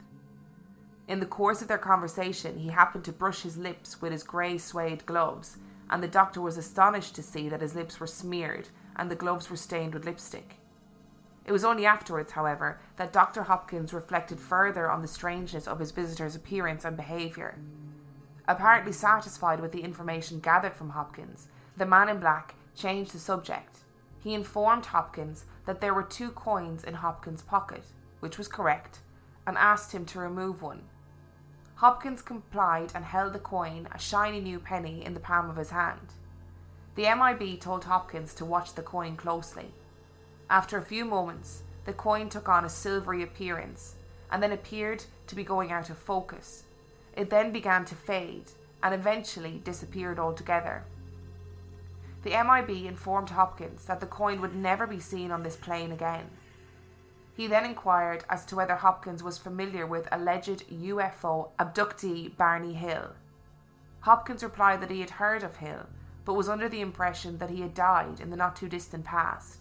In 1.08 1.22
the 1.22 1.26
course 1.26 1.62
of 1.62 1.70
their 1.70 1.78
conversation, 1.78 2.58
he 2.58 2.68
happened 2.68 3.06
to 3.06 3.14
brush 3.14 3.44
his 3.44 3.58
lips 3.58 4.02
with 4.02 4.12
his 4.12 4.22
grey 4.22 4.58
suede 4.58 5.06
gloves, 5.06 5.56
and 5.90 6.04
the 6.04 6.08
doctor 6.10 6.42
was 6.42 6.58
astonished 6.58 7.16
to 7.16 7.24
see 7.24 7.48
that 7.48 7.62
his 7.62 7.74
lips 7.74 7.98
were 7.98 8.06
smeared 8.06 8.68
and 8.98 9.10
the 9.10 9.16
gloves 9.16 9.50
were 9.50 9.56
stained 9.56 9.94
with 9.94 10.04
lipstick. 10.04 10.56
It 11.46 11.54
was 11.54 11.64
only 11.64 11.86
afterwards, 11.86 12.34
however, 12.34 12.82
that 12.98 13.14
Dr. 13.14 13.44
Hopkins 13.44 13.94
reflected 13.94 14.42
further 14.42 14.92
on 14.92 15.02
the 15.02 15.08
strangeness 15.08 15.66
of 15.66 15.80
his 15.80 15.92
visitor's 15.92 16.36
appearance 16.36 16.84
and 16.84 16.98
behaviour. 16.98 17.58
Apparently 18.46 18.92
satisfied 18.92 19.62
with 19.62 19.72
the 19.72 19.84
information 19.84 20.42
gathered 20.42 20.74
from 20.74 20.90
Hopkins, 20.90 21.48
the 21.78 21.86
man 21.86 22.10
in 22.10 22.20
black 22.20 22.56
changed 22.76 23.14
the 23.14 23.20
subject. 23.20 23.78
He 24.20 24.34
informed 24.34 24.88
Hopkins 24.88 25.46
that 25.66 25.82
there 25.82 25.94
were 25.94 26.04
two 26.04 26.32
coins 26.32 26.84
in 26.84 26.94
Hopkins' 26.96 27.42
pocket, 27.42 27.84
which 28.20 28.38
was 28.38 28.48
correct, 28.48 29.00
and 29.48 29.58
asked 29.58 29.92
him 29.92 30.06
to 30.06 30.20
remove 30.20 30.62
one. 30.62 30.84
Hopkins 31.76 32.22
complied 32.22 32.92
and 32.96 33.04
held 33.04 33.34
the 33.34 33.40
coin, 33.40 33.88
a 33.94 34.00
shiny 34.00 34.40
new 34.40 34.60
penny, 34.60 35.04
in 35.04 35.14
the 35.14 35.20
palm 35.20 35.50
of 35.50 35.58
his 35.58 35.72
hand. 35.72 36.14
The 36.96 37.14
MIB 37.14 37.60
told 37.60 37.84
Hopkins 37.84 38.34
to 38.36 38.46
watch 38.46 38.74
the 38.74 38.82
coin 38.82 39.18
closely. 39.18 39.74
After 40.50 40.78
a 40.78 40.86
few 40.86 41.04
moments, 41.04 41.64
the 41.84 41.94
coin 41.94 42.30
took 42.30 42.48
on 42.48 42.64
a 42.64 42.70
silvery 42.70 43.24
appearance 43.24 43.96
and 44.32 44.42
then 44.42 44.54
appeared 44.54 45.04
to 45.28 45.36
be 45.36 45.44
going 45.44 45.72
out 45.72 45.90
of 45.90 45.98
focus. 45.98 46.64
It 47.16 47.30
then 47.30 47.52
began 47.52 47.84
to 47.86 47.96
fade 47.96 48.52
and 48.82 48.94
eventually 48.94 49.62
disappeared 49.64 50.20
altogether. 50.20 50.86
The 52.26 52.32
MIB 52.32 52.88
informed 52.88 53.30
Hopkins 53.30 53.86
that 53.86 54.00
the 54.00 54.08
coin 54.08 54.42
would 54.42 54.56
never 54.56 54.88
be 54.88 55.00
seen 55.00 55.30
on 55.30 55.44
this 55.44 55.56
plane 55.56 55.92
again. 55.92 56.32
He 57.38 57.46
then 57.46 57.66
inquired 57.66 58.24
as 58.28 58.48
to 58.48 58.56
whether 58.56 58.74
Hopkins 58.74 59.22
was 59.22 59.38
familiar 59.38 59.86
with 59.86 60.08
alleged 60.12 60.68
UFO 60.68 61.50
abductee 61.60 62.36
Barney 62.36 62.74
Hill. 62.74 63.12
Hopkins 64.00 64.44
replied 64.44 64.82
that 64.82 64.90
he 64.90 65.02
had 65.02 65.12
heard 65.12 65.44
of 65.44 65.58
Hill, 65.58 65.86
but 66.26 66.34
was 66.34 66.50
under 66.50 66.68
the 66.68 66.82
impression 66.82 67.38
that 67.38 67.52
he 67.52 67.62
had 67.62 67.76
died 67.76 68.20
in 68.20 68.32
the 68.32 68.38
not 68.38 68.56
too 68.56 68.70
distant 68.70 69.06
past. 69.06 69.60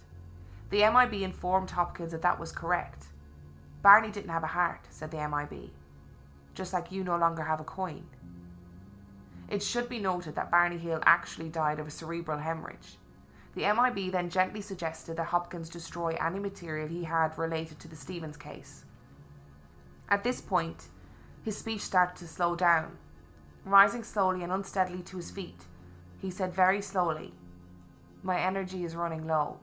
The 0.70 0.90
MIB 0.90 1.22
informed 1.22 1.72
Hopkins 1.72 2.12
that 2.12 2.22
that 2.22 2.40
was 2.40 2.50
correct. 2.50 3.08
Barney 3.82 4.10
didn't 4.10 4.30
have 4.30 4.42
a 4.42 4.46
heart, 4.46 4.86
said 4.88 5.10
the 5.10 5.18
MIB, 5.18 5.68
just 6.54 6.72
like 6.72 6.90
you 6.90 7.04
no 7.04 7.18
longer 7.18 7.42
have 7.42 7.60
a 7.60 7.64
coin. 7.64 8.06
It 9.48 9.62
should 9.62 9.88
be 9.88 9.98
noted 9.98 10.34
that 10.34 10.50
Barney 10.50 10.78
Hill 10.78 11.02
actually 11.04 11.48
died 11.48 11.78
of 11.78 11.86
a 11.86 11.90
cerebral 11.90 12.38
hemorrhage. 12.38 12.98
The 13.54 13.72
MIB 13.72 14.10
then 14.10 14.30
gently 14.30 14.60
suggested 14.60 15.16
that 15.16 15.26
Hopkins 15.26 15.68
destroy 15.68 16.16
any 16.20 16.40
material 16.40 16.88
he 16.88 17.04
had 17.04 17.38
related 17.38 17.78
to 17.80 17.88
the 17.88 17.96
Stevens 17.96 18.36
case. 18.36 18.84
At 20.08 20.24
this 20.24 20.40
point, 20.40 20.88
his 21.44 21.56
speech 21.56 21.82
started 21.82 22.16
to 22.16 22.26
slow 22.26 22.56
down. 22.56 22.98
Rising 23.64 24.02
slowly 24.02 24.42
and 24.42 24.52
unsteadily 24.52 25.02
to 25.02 25.16
his 25.16 25.30
feet, 25.30 25.66
he 26.18 26.30
said 26.30 26.52
very 26.52 26.82
slowly, 26.82 27.32
My 28.22 28.40
energy 28.40 28.84
is 28.84 28.96
running 28.96 29.26
low. 29.26 29.58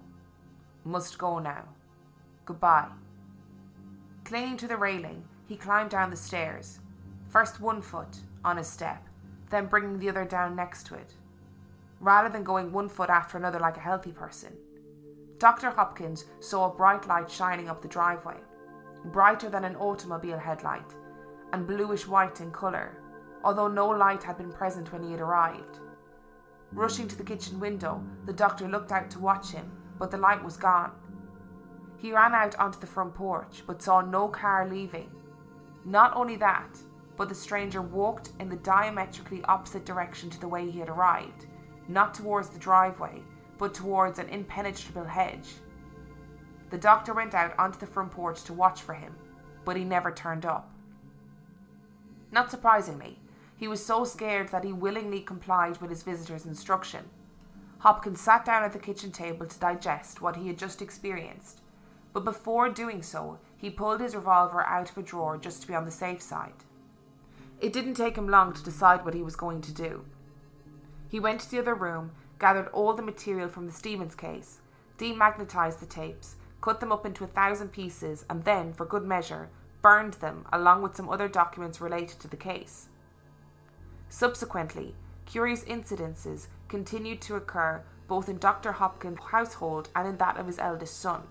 Must 0.84 1.18
go 1.18 1.40
now. 1.40 1.66
Goodbye. 2.46 2.90
Clinging 4.24 4.58
to 4.58 4.68
the 4.68 4.78
railing, 4.78 5.24
he 5.48 5.58
climbed 5.58 5.92
down 5.92 6.10
the 6.10 6.16
stairs, 6.16 6.80
first 7.30 7.60
one 7.60 7.82
foot 7.82 8.18
on 8.44 8.58
a 8.58 8.64
step, 8.64 9.04
then 9.52 9.68
bringing 9.68 10.00
the 10.00 10.10
other 10.10 10.26
down 10.26 10.56
next 10.56 10.88
to 10.88 10.96
it 10.96 11.14
rather 12.02 12.30
than 12.30 12.44
going 12.44 12.72
one 12.72 12.90
foot 12.90 13.10
after 13.10 13.38
another 13.38 13.60
like 13.60 13.78
a 13.78 13.82
healthy 13.82 14.12
person. 14.12 14.52
Dr. 15.38 15.70
Hopkins 15.70 16.26
saw 16.40 16.70
a 16.70 16.76
bright 16.76 17.08
light 17.08 17.30
shining 17.30 17.70
up 17.70 17.82
the 17.82 17.88
driveway, 17.88 18.38
brighter 19.06 19.50
than 19.50 19.64
an 19.64 19.76
automobile 19.76 20.38
headlight, 20.38 20.96
and 21.54 21.68
bluish 21.68 22.08
white 22.08 22.42
in 22.42 22.52
colour, 22.52 22.98
although 23.44 23.68
no 23.68 23.88
light 23.88 24.24
had 24.24 24.38
been 24.38 24.52
present 24.52 24.92
when 24.92 25.04
he 25.04 25.12
had 25.12 25.22
arrived. 25.22 25.80
Rushing 26.72 27.08
to 27.08 27.16
the 27.16 27.24
kitchen 27.24 27.60
window, 27.60 28.04
the 28.26 28.34
doctor 28.34 28.68
looked 28.68 28.92
out 28.92 29.10
to 29.12 29.20
watch 29.20 29.52
him, 29.52 29.72
but 30.00 30.10
the 30.10 30.18
light 30.18 30.44
was 30.44 30.58
gone. 30.58 30.92
He 31.98 32.14
ran 32.14 32.34
out 32.34 32.56
onto 32.58 32.80
the 32.80 32.88
front 32.88 33.14
porch, 33.14 33.64
but 33.68 33.82
saw 33.82 34.02
no 34.02 34.28
car 34.28 34.68
leaving. 34.68 35.12
Not 35.86 36.16
only 36.16 36.36
that, 36.38 36.78
but 37.22 37.30
the 37.30 37.36
stranger 37.36 37.84
walked 37.84 38.32
in 38.40 38.50
the 38.50 38.56
diametrically 38.56 39.44
opposite 39.44 39.86
direction 39.86 40.28
to 40.28 40.42
the 40.42 40.48
way 40.48 40.68
he 40.68 40.80
had 40.80 40.90
arrived, 40.90 41.46
not 41.88 42.16
towards 42.16 42.50
the 42.50 42.58
driveway, 42.58 43.22
but 43.60 43.76
towards 43.76 44.18
an 44.18 44.28
impenetrable 44.30 45.04
hedge. 45.04 45.50
The 46.72 46.80
doctor 46.80 47.14
went 47.14 47.36
out 47.36 47.54
onto 47.60 47.78
the 47.78 47.86
front 47.86 48.10
porch 48.10 48.42
to 48.46 48.54
watch 48.54 48.82
for 48.82 48.96
him, 48.96 49.16
but 49.66 49.78
he 49.78 49.84
never 49.84 50.12
turned 50.12 50.48
up. 50.48 50.74
Not 52.32 52.50
surprisingly, 52.50 53.20
he 53.56 53.68
was 53.68 53.86
so 53.86 54.04
scared 54.04 54.50
that 54.50 54.64
he 54.64 54.74
willingly 54.74 55.20
complied 55.20 55.80
with 55.80 55.92
his 55.92 56.02
visitor's 56.02 56.48
instruction. 56.48 57.08
Hopkins 57.78 58.20
sat 58.20 58.46
down 58.46 58.64
at 58.64 58.74
the 58.74 58.80
kitchen 58.80 59.12
table 59.12 59.46
to 59.46 59.60
digest 59.60 60.24
what 60.24 60.38
he 60.38 60.48
had 60.48 60.58
just 60.58 60.82
experienced, 60.82 61.62
but 62.14 62.26
before 62.26 62.68
doing 62.70 63.04
so, 63.04 63.38
he 63.56 63.70
pulled 63.70 64.02
his 64.02 64.16
revolver 64.16 64.64
out 64.64 64.90
of 64.90 64.98
a 64.98 65.04
drawer 65.04 65.38
just 65.38 65.62
to 65.62 65.68
be 65.68 65.76
on 65.76 65.86
the 65.86 65.92
safe 65.92 66.20
side. 66.20 66.56
It 67.62 67.72
didn't 67.72 67.94
take 67.94 68.18
him 68.18 68.28
long 68.28 68.54
to 68.54 68.64
decide 68.64 69.06
what 69.06 69.14
he 69.14 69.22
was 69.22 69.36
going 69.36 69.62
to 69.62 69.72
do. 69.72 70.04
He 71.08 71.20
went 71.20 71.42
to 71.42 71.52
the 71.52 71.60
other 71.60 71.76
room, 71.76 72.12
gathered 72.40 72.70
all 72.70 72.94
the 72.94 73.04
material 73.04 73.48
from 73.48 73.68
the 73.68 73.72
Stevens 73.72 74.16
case, 74.16 74.62
demagnetized 74.98 75.80
the 75.80 75.86
tapes, 75.86 76.38
cut 76.60 76.80
them 76.80 76.92
up 76.92 77.06
into 77.06 77.24
a 77.24 77.28
thousand 77.28 77.72
pieces, 77.72 78.26
and 78.30 78.44
then, 78.46 78.74
for 78.74 78.86
good 78.86 79.06
measure, 79.06 79.50
burned 79.84 80.16
them 80.16 80.46
along 80.52 80.82
with 80.82 80.96
some 80.96 81.08
other 81.08 81.28
documents 81.28 81.80
related 81.80 82.20
to 82.20 82.28
the 82.28 82.36
case. 82.36 82.90
Subsequently, 84.10 84.96
curious 85.28 85.64
incidences 85.66 86.48
continued 86.68 87.22
to 87.22 87.36
occur 87.36 87.84
both 88.08 88.28
in 88.28 88.40
Dr. 88.40 88.72
Hopkins' 88.72 89.20
household 89.30 89.90
and 89.96 90.08
in 90.08 90.18
that 90.18 90.38
of 90.38 90.48
his 90.48 90.58
eldest 90.58 91.00
son. 91.00 91.22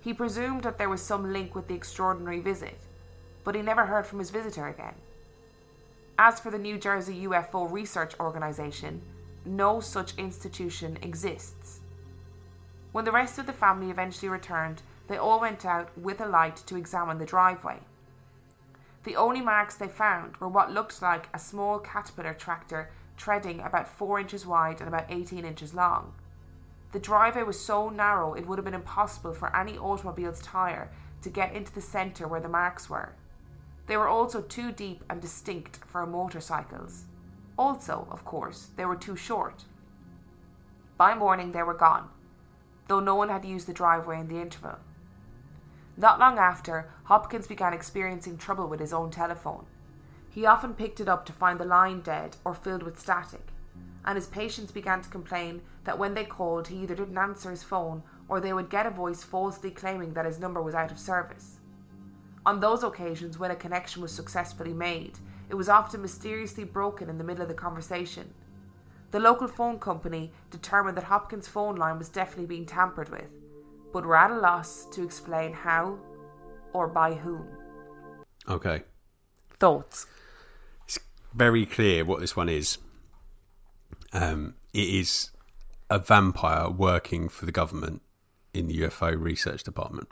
He 0.00 0.14
presumed 0.14 0.62
that 0.62 0.78
there 0.78 0.88
was 0.88 1.02
some 1.02 1.32
link 1.32 1.54
with 1.54 1.68
the 1.68 1.74
extraordinary 1.74 2.40
visit, 2.40 2.80
but 3.44 3.54
he 3.54 3.60
never 3.60 3.84
heard 3.84 4.06
from 4.06 4.18
his 4.20 4.30
visitor 4.30 4.66
again. 4.66 4.94
As 6.22 6.38
for 6.38 6.50
the 6.50 6.58
New 6.58 6.76
Jersey 6.76 7.26
UFO 7.26 7.72
Research 7.72 8.12
Organization, 8.20 9.00
no 9.46 9.80
such 9.80 10.18
institution 10.18 10.98
exists. 11.00 11.80
When 12.92 13.06
the 13.06 13.10
rest 13.10 13.38
of 13.38 13.46
the 13.46 13.54
family 13.54 13.90
eventually 13.90 14.28
returned, 14.28 14.82
they 15.08 15.16
all 15.16 15.40
went 15.40 15.64
out 15.64 15.88
with 15.96 16.20
a 16.20 16.26
light 16.26 16.56
to 16.66 16.76
examine 16.76 17.16
the 17.16 17.24
driveway. 17.24 17.78
The 19.04 19.16
only 19.16 19.40
marks 19.40 19.76
they 19.76 19.88
found 19.88 20.36
were 20.36 20.48
what 20.48 20.70
looked 20.70 21.00
like 21.00 21.30
a 21.32 21.38
small 21.38 21.78
caterpillar 21.78 22.34
tractor 22.34 22.90
treading 23.16 23.60
about 23.60 23.88
4 23.88 24.20
inches 24.20 24.44
wide 24.44 24.80
and 24.80 24.88
about 24.88 25.06
18 25.08 25.46
inches 25.46 25.72
long. 25.72 26.12
The 26.92 26.98
driveway 26.98 27.44
was 27.44 27.58
so 27.58 27.88
narrow 27.88 28.34
it 28.34 28.46
would 28.46 28.58
have 28.58 28.66
been 28.66 28.74
impossible 28.74 29.32
for 29.32 29.56
any 29.56 29.78
automobile's 29.78 30.42
tyre 30.42 30.90
to 31.22 31.30
get 31.30 31.54
into 31.54 31.72
the 31.72 31.80
centre 31.80 32.28
where 32.28 32.42
the 32.42 32.48
marks 32.50 32.90
were. 32.90 33.14
They 33.90 33.96
were 33.96 34.06
also 34.06 34.40
too 34.40 34.70
deep 34.70 35.02
and 35.10 35.20
distinct 35.20 35.78
for 35.84 36.06
motorcycles. 36.06 37.06
Also, 37.58 38.06
of 38.12 38.24
course, 38.24 38.68
they 38.76 38.84
were 38.84 38.94
too 38.94 39.16
short. 39.16 39.64
By 40.96 41.16
morning, 41.16 41.50
they 41.50 41.64
were 41.64 41.74
gone, 41.74 42.08
though 42.86 43.00
no 43.00 43.16
one 43.16 43.30
had 43.30 43.44
used 43.44 43.66
the 43.66 43.72
driveway 43.72 44.20
in 44.20 44.28
the 44.28 44.40
interval. 44.40 44.78
Not 45.96 46.20
long 46.20 46.38
after, 46.38 46.88
Hopkins 47.02 47.48
began 47.48 47.72
experiencing 47.72 48.38
trouble 48.38 48.68
with 48.68 48.78
his 48.78 48.92
own 48.92 49.10
telephone. 49.10 49.66
He 50.28 50.46
often 50.46 50.74
picked 50.74 51.00
it 51.00 51.08
up 51.08 51.26
to 51.26 51.32
find 51.32 51.58
the 51.58 51.64
line 51.64 52.00
dead 52.00 52.36
or 52.44 52.54
filled 52.54 52.84
with 52.84 53.00
static, 53.00 53.48
and 54.04 54.14
his 54.14 54.28
patients 54.28 54.70
began 54.70 55.02
to 55.02 55.10
complain 55.10 55.62
that 55.82 55.98
when 55.98 56.14
they 56.14 56.24
called, 56.24 56.68
he 56.68 56.84
either 56.84 56.94
didn't 56.94 57.18
answer 57.18 57.50
his 57.50 57.64
phone 57.64 58.04
or 58.28 58.38
they 58.38 58.52
would 58.52 58.70
get 58.70 58.86
a 58.86 58.90
voice 58.90 59.24
falsely 59.24 59.72
claiming 59.72 60.14
that 60.14 60.26
his 60.26 60.38
number 60.38 60.62
was 60.62 60.76
out 60.76 60.92
of 60.92 60.98
service. 61.00 61.56
On 62.46 62.60
those 62.60 62.82
occasions 62.82 63.38
when 63.38 63.50
a 63.50 63.56
connection 63.56 64.00
was 64.02 64.12
successfully 64.12 64.72
made, 64.72 65.18
it 65.48 65.54
was 65.54 65.68
often 65.68 66.00
mysteriously 66.00 66.64
broken 66.64 67.10
in 67.10 67.18
the 67.18 67.24
middle 67.24 67.42
of 67.42 67.48
the 67.48 67.54
conversation. 67.54 68.32
The 69.10 69.20
local 69.20 69.48
phone 69.48 69.78
company 69.78 70.32
determined 70.50 70.96
that 70.96 71.04
Hopkins' 71.04 71.48
phone 71.48 71.76
line 71.76 71.98
was 71.98 72.08
definitely 72.08 72.46
being 72.46 72.66
tampered 72.66 73.08
with, 73.08 73.28
but 73.92 74.06
were 74.06 74.16
at 74.16 74.30
a 74.30 74.38
loss 74.38 74.86
to 74.92 75.02
explain 75.02 75.52
how 75.52 75.98
or 76.72 76.86
by 76.86 77.14
whom. 77.14 77.46
Okay. 78.48 78.84
Thoughts? 79.58 80.06
It's 80.86 80.98
very 81.34 81.66
clear 81.66 82.04
what 82.04 82.20
this 82.20 82.36
one 82.36 82.48
is. 82.48 82.78
Um, 84.12 84.54
it 84.72 84.88
is 84.88 85.30
a 85.90 85.98
vampire 85.98 86.70
working 86.70 87.28
for 87.28 87.44
the 87.44 87.52
government 87.52 88.02
in 88.54 88.68
the 88.68 88.78
UFO 88.82 89.20
research 89.20 89.64
department. 89.64 90.08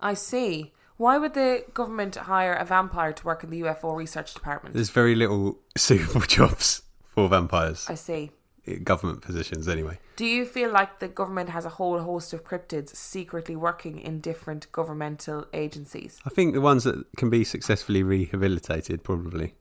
I 0.00 0.14
see. 0.14 0.72
Why 1.02 1.18
would 1.18 1.34
the 1.34 1.64
government 1.74 2.14
hire 2.14 2.52
a 2.52 2.64
vampire 2.64 3.12
to 3.12 3.24
work 3.24 3.42
in 3.42 3.50
the 3.50 3.62
UFO 3.62 3.96
research 3.96 4.34
department? 4.34 4.72
There's 4.72 4.90
very 4.90 5.16
little 5.16 5.58
suitable 5.76 6.20
jobs 6.20 6.82
for 7.04 7.28
vampires, 7.28 7.86
I 7.88 7.96
see. 7.96 8.30
Uh, 8.68 8.74
government 8.84 9.20
positions 9.20 9.66
anyway. 9.66 9.98
Do 10.14 10.24
you 10.24 10.46
feel 10.46 10.70
like 10.70 11.00
the 11.00 11.08
government 11.08 11.48
has 11.48 11.64
a 11.64 11.70
whole 11.70 11.98
host 11.98 12.32
of 12.32 12.44
cryptids 12.44 12.94
secretly 12.94 13.56
working 13.56 13.98
in 13.98 14.20
different 14.20 14.70
governmental 14.70 15.44
agencies? 15.52 16.20
I 16.24 16.30
think 16.30 16.54
the 16.54 16.60
ones 16.60 16.84
that 16.84 17.04
can 17.16 17.30
be 17.30 17.42
successfully 17.42 18.04
rehabilitated, 18.04 19.02
probably. 19.02 19.56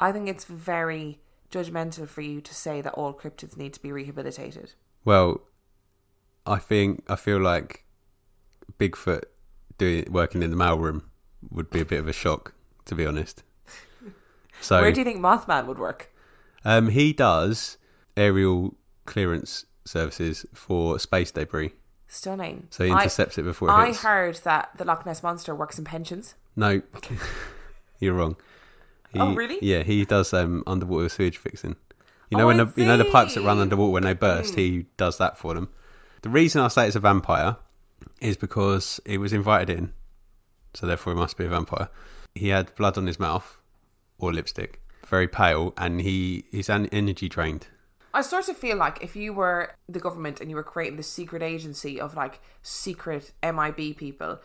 I 0.00 0.10
think 0.10 0.28
it's 0.28 0.44
very 0.44 1.20
judgmental 1.52 2.08
for 2.08 2.22
you 2.22 2.40
to 2.40 2.52
say 2.52 2.80
that 2.80 2.94
all 2.94 3.14
cryptids 3.14 3.56
need 3.56 3.74
to 3.74 3.80
be 3.80 3.92
rehabilitated. 3.92 4.72
Well, 5.04 5.42
I 6.44 6.58
think 6.58 7.04
I 7.08 7.14
feel 7.14 7.38
like 7.38 7.84
Bigfoot 8.76 9.22
doing 9.78 10.06
working 10.10 10.42
in 10.42 10.50
the 10.50 10.56
mailroom 10.56 11.02
would 11.50 11.70
be 11.70 11.80
a 11.80 11.84
bit 11.84 11.98
of 12.00 12.08
a 12.08 12.12
shock, 12.12 12.54
to 12.86 12.94
be 12.94 13.04
honest. 13.06 13.42
So 14.60 14.80
Where 14.80 14.92
do 14.92 15.00
you 15.00 15.04
think 15.04 15.20
Mothman 15.20 15.66
would 15.66 15.78
work? 15.78 16.10
um, 16.64 16.88
he 16.88 17.12
does 17.12 17.76
aerial 18.16 18.74
clearance 19.04 19.66
services 19.84 20.46
for 20.54 20.98
space 20.98 21.30
debris, 21.30 21.72
Stunning. 22.08 22.68
so 22.70 22.84
he 22.84 22.90
I- 22.90 22.94
intercepts 23.02 23.36
it 23.38 23.42
before 23.42 23.68
it 23.68 23.72
I 23.72 23.86
hits. 23.88 24.02
heard 24.02 24.36
that 24.44 24.70
the 24.78 24.84
Loch 24.84 25.04
Ness 25.04 25.22
monster 25.22 25.54
works 25.54 25.78
in 25.78 25.84
pensions. 25.84 26.34
No, 26.56 26.80
you're 27.98 28.14
wrong. 28.14 28.36
He, 29.12 29.18
Oh, 29.20 29.34
really? 29.34 29.58
Yeah, 29.60 29.82
he 29.82 30.04
does 30.04 30.32
um, 30.32 30.62
underwater 30.66 31.08
sewage 31.08 31.36
fixing. 31.38 31.76
You 32.30 32.36
Oh, 32.36 32.38
know 32.38 32.46
when 32.46 32.60
I 32.60 32.64
the 32.64 32.80
you 32.80 32.86
know 32.86 32.96
the 32.96 33.04
pipes 33.04 33.34
that 33.34 33.42
run 33.42 33.58
underwater 33.58 33.92
when 33.92 34.02
they 34.04 34.14
burst, 34.14 34.54
he 34.54 34.86
does 34.96 35.18
that 35.18 35.36
for 35.38 35.54
them. 35.54 35.68
The 36.22 36.30
reason 36.30 36.62
I 36.62 36.68
say 36.68 36.86
it's 36.86 36.96
a 36.96 37.00
vampire 37.00 37.56
is 38.24 38.36
because 38.36 39.00
he 39.06 39.18
was 39.18 39.32
invited 39.32 39.78
in, 39.78 39.92
so 40.72 40.86
therefore 40.86 41.12
he 41.12 41.18
must 41.18 41.36
be 41.36 41.44
a 41.44 41.48
vampire. 41.48 41.88
He 42.34 42.48
had 42.48 42.74
blood 42.74 42.96
on 42.98 43.06
his 43.06 43.20
mouth 43.20 43.58
or 44.18 44.32
lipstick, 44.32 44.80
very 45.06 45.28
pale, 45.28 45.74
and 45.76 46.00
he 46.00 46.44
he's 46.50 46.68
an 46.68 46.86
energy 46.86 47.28
drained. 47.28 47.68
I 48.14 48.22
sort 48.22 48.48
of 48.48 48.56
feel 48.56 48.76
like 48.76 49.02
if 49.02 49.14
you 49.14 49.32
were 49.32 49.74
the 49.88 49.98
government 49.98 50.40
and 50.40 50.48
you 50.48 50.56
were 50.56 50.62
creating 50.62 50.96
this 50.96 51.10
secret 51.10 51.42
agency 51.42 52.00
of 52.00 52.14
like 52.14 52.40
secret 52.62 53.32
MIB 53.42 53.96
people, 53.96 54.40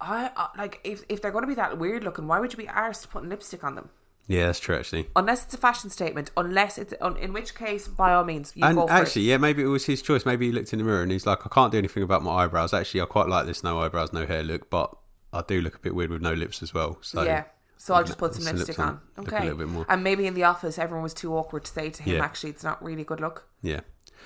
I, 0.00 0.30
I 0.36 0.48
like 0.56 0.80
if 0.82 1.04
if 1.08 1.20
they're 1.20 1.32
going 1.32 1.44
to 1.44 1.48
be 1.48 1.54
that 1.54 1.78
weird 1.78 2.04
looking, 2.04 2.26
why 2.26 2.40
would 2.40 2.52
you 2.52 2.56
be 2.56 2.66
arsed 2.66 3.10
putting 3.10 3.28
lipstick 3.28 3.64
on 3.64 3.74
them? 3.74 3.90
Yeah, 4.28 4.46
that's 4.46 4.58
true 4.60 4.76
actually. 4.76 5.08
Unless 5.14 5.44
it's 5.44 5.54
a 5.54 5.58
fashion 5.58 5.88
statement, 5.90 6.30
unless 6.36 6.78
it's 6.78 6.92
un, 7.00 7.16
in 7.16 7.32
which 7.32 7.54
case, 7.54 7.86
by 7.86 8.12
all 8.12 8.24
means, 8.24 8.52
you 8.56 8.64
and 8.64 8.76
go 8.76 8.86
for 8.86 8.92
actually, 8.92 9.22
it. 9.22 9.30
yeah, 9.30 9.36
maybe 9.36 9.62
it 9.62 9.66
was 9.66 9.86
his 9.86 10.02
choice. 10.02 10.26
Maybe 10.26 10.46
he 10.46 10.52
looked 10.52 10.72
in 10.72 10.78
the 10.80 10.84
mirror 10.84 11.02
and 11.02 11.12
he's 11.12 11.26
like, 11.26 11.46
I 11.46 11.48
can't 11.48 11.70
do 11.70 11.78
anything 11.78 12.02
about 12.02 12.22
my 12.22 12.32
eyebrows. 12.44 12.74
Actually, 12.74 13.02
I 13.02 13.04
quite 13.06 13.28
like 13.28 13.46
this 13.46 13.62
no 13.62 13.80
eyebrows, 13.80 14.12
no 14.12 14.26
hair 14.26 14.42
look, 14.42 14.68
but 14.68 14.94
I 15.32 15.42
do 15.46 15.60
look 15.60 15.76
a 15.76 15.78
bit 15.78 15.94
weird 15.94 16.10
with 16.10 16.22
no 16.22 16.32
lips 16.32 16.62
as 16.62 16.74
well. 16.74 16.98
So 17.02 17.22
yeah. 17.22 17.44
So 17.78 17.94
I'll 17.94 18.02
just 18.04 18.18
put 18.18 18.34
some 18.34 18.42
some 18.42 18.56
lipstick 18.56 18.78
lips 18.78 18.88
on, 18.88 19.00
on. 19.18 19.24
look 19.24 19.32
a 19.32 19.40
little 19.42 19.58
bit 19.58 19.68
more. 19.68 19.86
And 19.88 20.02
maybe 20.02 20.26
in 20.26 20.34
the 20.34 20.42
office, 20.44 20.76
everyone 20.78 21.02
was 21.04 21.14
too 21.14 21.36
awkward 21.36 21.64
to 21.66 21.70
say 21.70 21.90
to 21.90 22.02
him, 22.02 22.16
Yeah. 22.16 22.24
actually, 22.24 22.50
it's 22.50 22.64
not 22.64 22.82
really 22.82 23.02
a 23.02 23.04
good 23.04 23.20
look. 23.20 23.46
yeah. 23.62 23.80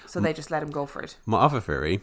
So 0.06 0.18
they 0.18 0.32
just 0.32 0.50
let 0.50 0.62
him 0.62 0.70
go 0.70 0.86
for 0.86 1.02
it. 1.02 1.16
My 1.26 1.40
other 1.40 1.60
theory 1.60 2.00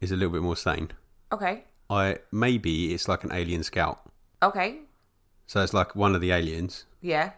is 0.00 0.12
a 0.12 0.14
little 0.16 0.32
bit 0.32 0.42
more 0.42 0.56
sane. 0.56 0.92
Okay. 1.32 1.64
I 1.90 2.18
maybe 2.30 2.94
it's 2.94 3.08
like 3.08 3.24
an 3.24 3.32
alien 3.32 3.64
scout. 3.64 4.00
Okay. 4.42 4.80
So 5.46 5.62
it's 5.62 5.74
like 5.74 5.94
one 5.94 6.14
of 6.14 6.20
the 6.20 6.30
aliens. 6.32 6.84
Yeah. 7.00 7.32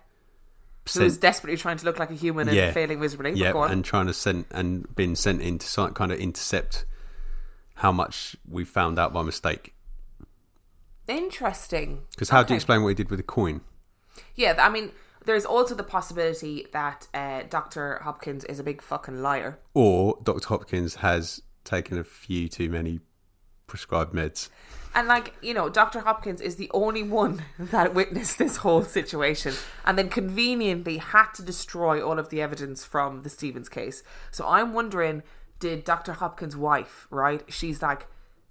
sent- 0.89 1.03
Who's 1.03 1.19
desperately 1.19 1.57
trying 1.57 1.79
to 1.79 1.85
look 1.85 1.99
like 1.99 2.11
a 2.11 2.15
human 2.15 2.47
and 2.47 2.57
Yeah. 2.57 2.71
failing 2.71 3.01
miserably. 3.01 3.33
But 3.33 3.39
yeah, 3.41 3.53
on. 3.55 3.73
and 3.73 3.85
trying 3.85 4.07
to 4.07 4.15
send 4.15 4.45
and 4.53 4.95
been 4.95 5.17
sent 5.17 5.43
in 5.43 5.59
to 5.59 5.91
kind 5.95 6.13
of 6.13 6.19
intercept 6.21 6.85
how 7.75 7.91
much 7.91 8.37
we 8.49 8.65
found 8.65 8.97
out 8.99 9.13
by 9.13 9.23
mistake. 9.23 9.75
Interesting. 11.09 12.03
Because 12.11 12.29
how 12.31 12.39
do 12.43 12.47
Okay. 12.47 12.55
you 12.55 12.57
explain 12.57 12.83
what 12.83 12.89
he 12.91 12.95
did 12.95 13.11
with 13.11 13.19
the 13.19 13.23
coin? 13.25 13.61
Yeah, 14.35 14.55
th- 14.55 14.65
I 14.65 14.69
mean, 14.69 14.93
there's 15.25 15.45
also 15.45 15.75
the 15.75 15.83
possibility 15.85 16.67
that 16.73 17.07
uh, 17.15 17.43
Dr. 17.51 18.01
Hopkins 18.03 18.45
is 18.45 18.59
a 18.59 18.65
big 18.65 18.83
fucking 18.83 19.23
liar. 19.23 19.59
Or 19.75 20.19
Dr. 20.23 20.47
Hopkins 20.49 20.97
has 20.97 21.43
taken 21.65 21.99
a 21.99 22.05
few 22.05 22.49
too 22.49 22.69
many 22.71 23.01
prescribed 23.67 24.15
meds. 24.15 24.49
And, 24.97 25.07
like, 25.07 25.35
you 25.43 25.53
know, 25.53 25.69
Dr. 25.69 26.01
Hopkins 26.01 26.41
is 26.41 26.57
the 26.57 26.71
only 26.73 27.03
one 27.03 27.43
that 27.59 27.95
witnessed 27.95 28.39
this 28.39 28.57
whole 28.57 28.83
situation 28.83 29.55
and 29.85 29.99
then 29.99 30.09
conveniently 30.09 30.97
had 30.97 31.33
to 31.35 31.43
destroy 31.43 32.03
all 32.03 32.19
of 32.19 32.31
the 32.31 32.41
evidence 32.41 32.83
from 32.83 33.23
the 33.23 33.29
Stevens 33.29 33.69
case. 33.69 34.03
So 34.31 34.47
I'm 34.49 34.73
wondering 34.73 35.23
did 35.59 35.85
Dr. 35.85 36.15
Hopkins' 36.15 36.57
wife, 36.57 37.07
right? 37.11 37.43
She's 37.49 37.83
like, 37.83 38.07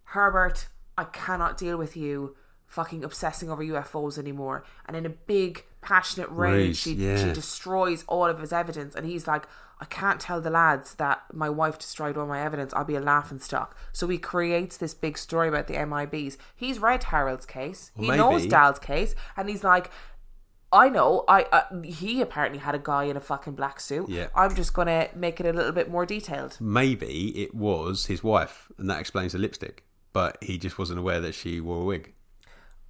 Herbert, 0.06 0.70
I 0.98 1.04
cannot 1.06 1.58
deal 1.58 1.78
with 1.78 1.98
you 1.98 2.36
fucking 2.68 3.04
obsessing 3.04 3.50
over 3.50 3.64
UFOs 3.64 4.18
anymore. 4.18 4.64
And 4.86 4.96
in 4.98 5.06
a 5.06 5.10
big, 5.10 5.64
passionate 5.82 6.30
rage, 6.30 6.56
Rage, 6.56 6.78
she, 6.78 6.94
yeah. 6.94 7.18
she 7.18 7.34
destroys 7.34 8.04
all 8.08 8.26
of 8.26 8.40
his 8.40 8.52
evidence. 8.52 8.96
And 8.96 9.06
he's 9.06 9.28
like, 9.28 9.48
I 9.80 9.86
can't 9.86 10.20
tell 10.22 10.40
the 10.40 10.50
lads 10.50 10.96
that 10.96 11.24
my 11.34 11.50
wife 11.50 11.78
destroyed 11.78 12.18
all 12.18 12.26
my 12.26 12.42
evidence. 12.42 12.74
I'll 12.74 12.86
be 12.86 12.96
a 12.96 13.02
laughing 13.02 13.40
stock. 13.40 13.78
So 13.92 14.08
he 14.08 14.18
creates 14.18 14.78
this 14.78 14.94
big 14.94 15.18
story 15.18 15.50
about 15.50 15.68
the 15.68 15.74
MIBs. 15.76 16.38
He's 16.56 16.80
read 16.80 17.04
Harold's 17.04 17.46
case. 17.46 17.92
He 17.96 18.08
Well, 18.08 18.18
knows 18.18 18.42
maybe. 18.44 18.50
Dahl's 18.52 18.80
case. 18.80 19.16
And 19.36 19.50
he's 19.50 19.64
like, 19.64 19.92
I 20.72 20.90
know. 20.90 21.24
I 21.28 21.44
uh, 21.44 21.82
he 21.84 22.22
apparently 22.22 22.60
had 22.60 22.76
a 22.76 22.80
guy 22.80 23.04
in 23.06 23.16
a 23.16 23.22
fucking 23.22 23.54
black 23.54 23.80
suit. 23.80 24.10
Yeah. 24.10 24.28
I'm 24.36 24.56
just 24.56 24.74
gonna 24.74 25.08
make 25.16 25.40
it 25.40 25.46
a 25.46 25.54
little 25.54 25.72
bit 25.72 25.90
more 25.90 26.06
detailed. 26.06 26.58
Maybe 26.60 27.30
it 27.42 27.54
was 27.56 28.08
his 28.08 28.24
wife, 28.24 28.70
and 28.78 28.90
that 28.90 29.00
explains 29.00 29.32
the 29.34 29.40
lipstick. 29.40 29.86
But 30.12 30.38
he 30.42 30.58
just 30.58 30.78
wasn't 30.78 31.00
aware 31.00 31.22
that 31.22 31.34
she 31.36 31.62
wore 31.62 31.82
a 31.82 31.86
wig. 31.86 32.14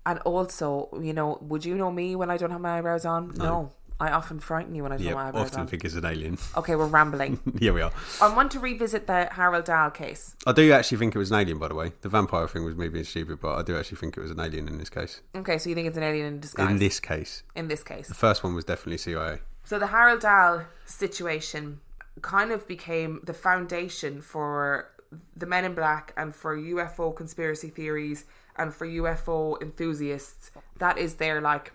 And 0.05 0.19
also, 0.19 0.89
you 1.01 1.13
know, 1.13 1.39
would 1.41 1.65
you 1.65 1.75
know 1.75 1.91
me 1.91 2.15
when 2.15 2.29
I 2.29 2.37
don't 2.37 2.51
have 2.51 2.61
my 2.61 2.77
eyebrows 2.77 3.05
on? 3.05 3.33
No. 3.35 3.71
I 3.97 4.11
often 4.11 4.39
frighten 4.39 4.75
you 4.75 4.83
when 4.83 4.91
I 4.91 4.97
don't 4.97 5.05
have 5.07 5.15
my 5.15 5.27
eyebrows 5.29 5.47
often 5.47 5.61
on. 5.61 5.67
think 5.67 5.85
it's 5.85 5.95
an 5.95 6.03
alien. 6.03 6.37
Okay, 6.57 6.75
we're 6.75 6.85
rambling. 6.85 7.39
Here 7.59 7.71
we 7.71 7.81
are. 7.81 7.93
I 8.21 8.33
want 8.35 8.51
to 8.51 8.59
revisit 8.59 9.07
the 9.07 9.29
Harold 9.31 9.65
Dahl 9.65 9.89
case. 9.89 10.35
I 10.45 10.51
do 10.51 10.69
actually 10.73 10.97
think 10.97 11.15
it 11.15 11.17
was 11.17 11.31
an 11.31 11.39
alien, 11.39 11.59
by 11.59 11.69
the 11.69 11.75
way. 11.75 11.93
The 12.01 12.09
vampire 12.09 12.47
thing 12.49 12.65
was 12.65 12.75
me 12.75 12.89
being 12.89 13.05
stupid, 13.05 13.39
but 13.39 13.55
I 13.55 13.61
do 13.61 13.77
actually 13.77 13.97
think 13.97 14.17
it 14.17 14.19
was 14.19 14.31
an 14.31 14.39
alien 14.41 14.67
in 14.67 14.77
this 14.77 14.89
case. 14.89 15.21
Okay, 15.33 15.57
so 15.57 15.69
you 15.69 15.75
think 15.75 15.87
it's 15.87 15.95
an 15.97 16.03
alien 16.03 16.25
in 16.25 16.39
disguise? 16.41 16.69
In 16.69 16.77
this 16.77 16.99
case, 16.99 17.43
in 17.55 17.69
this 17.69 17.83
case. 17.83 18.09
the 18.09 18.13
first 18.13 18.43
one 18.43 18.53
was 18.53 18.65
definitely 18.65 18.97
CIA. 18.97 19.39
So 19.63 19.79
the 19.79 19.87
Harold 19.87 20.19
Dahl 20.19 20.63
situation 20.85 21.79
kind 22.21 22.51
of 22.51 22.67
became 22.67 23.21
the 23.23 23.33
foundation 23.33 24.21
for 24.21 24.89
the 25.37 25.45
Men 25.45 25.63
in 25.63 25.73
Black 25.73 26.13
and 26.17 26.35
for 26.35 26.57
UFO 26.57 27.15
conspiracy 27.15 27.69
theories 27.69 28.25
and 28.57 28.73
for 28.73 28.87
UFO 28.87 29.61
enthusiasts. 29.61 30.51
That 30.79 30.97
is 30.97 31.15
their 31.15 31.41
like 31.41 31.73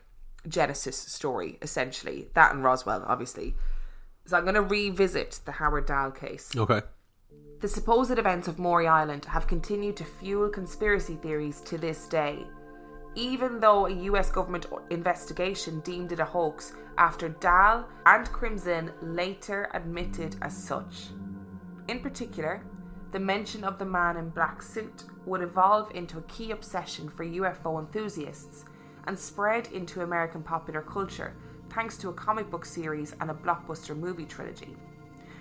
genesis 0.49 0.97
story, 0.97 1.59
essentially. 1.63 2.29
That 2.35 2.53
and 2.55 2.65
Roswell, 2.65 3.05
obviously. 3.07 3.55
So 4.27 4.37
I'm 4.37 4.45
going 4.45 4.55
to 4.55 4.63
revisit 4.63 5.41
the 5.45 5.53
Howard 5.53 5.87
Dahl 5.87 6.11
case. 6.11 6.51
Okay. 6.57 6.83
The 7.61 7.69
supposed 7.69 8.19
events 8.19 8.49
of 8.49 8.59
Maury 8.59 8.87
Island 8.89 9.27
have 9.27 9.47
continued 9.47 9.97
to 9.99 10.05
fuel 10.05 10.49
conspiracy 10.49 11.17
theories 11.17 11.61
to 11.63 11.77
this 11.79 12.07
day. 12.07 12.47
even 13.15 13.61
though 13.61 13.87
a 13.87 13.91
US 13.91 14.31
government 14.31 14.67
investigation 14.91 15.81
deemed 15.81 16.13
it 16.13 16.21
a 16.21 16.25
hoax 16.25 16.73
after 16.99 17.29
Dahl 17.29 17.85
and 18.07 18.31
Crimson 18.33 18.93
later 19.03 19.69
admitted 19.75 20.37
as 20.43 20.57
such. 20.57 21.09
In 21.89 22.01
particular, 22.01 22.63
the 23.13 23.21
mention 23.21 23.65
of 23.65 23.79
the 23.79 23.85
man 23.85 24.17
in 24.17 24.29
black 24.31 24.63
suit 24.63 25.05
would 25.27 25.43
evolve 25.43 25.91
into 25.95 26.19
a 26.19 26.23
key 26.23 26.53
obsession 26.53 27.09
for 27.09 27.25
UFO 27.25 27.81
enthusiasts 27.81 28.65
and 29.07 29.19
spread 29.19 29.67
into 29.73 30.03
American 30.03 30.43
popular 30.43 30.81
culture 30.81 31.35
thanks 31.71 31.97
to 31.99 32.09
a 32.09 32.13
comic 32.13 32.51
book 32.51 32.65
series 32.65 33.15
and 33.21 33.31
a 33.31 33.35
blockbuster 33.35 33.97
movie 33.97 34.27
trilogy. 34.27 34.77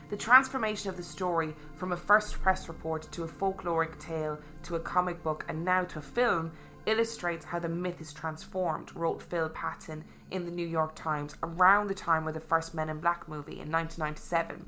The 0.09 0.17
transformation 0.17 0.89
of 0.89 0.97
the 0.97 1.03
story 1.03 1.55
from 1.75 1.91
a 1.91 1.97
first 1.97 2.41
press 2.41 2.67
report 2.67 3.07
to 3.11 3.23
a 3.23 3.27
folkloric 3.27 3.99
tale 3.99 4.39
to 4.63 4.75
a 4.75 4.79
comic 4.79 5.21
book 5.21 5.45
and 5.47 5.63
now 5.63 5.83
to 5.83 5.99
a 5.99 6.01
film 6.01 6.51
illustrates 6.87 7.45
how 7.45 7.59
the 7.59 7.69
myth 7.69 8.01
is 8.01 8.11
transformed, 8.11 8.95
wrote 8.95 9.21
Phil 9.21 9.49
Patton 9.49 10.03
in 10.31 10.45
the 10.45 10.51
New 10.51 10.65
York 10.65 10.95
Times 10.95 11.35
around 11.43 11.87
the 11.87 11.93
time 11.93 12.27
of 12.27 12.33
the 12.33 12.39
first 12.39 12.73
Men 12.73 12.89
in 12.89 12.99
Black 12.99 13.27
movie 13.27 13.59
in 13.59 13.71
1997. 13.71 14.65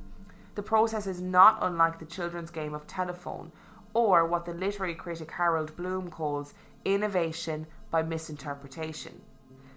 The 0.56 0.64
process 0.64 1.08
is 1.08 1.22
not 1.22 1.60
unlike 1.62 2.00
the 2.00 2.06
children's 2.06 2.52
game 2.52 2.74
of 2.74 2.86
telephone, 2.86 3.52
or 3.94 4.26
what 4.26 4.46
the 4.46 4.54
literary 4.54 4.96
critic 4.96 5.32
Harold 5.32 5.76
Bloom 5.76 6.10
calls 6.10 6.54
innovation 6.84 7.68
by 7.90 8.02
misinterpretation. 8.02 9.22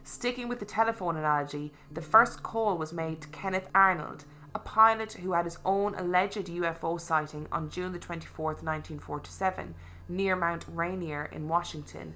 Sticking 0.03 0.49
with 0.49 0.59
the 0.59 0.65
telephone 0.65 1.17
analogy, 1.17 1.73
the 1.91 2.03
first 2.03 2.43
call 2.43 2.77
was 2.77 2.93
made 2.93 3.21
to 3.23 3.29
Kenneth 3.29 3.69
Arnold, 3.75 4.25
a 4.55 4.59
pilot 4.59 5.15
who 5.15 5.33
had 5.33 5.45
his 5.45 5.59
own 5.65 5.95
alleged 5.95 6.47
UFO 6.47 7.01
sighting 7.01 7.47
on 7.51 7.71
June 7.71 7.93
the 7.93 7.99
24th, 7.99 8.63
1947, 8.63 9.75
near 10.09 10.37
Mount 10.37 10.67
Rainier 10.73 11.25
in 11.33 11.49
Washington. 11.49 12.15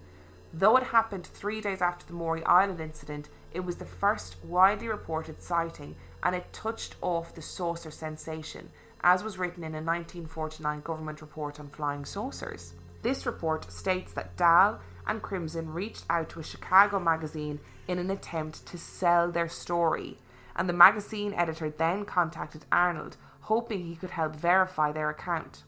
Though 0.52 0.76
it 0.76 0.84
happened 0.84 1.26
three 1.26 1.60
days 1.60 1.82
after 1.82 2.06
the 2.06 2.12
Maury 2.12 2.44
Island 2.44 2.80
incident, 2.80 3.28
it 3.52 3.60
was 3.60 3.76
the 3.76 3.84
first 3.84 4.36
widely 4.44 4.88
reported 4.88 5.42
sighting 5.42 5.96
and 6.22 6.34
it 6.34 6.52
touched 6.52 6.96
off 7.00 7.34
the 7.34 7.42
saucer 7.42 7.90
sensation, 7.90 8.70
as 9.02 9.22
was 9.22 9.38
written 9.38 9.64
in 9.64 9.74
a 9.74 9.82
1949 9.82 10.80
government 10.80 11.20
report 11.20 11.60
on 11.60 11.68
flying 11.68 12.04
saucers. 12.04 12.74
This 13.02 13.26
report 13.26 13.70
states 13.72 14.12
that 14.14 14.36
Dahl 14.36 14.80
and 15.06 15.22
Crimson 15.22 15.72
reached 15.72 16.04
out 16.10 16.28
to 16.30 16.40
a 16.40 16.44
Chicago 16.44 16.98
magazine 16.98 17.60
in 17.86 17.98
an 17.98 18.10
attempt 18.10 18.66
to 18.66 18.78
sell 18.78 19.30
their 19.30 19.48
story, 19.48 20.18
and 20.56 20.68
the 20.68 20.72
magazine 20.74 21.32
editor 21.34 21.70
then 21.70 22.04
contacted 22.04 22.64
Arnold, 22.72 23.16
hoping 23.42 23.84
he 23.84 23.96
could 23.96 24.10
help 24.10 24.34
verify 24.34 24.92
their 24.92 25.08
account. 25.08 25.62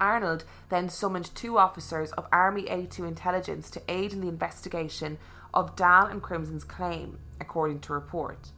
Arnold 0.00 0.44
then 0.68 0.88
summoned 0.88 1.34
two 1.34 1.58
officers 1.58 2.12
of 2.12 2.26
Army 2.32 2.64
A2 2.64 3.06
intelligence 3.06 3.70
to 3.70 3.82
aid 3.88 4.12
in 4.12 4.20
the 4.20 4.28
investigation 4.28 5.18
of 5.54 5.76
Dahl 5.76 6.06
and 6.06 6.22
Crimson's 6.22 6.64
claim, 6.64 7.18
according 7.40 7.80
to 7.80 7.92
report. 7.92 8.50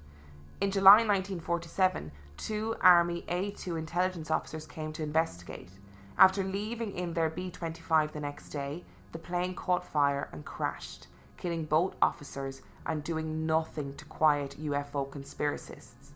In 0.64 0.70
July 0.70 1.04
1947, 1.04 2.10
two 2.38 2.74
Army 2.80 3.22
A2 3.28 3.78
intelligence 3.78 4.30
officers 4.30 4.66
came 4.66 4.94
to 4.94 5.02
investigate. 5.02 5.68
After 6.16 6.42
leaving 6.42 6.96
in 6.96 7.12
their 7.12 7.28
B 7.28 7.50
25 7.50 8.14
the 8.14 8.20
next 8.20 8.48
day, 8.48 8.82
the 9.12 9.18
plane 9.18 9.54
caught 9.54 9.84
fire 9.84 10.30
and 10.32 10.42
crashed, 10.42 11.08
killing 11.36 11.66
both 11.66 11.96
officers 12.00 12.62
and 12.86 13.04
doing 13.04 13.44
nothing 13.44 13.94
to 13.96 14.06
quiet 14.06 14.56
UFO 14.58 15.06
conspiracists. 15.06 16.12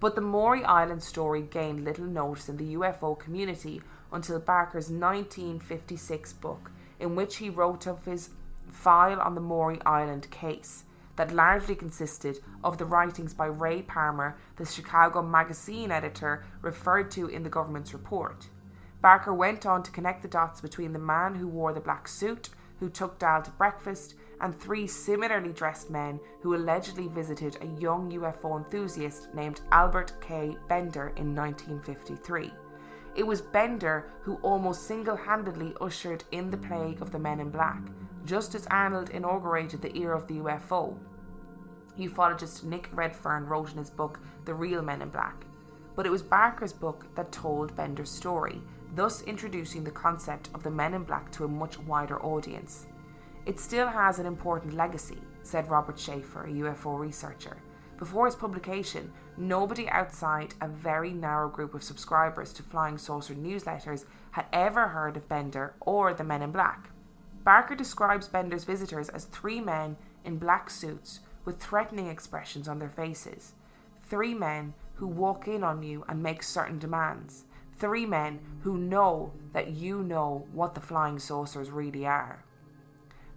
But 0.00 0.16
the 0.16 0.20
Maury 0.20 0.62
Island 0.64 1.02
story 1.02 1.40
gained 1.40 1.82
little 1.82 2.04
notice 2.04 2.50
in 2.50 2.58
the 2.58 2.74
UFO 2.74 3.18
community 3.18 3.80
until 4.12 4.38
Barker's 4.38 4.90
1956 4.90 6.34
book, 6.34 6.72
in 7.00 7.16
which 7.16 7.36
he 7.36 7.48
wrote 7.48 7.86
of 7.86 8.04
his 8.04 8.28
file 8.70 9.18
on 9.18 9.34
the 9.34 9.40
Maury 9.40 9.80
Island 9.86 10.30
case 10.30 10.84
that 11.18 11.34
largely 11.34 11.74
consisted 11.74 12.38
of 12.62 12.78
the 12.78 12.84
writings 12.84 13.34
by 13.34 13.46
Ray 13.46 13.82
Palmer, 13.82 14.38
the 14.56 14.64
Chicago 14.64 15.20
Magazine 15.20 15.90
editor 15.90 16.44
referred 16.62 17.10
to 17.10 17.26
in 17.26 17.42
the 17.42 17.50
government's 17.50 17.92
report. 17.92 18.46
Barker 19.02 19.34
went 19.34 19.66
on 19.66 19.82
to 19.82 19.90
connect 19.90 20.22
the 20.22 20.28
dots 20.28 20.60
between 20.60 20.92
the 20.92 20.98
man 20.98 21.34
who 21.34 21.48
wore 21.48 21.72
the 21.72 21.80
black 21.80 22.06
suit, 22.06 22.50
who 22.78 22.88
took 22.88 23.18
Dahl 23.18 23.42
to 23.42 23.50
breakfast, 23.50 24.14
and 24.40 24.56
three 24.56 24.86
similarly 24.86 25.52
dressed 25.52 25.90
men 25.90 26.20
who 26.40 26.54
allegedly 26.54 27.08
visited 27.08 27.58
a 27.60 27.80
young 27.80 28.12
UFO 28.12 28.56
enthusiast 28.56 29.34
named 29.34 29.60
Albert 29.72 30.12
K. 30.20 30.56
Bender 30.68 31.12
in 31.16 31.34
1953. 31.34 32.52
It 33.18 33.26
was 33.26 33.40
Bender 33.40 34.12
who 34.22 34.36
almost 34.42 34.86
single 34.86 35.16
handedly 35.16 35.74
ushered 35.80 36.22
in 36.30 36.52
the 36.52 36.56
plague 36.56 37.02
of 37.02 37.10
the 37.10 37.18
men 37.18 37.40
in 37.40 37.50
black, 37.50 37.82
just 38.24 38.54
as 38.54 38.68
Arnold 38.68 39.10
inaugurated 39.10 39.82
the 39.82 39.98
era 39.98 40.16
of 40.16 40.28
the 40.28 40.36
UFO. 40.36 40.96
Ufologist 41.98 42.62
Nick 42.62 42.88
Redfern 42.92 43.46
wrote 43.46 43.72
in 43.72 43.78
his 43.78 43.90
book 43.90 44.20
The 44.44 44.54
Real 44.54 44.82
Men 44.82 45.02
in 45.02 45.08
Black. 45.08 45.46
But 45.96 46.06
it 46.06 46.10
was 46.10 46.22
Barker's 46.22 46.72
book 46.72 47.12
that 47.16 47.32
told 47.32 47.74
Bender's 47.74 48.08
story, 48.08 48.62
thus 48.94 49.22
introducing 49.22 49.82
the 49.82 49.90
concept 49.90 50.50
of 50.54 50.62
the 50.62 50.70
men 50.70 50.94
in 50.94 51.02
black 51.02 51.32
to 51.32 51.44
a 51.44 51.48
much 51.48 51.76
wider 51.80 52.22
audience. 52.22 52.86
It 53.46 53.58
still 53.58 53.88
has 53.88 54.20
an 54.20 54.26
important 54.26 54.74
legacy, 54.74 55.18
said 55.42 55.68
Robert 55.68 55.96
Sheaffer, 55.96 56.44
a 56.44 56.52
UFO 56.62 56.96
researcher. 56.96 57.56
Before 57.98 58.28
its 58.28 58.36
publication, 58.36 59.12
nobody 59.38 59.88
outside 59.88 60.54
a 60.60 60.68
very 60.68 61.12
narrow 61.12 61.48
group 61.48 61.74
of 61.74 61.82
subscribers 61.82 62.52
to 62.54 62.62
Flying 62.62 62.98
Saucer 62.98 63.34
newsletters 63.34 64.04
had 64.32 64.46
ever 64.52 64.88
heard 64.88 65.16
of 65.16 65.28
Bender 65.28 65.74
or 65.80 66.12
the 66.12 66.24
Men 66.24 66.42
in 66.42 66.52
Black. 66.52 66.90
Barker 67.44 67.74
describes 67.74 68.28
Bender's 68.28 68.64
visitors 68.64 69.08
as 69.08 69.24
three 69.24 69.60
men 69.60 69.96
in 70.24 70.36
black 70.36 70.68
suits 70.68 71.20
with 71.44 71.62
threatening 71.62 72.08
expressions 72.08 72.68
on 72.68 72.78
their 72.78 72.90
faces. 72.90 73.54
Three 74.04 74.34
men 74.34 74.74
who 74.94 75.06
walk 75.06 75.48
in 75.48 75.64
on 75.64 75.82
you 75.82 76.04
and 76.08 76.22
make 76.22 76.42
certain 76.42 76.78
demands. 76.78 77.44
Three 77.78 78.04
men 78.04 78.40
who 78.62 78.76
know 78.76 79.32
that 79.52 79.70
you 79.70 80.02
know 80.02 80.46
what 80.52 80.74
the 80.74 80.80
flying 80.80 81.18
saucers 81.18 81.70
really 81.70 82.06
are. 82.06 82.44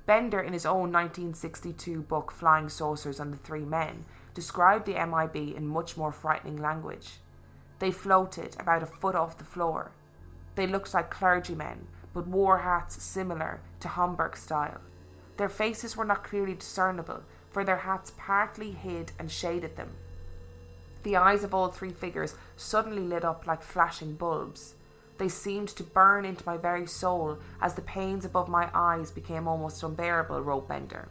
Bender, 0.05 0.41
in 0.41 0.51
his 0.51 0.65
own 0.65 0.91
1962 0.91 2.01
book 2.01 2.31
Flying 2.31 2.67
Saucers 2.67 3.19
and 3.19 3.31
the 3.31 3.37
Three 3.37 3.63
Men, 3.63 4.03
described 4.33 4.85
the 4.85 4.93
MIB 4.93 5.55
in 5.55 5.67
much 5.67 5.97
more 5.97 6.11
frightening 6.11 6.57
language. 6.57 7.19
They 7.79 7.91
floated 7.91 8.55
about 8.59 8.83
a 8.83 8.85
foot 8.85 9.15
off 9.15 9.37
the 9.37 9.43
floor. 9.43 9.91
They 10.55 10.67
looked 10.67 10.93
like 10.93 11.09
clergymen, 11.09 11.87
but 12.13 12.27
wore 12.27 12.59
hats 12.59 13.01
similar 13.01 13.61
to 13.79 13.87
Homburg 13.87 14.37
style. 14.37 14.81
Their 15.37 15.49
faces 15.49 15.97
were 15.97 16.05
not 16.05 16.23
clearly 16.23 16.53
discernible, 16.53 17.23
for 17.49 17.63
their 17.63 17.77
hats 17.77 18.13
partly 18.17 18.71
hid 18.71 19.11
and 19.17 19.31
shaded 19.31 19.75
them. 19.75 19.89
The 21.03 21.17
eyes 21.17 21.43
of 21.43 21.53
all 21.53 21.69
three 21.69 21.91
figures 21.91 22.35
suddenly 22.55 23.01
lit 23.01 23.25
up 23.25 23.47
like 23.47 23.63
flashing 23.63 24.13
bulbs. 24.13 24.75
They 25.17 25.29
seemed 25.29 25.69
to 25.69 25.83
burn 25.83 26.25
into 26.25 26.45
my 26.45 26.57
very 26.57 26.85
soul 26.85 27.39
as 27.61 27.73
the 27.73 27.81
pains 27.81 28.25
above 28.25 28.49
my 28.49 28.69
eyes 28.73 29.11
became 29.11 29.47
almost 29.47 29.83
unbearable, 29.83 30.41
wrote 30.41 30.67
Bender. 30.67 31.09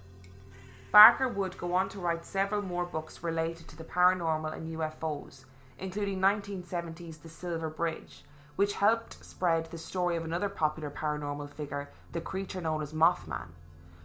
Barker 0.92 1.28
would 1.28 1.56
go 1.56 1.74
on 1.74 1.88
to 1.90 2.00
write 2.00 2.24
several 2.24 2.62
more 2.62 2.84
books 2.84 3.22
related 3.22 3.68
to 3.68 3.76
the 3.76 3.84
paranormal 3.84 4.52
and 4.52 4.76
UFOs, 4.76 5.44
including 5.78 6.18
1970's 6.18 7.18
The 7.18 7.28
Silver 7.28 7.70
Bridge, 7.70 8.24
which 8.56 8.72
helped 8.72 9.24
spread 9.24 9.66
the 9.66 9.78
story 9.78 10.16
of 10.16 10.24
another 10.24 10.48
popular 10.48 10.90
paranormal 10.90 11.50
figure, 11.50 11.90
the 12.10 12.20
creature 12.20 12.60
known 12.60 12.82
as 12.82 12.92
Mothman. 12.92 13.50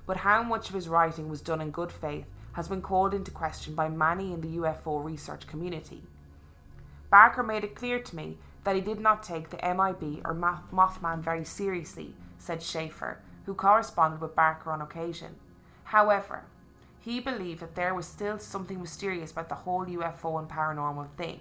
But 0.06 0.18
how 0.18 0.44
much 0.44 0.70
of 0.70 0.76
his 0.76 0.88
writing 0.88 1.28
was 1.28 1.42
done 1.42 1.60
in 1.60 1.72
good 1.72 1.92
faith 1.92 2.28
has 2.54 2.68
been 2.68 2.84
called 2.84 3.16
into 3.16 3.32
question 3.32 3.74
by 3.74 3.90
many 3.90 4.32
in 4.32 4.42
the 4.42 4.58
UFO 4.58 5.04
research 5.04 5.48
community. 5.48 6.04
Barker 7.10 7.42
made 7.42 7.64
it 7.64 7.76
clear 7.76 8.00
to 8.00 8.16
me 8.16 8.38
that 8.64 8.76
he 8.76 8.82
did 8.82 9.00
not 9.00 9.24
take 9.24 9.50
the 9.50 9.58
MIB 9.58 10.22
or 10.24 10.36
Mothman 10.36 11.22
very 11.22 11.44
seriously, 11.44 12.14
said 12.38 12.60
Sheaffer, 12.60 13.18
who 13.46 13.56
corresponded 13.56 14.22
with 14.22 14.36
Barker 14.36 14.72
on 14.72 14.82
occasion. 14.82 15.36
However, 15.86 16.44
he 17.06 17.20
believed 17.20 17.62
that 17.62 17.76
there 17.76 17.94
was 17.94 18.08
still 18.08 18.40
something 18.40 18.82
mysterious 18.82 19.32
about 19.32 19.48
the 19.48 19.56
whole 19.56 19.86
UFO 19.86 20.40
and 20.40 20.50
paranormal 20.50 21.08
thing. 21.16 21.40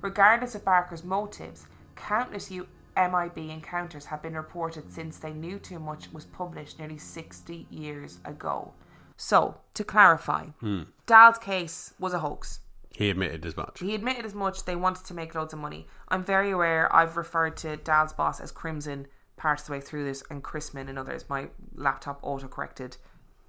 Regardless 0.00 0.54
of 0.54 0.64
Barker's 0.64 1.04
motives, 1.04 1.66
countless 1.94 2.50
U- 2.50 2.66
MIB 2.96 3.36
encounters 3.50 4.06
have 4.06 4.22
been 4.22 4.34
reported 4.34 4.90
since 4.90 5.18
They 5.18 5.32
Knew 5.32 5.58
Too 5.58 5.78
Much 5.78 6.10
was 6.12 6.24
published 6.24 6.78
nearly 6.78 6.98
60 6.98 7.66
years 7.70 8.18
ago. 8.24 8.72
So, 9.16 9.58
to 9.74 9.84
clarify, 9.84 10.46
Hmm. 10.60 10.82
Dahl's 11.06 11.38
case 11.38 11.92
was 11.98 12.14
a 12.14 12.20
hoax. 12.20 12.60
He 12.90 13.10
admitted 13.10 13.44
as 13.44 13.56
much. 13.56 13.80
He 13.80 13.94
admitted 13.94 14.24
as 14.24 14.34
much. 14.34 14.64
They 14.64 14.74
wanted 14.74 15.04
to 15.06 15.14
make 15.14 15.34
loads 15.34 15.52
of 15.52 15.58
money. 15.60 15.86
I'm 16.08 16.24
very 16.24 16.50
aware. 16.50 16.92
I've 16.94 17.16
referred 17.16 17.56
to 17.58 17.76
Dahl's 17.76 18.12
boss 18.14 18.40
as 18.40 18.50
Crimson 18.50 19.06
parts 19.36 19.62
of 19.62 19.66
the 19.68 19.72
way 19.74 19.80
through 19.80 20.04
this, 20.04 20.22
and 20.30 20.42
Chrisman 20.42 20.88
and 20.88 20.98
others. 20.98 21.24
My 21.28 21.50
laptop 21.74 22.18
auto 22.22 22.48
corrected 22.48 22.96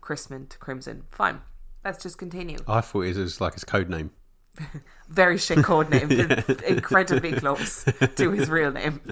Chrisman 0.10 0.50
to 0.50 0.58
Crimson. 0.58 1.04
Fine. 1.12 1.41
Let's 1.86 2.02
just 2.02 2.17
continue. 2.17 2.58
I 2.67 2.82
thought 2.82 3.02
it 3.02 3.15
was 3.15 3.39
like 3.39 3.54
his 3.54 3.63
code 3.63 3.89
name. 3.89 4.10
Very 5.08 5.38
shit 5.38 5.63
code 5.63 5.89
name, 5.91 6.10
incredibly 6.67 7.32
close 7.34 7.86
to 8.15 8.32
his 8.32 8.50
real 8.50 8.72
name. 8.72 9.00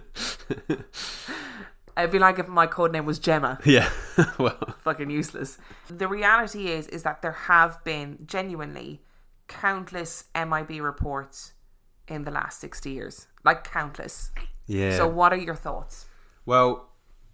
It'd 1.97 2.11
be 2.11 2.19
like 2.19 2.37
if 2.39 2.47
my 2.47 2.67
code 2.67 2.91
name 2.91 3.05
was 3.05 3.17
Gemma. 3.19 3.59
Yeah. 3.65 3.89
well, 4.37 4.75
Fucking 4.79 5.09
useless. 5.09 5.57
The 5.89 6.07
reality 6.07 6.67
is, 6.67 6.87
is 6.87 7.03
that 7.03 7.21
there 7.21 7.31
have 7.31 7.83
been 7.83 8.19
genuinely 8.25 9.01
countless 9.47 10.25
MIB 10.35 10.81
reports 10.81 11.53
in 12.07 12.23
the 12.23 12.31
last 12.31 12.59
60 12.59 12.91
years. 12.91 13.27
Like 13.43 13.63
countless. 13.63 14.31
yeah. 14.67 14.95
So 14.97 15.07
what 15.07 15.31
are 15.33 15.37
your 15.37 15.55
thoughts? 15.55 16.05
well, 16.45 16.89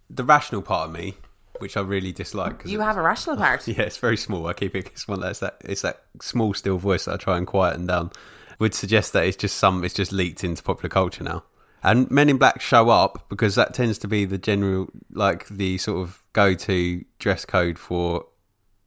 the 0.09 0.23
rational 0.23 0.61
part 0.61 0.89
of 0.89 0.93
me, 0.95 1.15
which 1.63 1.77
I 1.77 1.81
really 1.81 2.11
dislike. 2.11 2.61
You 2.65 2.81
have 2.81 2.97
a 2.97 3.01
rational 3.01 3.37
part. 3.45 3.67
Yeah, 3.67 3.81
it's 3.81 3.97
very 3.97 4.17
small. 4.17 4.45
I 4.47 4.53
keep 4.53 4.75
it. 4.75 4.87
It's 4.87 5.07
one 5.07 5.19
that's 5.21 5.39
that. 5.39 5.57
It's 5.65 5.81
that 5.81 6.03
small, 6.21 6.53
still 6.53 6.77
voice 6.77 7.05
that 7.05 7.13
I 7.15 7.17
try 7.17 7.37
and 7.37 7.47
quieten 7.47 7.87
down. 7.87 8.11
Would 8.59 8.73
suggest 8.75 9.13
that 9.13 9.25
it's 9.25 9.37
just 9.37 9.57
some. 9.57 9.83
It's 9.83 9.93
just 9.95 10.11
leaked 10.11 10.43
into 10.43 10.61
popular 10.61 10.89
culture 10.89 11.23
now. 11.23 11.43
And 11.81 12.09
Men 12.11 12.29
in 12.29 12.37
Black 12.37 12.61
show 12.61 12.89
up 12.89 13.25
because 13.29 13.55
that 13.55 13.73
tends 13.73 13.97
to 13.99 14.07
be 14.07 14.25
the 14.25 14.37
general, 14.37 14.89
like 15.11 15.47
the 15.47 15.77
sort 15.79 16.01
of 16.01 16.21
go-to 16.33 17.03
dress 17.19 17.43
code 17.45 17.77
for 17.79 18.25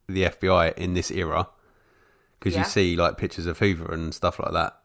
the 0.07 0.23
FBI 0.23 0.75
in 0.77 0.93
this 0.93 1.11
era. 1.11 1.47
Because 2.39 2.53
Yeah. 2.53 2.59
you 2.61 2.65
see 2.65 2.95
like 2.95 3.17
pictures 3.17 3.45
of 3.45 3.59
Hoover 3.59 3.91
and 3.93 4.13
stuff 4.15 4.39
like 4.39 4.53
that 4.53 4.79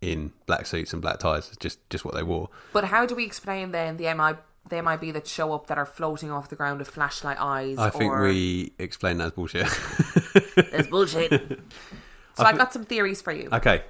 in 0.00 0.32
black 0.46 0.66
suits 0.66 0.92
and 0.92 1.00
black 1.00 1.18
ties. 1.18 1.48
It's 1.48 1.56
just 1.56 1.78
just 1.90 2.04
what 2.04 2.14
they 2.14 2.22
wore. 2.22 2.50
But 2.72 2.84
how 2.84 3.06
do 3.06 3.14
we 3.14 3.24
explain 3.24 3.70
then 3.72 3.96
the 3.96 4.04
MI 4.14 4.34
the 4.68 4.98
be 5.00 5.10
that 5.10 5.26
show 5.26 5.52
up 5.52 5.66
that 5.66 5.78
are 5.78 5.86
floating 5.86 6.30
off 6.30 6.48
the 6.48 6.56
ground 6.56 6.78
with 6.78 6.88
flashlight 6.88 7.36
eyes? 7.38 7.78
I 7.78 7.90
think 7.90 8.12
or... 8.12 8.22
we 8.24 8.72
explain 8.78 9.18
that 9.18 9.26
as 9.26 9.32
bullshit. 9.32 9.66
It's 10.56 10.88
bullshit. 10.88 11.30
so 12.34 12.44
I, 12.44 12.48
have 12.48 12.58
got 12.58 12.72
some 12.72 12.84
theories 12.84 13.22
for 13.22 13.32
you. 13.32 13.48
okay, 13.52 13.82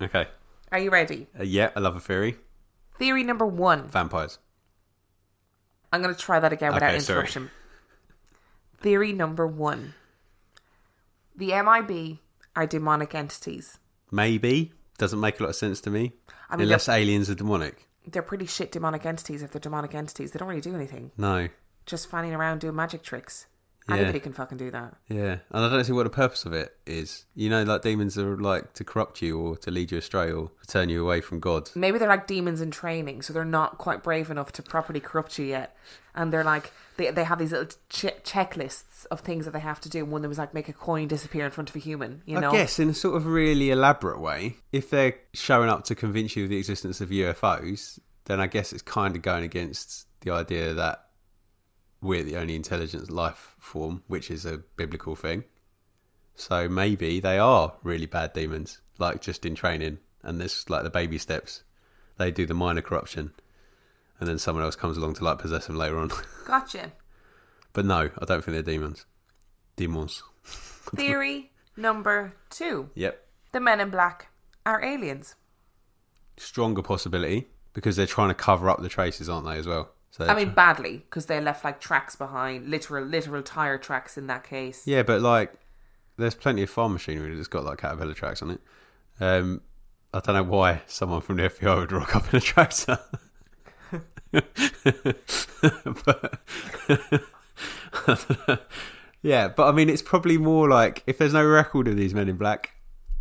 okay. 0.00 0.26
Are 0.72 0.78
you 0.78 0.90
ready? 0.90 1.28
Uh, 1.38 1.44
yeah, 1.44 1.70
I 1.76 1.80
love 1.80 1.94
a 1.94 2.00
theory. 2.00 2.36
Theory 2.98 3.22
number 3.22 3.46
one. 3.46 3.88
Vampires. 3.88 4.38
I'm 5.92 6.02
going 6.02 6.14
to 6.14 6.20
try 6.20 6.40
that 6.40 6.52
again 6.52 6.72
without 6.72 6.90
Okay, 6.90 7.00
sorry. 7.00 7.18
interruption. 7.18 7.50
Theory 8.80 9.12
number 9.12 9.46
one. 9.46 9.94
The 11.36 11.48
MIB 11.48 12.18
are 12.56 12.66
demonic 12.66 13.14
entities. 13.14 13.78
Maybe 14.10 14.72
doesn't 14.98 15.20
make 15.20 15.40
a 15.40 15.44
lot 15.44 15.50
of 15.50 15.56
sense 15.56 15.80
to 15.82 15.90
me. 15.90 16.12
I 16.50 16.56
mean, 16.56 16.64
Unless 16.64 16.88
aliens 16.88 17.30
are 17.30 17.34
demonic. 17.34 17.88
They're 18.06 18.22
pretty 18.22 18.46
shit 18.46 18.72
demonic 18.72 19.06
entities 19.06 19.42
if 19.42 19.52
they're 19.52 19.60
demonic 19.60 19.94
entities. 19.94 20.32
They 20.32 20.38
don't 20.38 20.48
really 20.48 20.60
do 20.60 20.74
anything. 20.74 21.12
No. 21.16 21.48
Just 21.86 22.10
fanning 22.10 22.34
around 22.34 22.60
doing 22.60 22.74
magic 22.74 23.02
tricks. 23.02 23.46
Yeah. 23.88 23.96
Anybody 23.96 24.20
can 24.20 24.32
fucking 24.32 24.58
do 24.58 24.70
that. 24.70 24.94
Yeah, 25.08 25.38
and 25.50 25.64
I 25.64 25.68
don't 25.68 25.84
see 25.84 25.92
what 25.92 26.04
the 26.04 26.10
purpose 26.10 26.44
of 26.44 26.52
it 26.52 26.76
is. 26.86 27.24
You 27.34 27.50
know, 27.50 27.64
like 27.64 27.82
demons 27.82 28.16
are 28.16 28.36
like 28.36 28.74
to 28.74 28.84
corrupt 28.84 29.20
you 29.20 29.38
or 29.38 29.56
to 29.56 29.70
lead 29.70 29.90
you 29.90 29.98
astray 29.98 30.30
or 30.30 30.50
to 30.60 30.66
turn 30.66 30.88
you 30.88 31.02
away 31.04 31.20
from 31.20 31.40
God. 31.40 31.70
Maybe 31.74 31.98
they're 31.98 32.08
like 32.08 32.26
demons 32.26 32.60
in 32.60 32.70
training, 32.70 33.22
so 33.22 33.32
they're 33.32 33.44
not 33.44 33.78
quite 33.78 34.02
brave 34.02 34.30
enough 34.30 34.52
to 34.52 34.62
properly 34.62 35.00
corrupt 35.00 35.38
you 35.38 35.46
yet. 35.46 35.76
And 36.14 36.32
they're 36.32 36.44
like, 36.44 36.72
they, 36.96 37.10
they 37.10 37.24
have 37.24 37.38
these 37.38 37.52
little 37.52 37.66
ch- 37.88 38.22
checklists 38.22 39.06
of 39.10 39.20
things 39.20 39.46
that 39.46 39.52
they 39.52 39.60
have 39.60 39.80
to 39.80 39.88
do. 39.88 40.00
And 40.00 40.12
one 40.12 40.18
of 40.18 40.22
them 40.22 40.28
was 40.28 40.38
like 40.38 40.54
make 40.54 40.68
a 40.68 40.72
coin 40.74 41.08
disappear 41.08 41.44
in 41.46 41.50
front 41.50 41.70
of 41.70 41.76
a 41.76 41.78
human, 41.78 42.22
you 42.26 42.38
know? 42.38 42.50
I 42.50 42.58
guess 42.58 42.78
in 42.78 42.90
a 42.90 42.94
sort 42.94 43.16
of 43.16 43.26
really 43.26 43.70
elaborate 43.70 44.20
way, 44.20 44.56
if 44.72 44.90
they're 44.90 45.14
showing 45.32 45.70
up 45.70 45.84
to 45.84 45.94
convince 45.94 46.36
you 46.36 46.44
of 46.44 46.50
the 46.50 46.58
existence 46.58 47.00
of 47.00 47.08
UFOs, 47.08 47.98
then 48.26 48.40
I 48.40 48.46
guess 48.46 48.72
it's 48.72 48.82
kind 48.82 49.16
of 49.16 49.22
going 49.22 49.42
against 49.42 50.06
the 50.20 50.30
idea 50.30 50.74
that 50.74 51.06
we're 52.02 52.24
the 52.24 52.36
only 52.36 52.54
intelligent 52.56 53.10
life 53.10 53.54
form, 53.58 54.02
which 54.08 54.30
is 54.30 54.44
a 54.44 54.58
biblical 54.76 55.14
thing. 55.14 55.44
So 56.34 56.68
maybe 56.68 57.20
they 57.20 57.38
are 57.38 57.74
really 57.82 58.06
bad 58.06 58.32
demons, 58.32 58.80
like 58.98 59.20
just 59.22 59.46
in 59.46 59.54
training, 59.54 59.98
and 60.22 60.40
this, 60.40 60.68
like 60.68 60.82
the 60.82 60.90
baby 60.90 61.16
steps. 61.18 61.62
They 62.18 62.30
do 62.30 62.44
the 62.46 62.54
minor 62.54 62.82
corruption, 62.82 63.32
and 64.18 64.28
then 64.28 64.38
someone 64.38 64.64
else 64.64 64.76
comes 64.76 64.96
along 64.96 65.14
to 65.14 65.24
like 65.24 65.38
possess 65.38 65.66
them 65.66 65.76
later 65.76 65.98
on. 65.98 66.10
Gotcha. 66.46 66.92
but 67.72 67.84
no, 67.84 68.10
I 68.18 68.24
don't 68.24 68.42
think 68.44 68.54
they're 68.54 68.62
demons. 68.62 69.06
Demons. 69.76 70.22
Theory 70.44 71.52
number 71.76 72.34
two 72.50 72.90
Yep. 72.94 73.26
the 73.52 73.60
men 73.60 73.80
in 73.80 73.88
black 73.90 74.28
are 74.66 74.84
aliens. 74.84 75.34
Stronger 76.36 76.82
possibility 76.82 77.48
because 77.72 77.96
they're 77.96 78.06
trying 78.06 78.28
to 78.28 78.34
cover 78.34 78.68
up 78.68 78.82
the 78.82 78.88
traces, 78.88 79.28
aren't 79.28 79.46
they, 79.46 79.56
as 79.56 79.66
well? 79.66 79.90
So 80.12 80.26
I 80.26 80.34
mean, 80.34 80.50
badly, 80.50 80.98
because 80.98 81.24
they 81.24 81.40
left 81.40 81.64
like 81.64 81.80
tracks 81.80 82.16
behind, 82.16 82.68
literal, 82.68 83.02
literal 83.02 83.42
tire 83.42 83.78
tracks 83.78 84.18
in 84.18 84.26
that 84.26 84.44
case. 84.44 84.86
Yeah, 84.86 85.02
but 85.02 85.22
like, 85.22 85.54
there's 86.18 86.34
plenty 86.34 86.62
of 86.62 86.68
farm 86.68 86.92
machinery 86.92 87.34
that's 87.34 87.48
got 87.48 87.64
like 87.64 87.78
caterpillar 87.78 88.12
tracks 88.12 88.42
on 88.42 88.50
it. 88.50 88.60
Um, 89.20 89.62
I 90.12 90.20
don't 90.20 90.34
know 90.34 90.42
why 90.42 90.82
someone 90.86 91.22
from 91.22 91.36
the 91.36 91.44
FBI 91.44 91.78
would 91.78 91.92
rock 91.92 92.14
up 92.16 92.30
in 92.30 92.36
a 92.36 92.40
tractor. 92.40 92.98
but, 96.04 96.40
yeah, 99.22 99.48
but 99.48 99.66
I 99.66 99.72
mean, 99.72 99.88
it's 99.88 100.02
probably 100.02 100.36
more 100.36 100.68
like 100.68 101.02
if 101.06 101.16
there's 101.16 101.32
no 101.32 101.46
record 101.46 101.88
of 101.88 101.96
these 101.96 102.12
men 102.12 102.28
in 102.28 102.36
black, 102.36 102.74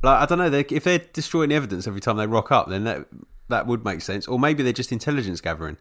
like 0.03 0.21
I 0.21 0.25
don't 0.25 0.39
know, 0.39 0.49
they, 0.49 0.65
if 0.69 0.83
they're 0.83 0.99
destroying 1.13 1.53
evidence 1.53 1.87
every 1.87 2.01
time 2.01 2.17
they 2.17 2.27
rock 2.27 2.51
up, 2.51 2.67
then 2.67 2.83
that 2.83 3.07
that 3.47 3.65
would 3.65 3.85
make 3.85 4.01
sense. 4.01 4.27
Or 4.27 4.37
maybe 4.37 4.61
they're 4.61 4.73
just 4.73 4.91
intelligence 4.91 5.39
gathering 5.39 5.77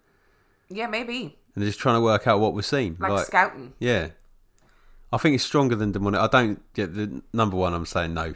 Yeah, 0.70 0.87
maybe. 0.87 1.37
and 1.54 1.62
they're 1.62 1.68
just 1.68 1.80
trying 1.80 1.96
to 1.96 2.00
work 2.00 2.26
out 2.26 2.40
what 2.40 2.54
was 2.54 2.66
seen. 2.66 2.96
Like, 2.98 3.26
scouting. 3.26 3.74
Yeah. 3.78 4.11
I 5.12 5.18
think 5.18 5.35
it's 5.35 5.44
stronger 5.44 5.74
than 5.74 5.90
demonic. 5.92 6.20
I 6.20 6.28
don't 6.28 6.72
get 6.72 6.94
the 6.94 7.22
number 7.33 7.56
one. 7.56 7.74
I'm 7.74 7.85
saying 7.87 8.14
no. 8.14 8.35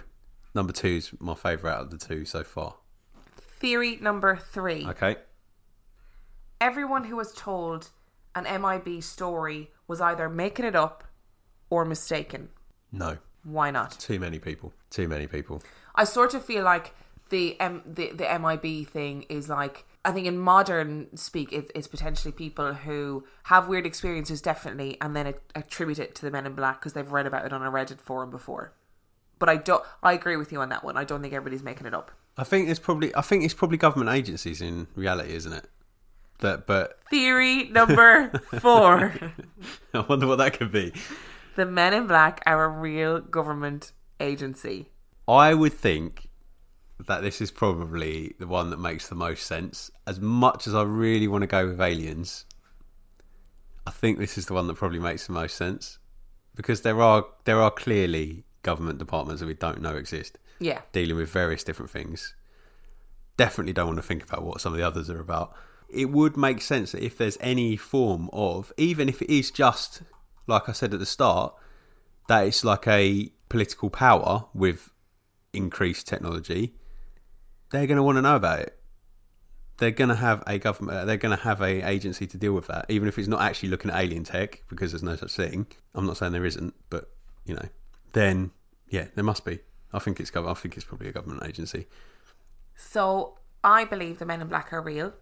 Number 0.55 0.73
two 0.73 0.89
is 0.89 1.11
my 1.21 1.35
favourite 1.35 1.75
out 1.75 1.81
of 1.83 1.91
the 1.91 1.99
two 1.99 2.25
so 2.25 2.43
far. 2.43 2.75
Theory 3.61 3.97
number 4.01 4.37
three. 4.37 4.85
Okay. 4.87 5.17
Everyone 6.61 7.05
who 7.05 7.17
was 7.17 7.33
told 7.33 7.91
an 8.35 8.45
MIB 8.61 9.03
story 9.03 9.71
was 9.87 10.01
either 10.01 10.29
making 10.29 10.65
it 10.65 10.75
up 10.75 11.05
or 11.71 11.85
mistaken. 11.85 12.49
No. 12.91 13.19
Why 13.45 13.71
not? 13.71 13.99
Too 13.99 14.19
many 14.19 14.39
people. 14.39 14.73
Too 14.91 15.07
many 15.07 15.27
people. 15.27 15.63
I 15.95 16.05
sort 16.05 16.35
of 16.35 16.45
feel 16.45 16.65
like 16.65 16.95
the 17.31 17.59
M 17.61 17.83
the, 17.87 18.11
the 18.13 18.25
MIB 18.39 18.89
thing 18.89 19.23
is 19.29 19.49
like 19.49 19.85
I 20.05 20.13
think 20.13 20.27
in 20.27 20.39
modern 20.39 21.17
speak 21.17 21.53
it, 21.53 21.71
it's 21.75 21.87
potentially 21.87 22.31
people 22.33 22.75
who 22.75 23.25
have 23.45 23.69
weird 23.69 23.87
experiences 23.87 24.43
definitely 24.43 24.99
and 25.01 25.17
then 25.17 25.35
attribute 25.55 25.99
it 25.99 26.15
to 26.17 26.23
the 26.23 26.31
Men 26.31 26.47
in 26.47 26.55
Black 26.55 26.81
because 26.81 26.93
they've 26.93 27.11
read 27.11 27.27
about 27.27 27.47
it 27.47 27.53
on 27.53 27.63
a 27.63 27.71
Reddit 27.71 28.01
forum 28.01 28.31
before. 28.31 28.73
But 29.39 29.49
I 29.49 29.57
don't. 29.57 29.83
I 30.03 30.13
agree 30.13 30.37
with 30.37 30.53
you 30.53 30.61
on 30.61 30.69
that 30.69 30.85
one. 30.85 30.97
I 30.97 31.05
don't 31.05 31.23
think 31.23 31.33
everybody's 31.35 31.63
making 31.63 31.87
it 31.87 31.95
up. 31.95 32.11
I 32.37 32.45
think 32.45 32.69
it's 32.69 32.81
probably. 32.81 33.15
I 33.17 33.21
think 33.23 33.45
it's 33.45 33.55
probably 33.55 33.79
government 33.79 34.11
agencies 34.15 34.61
in 34.61 34.87
reality, 34.95 35.35
isn't 35.35 35.53
it? 35.53 35.69
That, 36.39 36.67
but 36.67 36.99
Theory 37.11 37.65
number 37.71 38.31
four: 38.61 39.15
I 39.95 40.01
wonder 40.01 40.27
what 40.27 40.37
that 40.39 40.53
could 40.59 40.71
be. 40.73 40.93
the 41.57 41.65
Men 41.67 41.95
in 41.95 42.07
Black 42.07 42.43
are 42.47 42.65
a 42.65 42.69
real 42.69 43.21
government 43.21 43.93
agency. 44.21 44.91
I 45.27 45.55
would 45.55 45.73
think 45.73 46.29
that 47.07 47.23
this 47.23 47.41
is 47.41 47.51
probably 47.51 48.35
the 48.39 48.47
one 48.47 48.71
that 48.71 48.79
makes 48.79 49.09
the 49.09 49.15
most 49.15 49.47
sense. 49.47 49.91
As 50.07 50.21
much 50.21 50.67
as 50.67 50.75
I 50.75 50.83
really 50.83 51.29
want 51.29 51.43
to 51.43 51.47
go 51.47 51.67
with 51.67 51.81
aliens, 51.81 52.45
I 53.87 53.91
think 53.91 54.19
this 54.19 54.39
is 54.39 54.47
the 54.47 54.55
one 54.55 54.67
that 54.67 54.75
probably 54.75 54.99
makes 54.99 55.27
the 55.27 55.33
most 55.33 55.57
sense 55.57 55.99
because 56.55 56.83
there 56.83 57.01
are 57.01 57.27
there 57.45 57.61
are 57.61 57.71
clearly 57.71 58.45
government 58.63 58.99
departments 58.99 59.41
that 59.41 59.47
we 59.47 59.55
don't 59.55 59.83
know 59.83 59.97
exist 59.97 60.39
Yeah, 60.59 60.81
dealing 60.93 61.17
with 61.17 61.29
various 61.29 61.65
different 61.65 61.91
things. 61.91 62.35
Definitely 63.37 63.73
don't 63.73 63.89
want 63.89 63.99
to 63.99 64.03
think 64.03 64.23
about 64.23 64.43
what 64.43 64.61
some 64.61 64.73
of 64.73 64.79
the 64.79 64.87
others 64.87 65.11
are 65.11 65.21
about. 65.21 65.55
It 65.89 66.11
would 66.11 66.37
make 66.37 66.63
sense 66.63 66.93
that 66.93 67.05
if 67.05 67.19
there's 67.19 67.37
any 67.41 67.77
form 67.77 68.31
of, 68.33 68.73
even 68.77 69.09
if 69.09 69.21
it 69.21 69.31
is 69.31 69.51
just 69.51 70.03
like 70.47 70.69
I 70.69 70.73
said 70.73 70.93
at 70.93 71.01
the 71.01 71.07
start, 71.07 71.55
that 72.29 72.47
it's 72.47 72.65
like 72.65 72.87
a 72.87 73.31
political 73.49 73.91
power 73.91 74.47
with 74.55 74.91
increased 75.53 76.07
technology, 76.07 76.75
they're 77.71 77.87
going 77.87 77.97
to 77.97 78.03
want 78.03 78.17
to 78.17 78.23
know 78.23 78.37
about 78.37 78.61
it. 78.61 78.79
They're 79.79 79.91
going 79.91 80.11
to 80.11 80.15
have 80.15 80.43
a 80.47 80.59
government. 80.59 80.99
Uh, 80.99 81.05
they're 81.05 81.17
going 81.17 81.37
to 81.37 81.43
have 81.43 81.61
a 81.61 81.83
agency 81.89 82.27
to 82.29 82.37
deal 82.39 82.53
with 82.53 82.69
that, 82.69 82.87
even 82.89 83.09
if 83.09 83.19
it's 83.19 83.27
not 83.29 83.41
actually 83.43 83.71
looking 83.71 83.91
at 83.91 84.01
alien 84.01 84.23
tech, 84.25 84.63
because 84.69 84.93
there's 84.93 85.03
no 85.03 85.17
such 85.17 85.35
thing. 85.35 85.67
I'm 85.95 86.07
not 86.07 86.17
saying 86.17 86.33
there 86.33 86.45
isn't, 86.45 86.75
but 86.91 87.11
you 87.45 87.55
know, 87.55 87.69
then 88.13 88.53
yeah, 88.89 89.07
there 89.17 89.25
must 89.25 89.45
be. 89.45 89.59
I 89.93 89.99
think 89.99 90.21
it's 90.21 90.31
gov- 90.31 90.49
I 90.49 90.55
think 90.55 90.77
it's 90.77 90.85
probably 90.87 91.09
a 91.09 91.13
government 91.13 91.43
agency. 91.45 91.87
so 92.77 93.39
I 93.63 93.85
believe 93.85 94.19
the 94.19 94.27
Men 94.27 94.41
in 94.41 94.49
Black 94.49 94.73
are 94.73 94.81
real, 94.81 95.13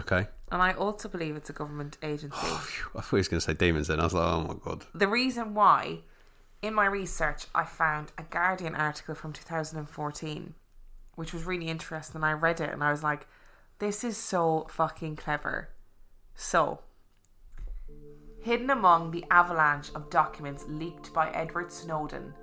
Okay. 0.00 0.26
and 0.50 0.62
I 0.62 0.72
also 0.72 1.08
believe 1.08 1.36
it's 1.36 1.50
a 1.50 1.52
government 1.52 1.98
agency. 2.02 2.36
Phew, 2.46 2.90
I 2.96 3.00
thought 3.00 3.10
he 3.10 3.16
was 3.16 3.28
going 3.28 3.40
to 3.40 3.44
say 3.44 3.54
demons. 3.54 3.88
Then 3.88 3.98
I 4.00 4.04
was 4.04 4.14
like, 4.14 4.24
oh 4.24 4.42
my 4.42 4.54
god. 4.62 4.86
the 4.94 5.08
reason 5.08 5.54
why 5.54 6.00
in 6.60 6.74
my 6.74 6.86
research 6.86 7.46
I 7.54 7.64
found 7.64 8.12
a 8.18 8.22
Guardian 8.22 8.74
article 8.76 9.14
from 9.16 9.32
2014 9.32 10.54
which 11.14 11.32
was 11.32 11.44
really 11.44 11.68
interesting 11.68 12.22
I 12.22 12.32
read 12.32 12.60
it 12.60 12.70
and 12.70 12.82
I 12.82 12.90
was 12.90 13.02
like 13.02 13.26
this 13.78 14.04
is 14.04 14.16
so 14.16 14.66
fucking 14.70 15.16
clever 15.16 15.70
so 16.34 16.80
hidden 18.40 18.70
among 18.70 19.10
the 19.10 19.24
avalanche 19.30 19.90
of 19.94 20.10
documents 20.10 20.64
leaked 20.68 21.12
by 21.12 21.30
Edward 21.30 21.70
Snowden 21.70 22.34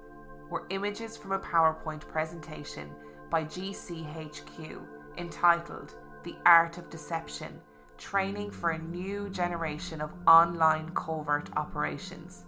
were 0.49 0.65
images 0.69 1.17
from 1.17 1.33
a 1.33 1.39
PowerPoint 1.39 2.07
presentation 2.07 2.89
by 3.29 3.43
GCHQ 3.43 4.81
entitled 5.17 5.95
The 6.23 6.35
Art 6.45 6.77
of 6.77 6.89
Deception 6.89 7.61
training 7.99 8.49
for 8.49 8.71
a 8.71 8.79
new 8.79 9.29
generation 9.29 10.01
of 10.01 10.13
online 10.25 10.89
covert 10.91 11.49
operations. 11.57 12.45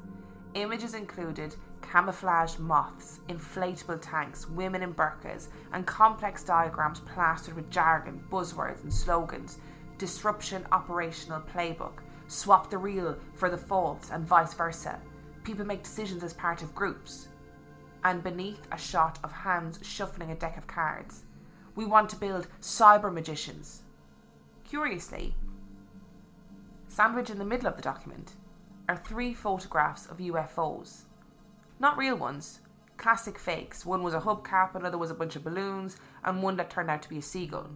Images 0.53 0.93
included 0.93 1.55
camouflaged 1.81 2.59
moths, 2.59 3.19
inflatable 3.29 3.99
tanks, 4.01 4.49
women 4.49 4.81
in 4.81 4.93
burqas, 4.93 5.47
and 5.73 5.85
complex 5.85 6.43
diagrams 6.43 7.01
plastered 7.01 7.55
with 7.55 7.69
jargon, 7.69 8.23
buzzwords, 8.31 8.83
and 8.83 8.93
slogans. 8.93 9.57
Disruption 9.97 10.65
operational 10.71 11.41
playbook. 11.41 11.99
Swap 12.27 12.69
the 12.69 12.77
real 12.77 13.17
for 13.35 13.49
the 13.49 13.57
false, 13.57 14.09
and 14.11 14.25
vice 14.25 14.53
versa. 14.53 14.99
People 15.43 15.65
make 15.65 15.83
decisions 15.83 16.23
as 16.23 16.33
part 16.33 16.61
of 16.61 16.73
groups. 16.73 17.27
And 18.03 18.23
beneath 18.23 18.65
a 18.71 18.77
shot 18.77 19.19
of 19.23 19.31
hands 19.31 19.79
shuffling 19.81 20.31
a 20.31 20.35
deck 20.35 20.57
of 20.57 20.67
cards, 20.67 21.23
we 21.75 21.85
want 21.85 22.09
to 22.09 22.15
build 22.15 22.47
cyber 22.61 23.13
magicians. 23.13 23.83
Curiously, 24.63 25.35
sandwiched 26.87 27.29
in 27.29 27.37
the 27.37 27.45
middle 27.45 27.67
of 27.67 27.75
the 27.75 27.81
document 27.81 28.33
are 28.89 28.97
three 28.97 29.33
photographs 29.33 30.05
of 30.07 30.17
UFOs 30.17 31.03
not 31.81 31.97
real 31.97 32.15
ones, 32.15 32.59
classic 32.97 33.39
fakes. 33.39 33.85
One 33.85 34.03
was 34.03 34.13
a 34.13 34.21
hubcap, 34.21 34.75
another 34.75 34.99
was 34.99 35.09
a 35.09 35.15
bunch 35.15 35.35
of 35.35 35.43
balloons, 35.43 35.97
and 36.23 36.43
one 36.43 36.55
that 36.57 36.69
turned 36.69 36.91
out 36.91 37.01
to 37.01 37.09
be 37.09 37.17
a 37.17 37.21
seagull. 37.21 37.71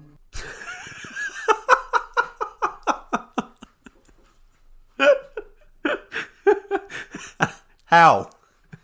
How? 7.85 8.29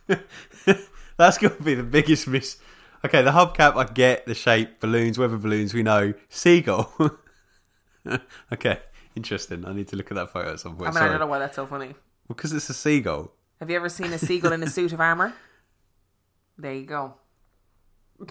That's 1.17 1.37
going 1.37 1.55
to 1.55 1.63
be 1.63 1.75
the 1.75 1.83
biggest 1.83 2.27
miss. 2.27 2.57
Okay, 3.05 3.21
the 3.21 3.31
hubcap, 3.31 3.75
I 3.75 3.83
get 3.91 4.25
the 4.25 4.33
shape, 4.33 4.79
balloons, 4.79 5.19
weather 5.19 5.37
balloons, 5.37 5.73
we 5.73 5.83
know. 5.83 6.13
Seagull. 6.29 6.91
okay, 8.53 8.79
interesting. 9.15 9.65
I 9.65 9.73
need 9.73 9.87
to 9.89 9.95
look 9.95 10.09
at 10.09 10.15
that 10.15 10.31
photo 10.31 10.53
at 10.53 10.59
some 10.59 10.75
point. 10.75 10.89
I 10.89 10.93
mean, 10.93 11.03
I 11.03 11.07
don't 11.09 11.19
know 11.19 11.27
why 11.27 11.39
that's 11.39 11.55
so 11.55 11.67
funny. 11.67 11.89
Well, 12.27 12.35
because 12.35 12.53
it's 12.53 12.69
a 12.69 12.73
seagull. 12.73 13.33
Have 13.61 13.69
you 13.69 13.75
ever 13.75 13.89
seen 13.89 14.11
a 14.11 14.17
seagull 14.17 14.53
in 14.53 14.63
a 14.63 14.67
suit 14.67 14.91
of 14.91 14.99
armor? 14.99 15.35
There 16.57 16.73
you 16.73 16.83
go. 16.83 17.13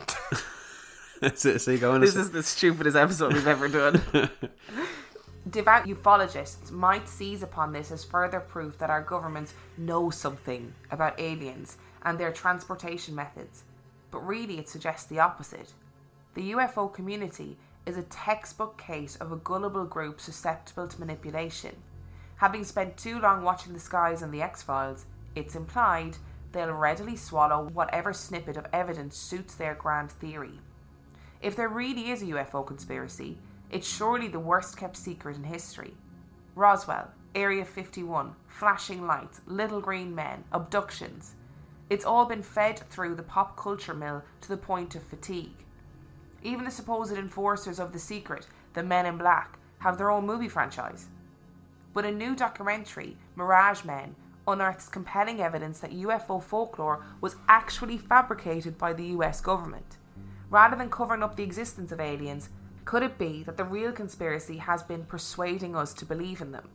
Is 1.23 1.47
it 1.47 1.55
a 1.55 1.59
seagull? 1.61 1.95
in 1.95 2.03
a 2.03 2.05
This 2.05 2.17
is 2.17 2.33
the 2.33 2.43
stupidest 2.43 2.97
episode 2.97 3.35
we've 3.35 3.47
ever 3.47 3.69
done. 3.69 4.03
Devout 5.49 5.87
ufologists 5.87 6.73
might 6.73 7.09
seize 7.09 7.45
upon 7.45 7.73
this 7.73 7.93
as 7.93 8.03
further 8.03 8.41
proof 8.41 8.77
that 8.79 8.91
our 8.91 9.03
governments 9.03 9.55
know 9.79 10.11
something 10.11 10.75
about 10.91 11.21
aliens 11.21 11.77
and 12.03 12.19
their 12.19 12.33
transportation 12.33 13.15
methods, 13.15 13.63
but 14.11 14.27
really 14.27 14.59
it 14.59 14.69
suggests 14.69 15.07
the 15.07 15.21
opposite. 15.21 15.75
The 16.35 16.51
UFO 16.55 16.93
community 16.93 17.57
is 17.87 17.97
a 17.97 18.03
textbook 18.03 18.77
case 18.79 19.15
of 19.15 19.31
a 19.31 19.37
gullible 19.37 19.85
group 19.85 20.21
susceptible 20.21 20.89
to 20.89 20.99
manipulation. 20.99 21.77
Having 22.35 22.65
spent 22.65 22.97
too 22.97 23.21
long 23.21 23.45
watching 23.45 23.75
the 23.75 23.79
skies 23.79 24.23
and 24.23 24.35
the 24.35 24.43
X 24.43 24.61
Files, 24.61 25.07
it's 25.35 25.55
implied 25.55 26.17
they'll 26.53 26.73
readily 26.73 27.17
swallow 27.17 27.69
whatever 27.73 28.13
snippet 28.13 28.57
of 28.57 28.67
evidence 28.73 29.17
suits 29.17 29.55
their 29.55 29.75
grand 29.75 30.11
theory. 30.11 30.61
If 31.41 31.57
there 31.57 31.69
really 31.69 32.11
is 32.11 32.23
a 32.23 32.27
UFO 32.27 32.67
conspiracy, 32.67 33.39
it's 33.71 33.89
surely 33.89 34.29
the 34.29 34.41
worst 34.41 34.77
kept 34.77 34.97
secret 34.97 35.37
in 35.37 35.45
history. 35.45 35.95
Roswell, 36.57 37.11
Area 37.35 37.65
51, 37.65 38.35
flashing 38.49 39.07
lights, 39.07 39.41
little 39.47 39.81
green 39.81 40.15
men, 40.15 40.43
abductions. 40.53 41.35
It's 41.89 42.05
all 42.05 42.25
been 42.25 42.43
fed 42.43 42.81
through 42.91 43.15
the 43.15 43.23
pop 43.23 43.57
culture 43.57 43.95
mill 43.95 44.23
to 44.41 44.49
the 44.49 44.57
point 44.57 44.95
of 44.97 45.03
fatigue. 45.03 45.65
Even 46.43 46.65
the 46.65 46.71
supposed 46.71 47.13
enforcers 47.13 47.79
of 47.79 47.93
the 47.93 47.99
secret, 47.99 48.47
the 48.75 48.83
Men 48.83 49.07
in 49.07 49.19
Black, 49.19 49.59
have 49.79 49.97
their 49.97 50.11
own 50.11 50.27
movie 50.27 50.49
franchise. 50.49 51.07
But 51.93 52.05
a 52.05 52.11
new 52.11 52.35
documentary, 52.35 53.17
Mirage 53.37 53.85
Men, 53.85 54.15
unearths 54.51 54.89
compelling 54.89 55.41
evidence 55.41 55.81
that 55.81 55.93
UFO 55.93 56.43
folklore 56.43 57.05
was 57.21 57.37
actually 57.49 57.99
fabricated 57.99 58.79
by 58.79 58.93
the 58.93 59.07
US 59.17 59.41
government. 59.41 59.97
Rather 60.51 60.77
than 60.77 60.91
covering 60.91 61.23
up 61.23 61.37
the 61.37 61.43
existence 61.43 61.93
of 61.93 62.01
aliens, 62.01 62.49
could 62.85 63.03
it 63.03 63.19
be 63.19 63.43
that 63.45 63.57
the 63.57 63.65
real 63.65 63.93
conspiracy 63.93 64.57
has 64.57 64.83
been 64.83 65.05
persuading 65.05 65.77
us 65.77 65.95
to 65.95 66.05
believe 66.05 66.41
in 66.41 66.53
them? 66.53 66.69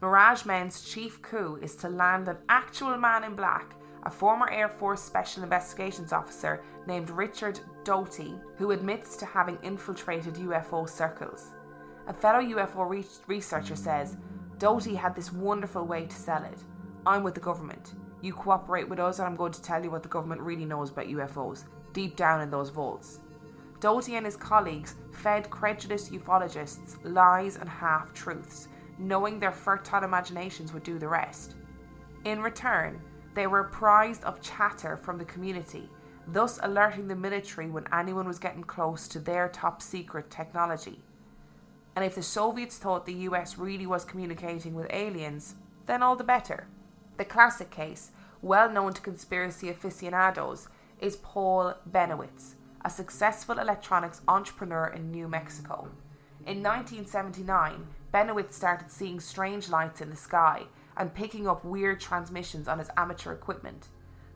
Mirage 0.00 0.44
Men's 0.44 0.82
chief 0.82 1.22
coup 1.22 1.58
is 1.62 1.76
to 1.76 1.88
land 1.88 2.28
an 2.28 2.36
actual 2.48 2.96
man 2.96 3.24
in 3.24 3.34
black, 3.34 3.74
a 4.02 4.10
former 4.10 4.50
Air 4.50 4.68
Force 4.68 5.02
Special 5.02 5.42
Investigations 5.42 6.12
Officer 6.12 6.62
named 6.86 7.08
Richard 7.08 7.60
Doty, 7.84 8.34
who 8.56 8.72
admits 8.72 9.16
to 9.16 9.26
having 9.26 9.58
infiltrated 9.62 10.34
UFO 10.34 10.88
circles. 10.88 11.52
A 12.06 12.12
fellow 12.12 12.40
UFO 12.40 12.88
re- 12.88 13.04
researcher 13.26 13.76
says 13.76 14.16
Doty 14.58 14.94
had 14.94 15.14
this 15.14 15.32
wonderful 15.32 15.84
way 15.84 16.06
to 16.06 16.16
sell 16.16 16.44
it. 16.44 16.58
I'm 17.06 17.22
with 17.22 17.34
the 17.34 17.40
government. 17.40 17.92
You 18.22 18.32
cooperate 18.32 18.88
with 18.88 18.98
us, 18.98 19.18
and 19.18 19.26
I'm 19.26 19.36
going 19.36 19.52
to 19.52 19.62
tell 19.62 19.82
you 19.82 19.90
what 19.90 20.02
the 20.02 20.08
government 20.08 20.40
really 20.40 20.64
knows 20.64 20.90
about 20.90 21.06
UFOs, 21.06 21.64
deep 21.92 22.16
down 22.16 22.40
in 22.40 22.50
those 22.50 22.70
vaults. 22.70 23.20
Doty 23.80 24.16
and 24.16 24.24
his 24.24 24.36
colleagues 24.36 24.94
fed 25.12 25.50
credulous 25.50 26.08
ufologists 26.08 26.96
lies 27.04 27.56
and 27.56 27.68
half 27.68 28.14
truths, 28.14 28.68
knowing 28.98 29.38
their 29.38 29.52
fertile 29.52 30.04
imaginations 30.04 30.72
would 30.72 30.82
do 30.82 30.98
the 30.98 31.06
rest. 31.06 31.56
In 32.24 32.40
return, 32.40 32.98
they 33.34 33.46
were 33.46 33.60
apprised 33.60 34.24
of 34.24 34.40
chatter 34.40 34.96
from 34.96 35.18
the 35.18 35.26
community, 35.26 35.90
thus 36.28 36.58
alerting 36.62 37.06
the 37.06 37.14
military 37.16 37.68
when 37.68 37.86
anyone 37.92 38.26
was 38.26 38.38
getting 38.38 38.64
close 38.64 39.06
to 39.08 39.18
their 39.18 39.48
top 39.50 39.82
secret 39.82 40.30
technology. 40.30 41.02
And 41.96 42.04
if 42.04 42.14
the 42.14 42.22
Soviets 42.22 42.78
thought 42.78 43.04
the 43.04 43.28
US 43.28 43.58
really 43.58 43.86
was 43.86 44.06
communicating 44.06 44.74
with 44.74 44.86
aliens, 44.88 45.56
then 45.84 46.02
all 46.02 46.16
the 46.16 46.24
better. 46.24 46.66
The 47.16 47.24
classic 47.24 47.70
case, 47.70 48.10
well 48.42 48.68
known 48.68 48.92
to 48.92 49.00
conspiracy 49.00 49.68
aficionados, 49.68 50.68
is 51.00 51.14
Paul 51.16 51.74
Bennewitz, 51.88 52.54
a 52.84 52.90
successful 52.90 53.60
electronics 53.60 54.20
entrepreneur 54.26 54.88
in 54.88 55.12
New 55.12 55.28
Mexico. 55.28 55.88
In 56.44 56.60
1979, 56.60 57.86
Bennewitz 58.12 58.54
started 58.54 58.90
seeing 58.90 59.20
strange 59.20 59.68
lights 59.68 60.00
in 60.00 60.10
the 60.10 60.16
sky 60.16 60.64
and 60.96 61.14
picking 61.14 61.46
up 61.46 61.64
weird 61.64 62.00
transmissions 62.00 62.66
on 62.66 62.80
his 62.80 62.90
amateur 62.96 63.32
equipment. 63.32 63.86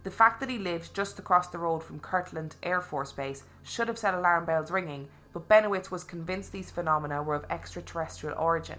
The 0.04 0.12
fact 0.12 0.38
that 0.38 0.48
he 0.48 0.58
lived 0.58 0.94
just 0.94 1.18
across 1.18 1.48
the 1.48 1.58
road 1.58 1.80
from 1.82 1.98
Kirtland 1.98 2.54
Air 2.62 2.80
Force 2.80 3.10
Base 3.10 3.42
should 3.64 3.88
have 3.88 3.98
set 3.98 4.14
alarm 4.14 4.44
bells 4.44 4.70
ringing, 4.70 5.08
but 5.32 5.48
Bennewitz 5.48 5.90
was 5.90 6.04
convinced 6.04 6.52
these 6.52 6.70
phenomena 6.70 7.24
were 7.24 7.34
of 7.34 7.44
extraterrestrial 7.50 8.38
origin. 8.38 8.78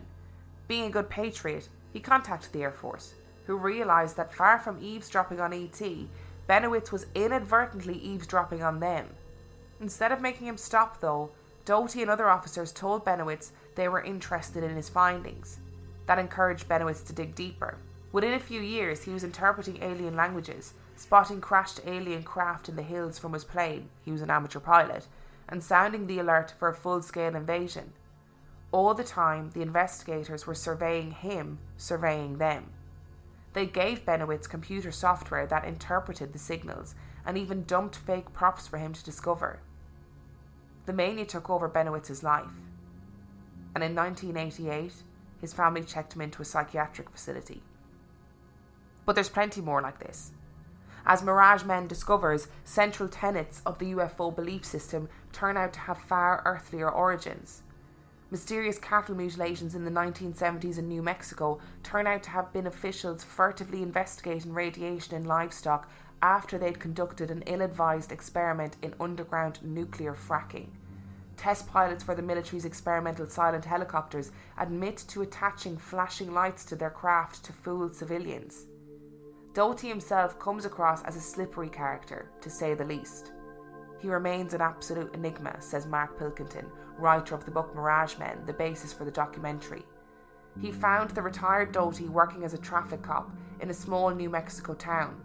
Being 0.69 0.85
a 0.85 0.89
good 0.89 1.09
patriot, 1.09 1.67
he 1.91 1.99
contacted 1.99 2.53
the 2.53 2.63
Air 2.63 2.71
Force, 2.71 3.13
who 3.49 3.57
realised 3.57 4.15
that 4.15 4.31
far 4.31 4.59
from 4.59 4.77
eavesdropping 4.79 5.41
on 5.41 5.51
ET, 5.51 5.81
Bennewitz 6.47 6.91
was 6.91 7.07
inadvertently 7.15 7.95
eavesdropping 7.95 8.61
on 8.61 8.79
them. 8.79 9.07
Instead 9.81 10.11
of 10.11 10.21
making 10.21 10.45
him 10.45 10.55
stop, 10.55 11.01
though, 11.01 11.31
Doty 11.65 12.03
and 12.03 12.11
other 12.11 12.29
officers 12.29 12.71
told 12.71 13.03
Bennewitz 13.03 13.49
they 13.73 13.87
were 13.87 14.03
interested 14.03 14.63
in 14.63 14.75
his 14.75 14.87
findings. 14.87 15.57
That 16.05 16.19
encouraged 16.19 16.69
Bennewitz 16.69 17.03
to 17.07 17.13
dig 17.13 17.33
deeper. 17.33 17.79
Within 18.11 18.35
a 18.35 18.39
few 18.39 18.61
years, 18.61 19.01
he 19.01 19.11
was 19.13 19.23
interpreting 19.23 19.81
alien 19.81 20.15
languages, 20.15 20.75
spotting 20.95 21.41
crashed 21.41 21.81
alien 21.87 22.21
craft 22.21 22.69
in 22.69 22.75
the 22.75 22.83
hills 22.83 23.17
from 23.17 23.33
his 23.33 23.43
plane, 23.43 23.89
he 24.05 24.11
was 24.11 24.21
an 24.21 24.29
amateur 24.29 24.59
pilot, 24.59 25.07
and 25.47 25.63
sounding 25.63 26.05
the 26.05 26.19
alert 26.19 26.53
for 26.59 26.67
a 26.67 26.75
full 26.75 27.01
scale 27.01 27.35
invasion. 27.35 27.93
All 28.71 28.93
the 28.93 29.03
time, 29.03 29.49
the 29.55 29.63
investigators 29.63 30.45
were 30.45 30.53
surveying 30.53 31.09
him, 31.09 31.57
surveying 31.77 32.37
them. 32.37 32.73
They 33.53 33.65
gave 33.65 34.05
Bennewitz 34.05 34.47
computer 34.47 34.91
software 34.91 35.47
that 35.47 35.65
interpreted 35.65 36.33
the 36.33 36.39
signals 36.39 36.95
and 37.25 37.37
even 37.37 37.63
dumped 37.63 37.95
fake 37.95 38.31
props 38.33 38.67
for 38.67 38.77
him 38.77 38.93
to 38.93 39.03
discover. 39.03 39.61
The 40.85 40.93
mania 40.93 41.25
took 41.25 41.49
over 41.49 41.69
Bennewitz's 41.69 42.23
life, 42.23 42.51
and 43.75 43.83
in 43.83 43.95
1988, 43.95 44.93
his 45.39 45.53
family 45.53 45.83
checked 45.83 46.13
him 46.13 46.21
into 46.21 46.41
a 46.41 46.45
psychiatric 46.45 47.09
facility. 47.09 47.61
But 49.05 49.15
there's 49.15 49.29
plenty 49.29 49.61
more 49.61 49.81
like 49.81 49.99
this. 49.99 50.31
As 51.05 51.23
Mirage 51.23 51.63
Men 51.63 51.87
discovers, 51.87 52.47
central 52.63 53.09
tenets 53.09 53.61
of 53.65 53.79
the 53.79 53.93
UFO 53.93 54.35
belief 54.35 54.65
system 54.65 55.09
turn 55.31 55.57
out 55.57 55.73
to 55.73 55.79
have 55.81 55.97
far 55.97 56.43
earthlier 56.45 56.89
origins. 56.89 57.63
Mysterious 58.31 58.77
cattle 58.77 59.15
mutilations 59.15 59.73
in 59.73 59.85
the 59.85 59.91
1970s 59.91 60.77
in 60.77 60.87
New 60.87 61.01
Mexico 61.01 61.59
turn 61.81 62.05
out 62.05 62.21
to 62.23 62.29
have 62.29 62.53
been 62.53 62.67
officials 62.67 63.23
furtively 63.23 63.81
investigating 63.81 64.53
radiation 64.53 65.15
in 65.15 65.23
livestock 65.25 65.89
after 66.21 66.59
they'd 66.59 66.79
conducted 66.79 67.31
an 67.31 67.41
ill 67.47 67.61
advised 67.61 68.11
experiment 68.11 68.75
in 68.83 68.93
underground 68.99 69.57
nuclear 69.63 70.13
fracking. 70.13 70.67
Test 71.37 71.67
pilots 71.69 72.03
for 72.03 72.13
the 72.13 72.21
military's 72.21 72.65
experimental 72.65 73.25
silent 73.25 73.65
helicopters 73.65 74.31
admit 74.59 74.97
to 75.07 75.23
attaching 75.23 75.75
flashing 75.75 76.31
lights 76.31 76.65
to 76.65 76.75
their 76.75 76.89
craft 76.91 77.43
to 77.45 77.53
fool 77.53 77.91
civilians. 77.91 78.65
Doty 79.55 79.87
himself 79.87 80.37
comes 80.37 80.65
across 80.65 81.01
as 81.03 81.15
a 81.15 81.21
slippery 81.21 81.69
character, 81.69 82.29
to 82.41 82.49
say 82.49 82.75
the 82.75 82.83
least. 82.83 83.31
He 83.99 84.09
remains 84.09 84.53
an 84.53 84.61
absolute 84.61 85.13
enigma, 85.13 85.61
says 85.61 85.85
Mark 85.85 86.17
Pilkington, 86.17 86.65
writer 86.97 87.35
of 87.35 87.45
the 87.45 87.51
book 87.51 87.75
Mirage 87.75 88.17
Men, 88.17 88.45
the 88.45 88.53
basis 88.53 88.93
for 88.93 89.05
the 89.05 89.11
documentary. 89.11 89.85
he 90.59 90.71
hmm. 90.71 90.79
found 90.79 91.11
the 91.11 91.21
retired 91.21 91.71
Doty 91.71 92.07
working 92.07 92.43
as 92.43 92.53
a 92.53 92.57
traffic 92.57 93.01
cop 93.01 93.29
in 93.59 93.69
a 93.69 93.73
small 93.73 94.09
New 94.09 94.29
Mexico 94.29 94.73
town. 94.73 95.21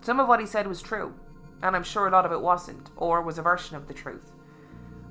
Some 0.00 0.20
of 0.20 0.28
what 0.28 0.40
he 0.40 0.46
said 0.46 0.66
was 0.66 0.80
true, 0.80 1.14
and 1.62 1.74
I'm 1.76 1.82
sure 1.82 2.06
a 2.06 2.10
lot 2.10 2.24
of 2.24 2.32
it 2.32 2.40
wasn't, 2.40 2.90
or 2.96 3.22
was 3.22 3.38
a 3.38 3.42
version 3.42 3.76
of 3.76 3.88
the 3.88 3.94
truth. 3.94 4.32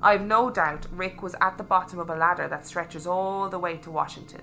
I 0.00 0.12
have 0.12 0.22
no 0.22 0.48
doubt 0.48 0.86
Rick 0.92 1.22
was 1.22 1.34
at 1.40 1.58
the 1.58 1.64
bottom 1.64 1.98
of 1.98 2.08
a 2.08 2.16
ladder 2.16 2.48
that 2.48 2.66
stretches 2.66 3.06
all 3.06 3.48
the 3.48 3.58
way 3.58 3.76
to 3.78 3.90
Washington. 3.90 4.42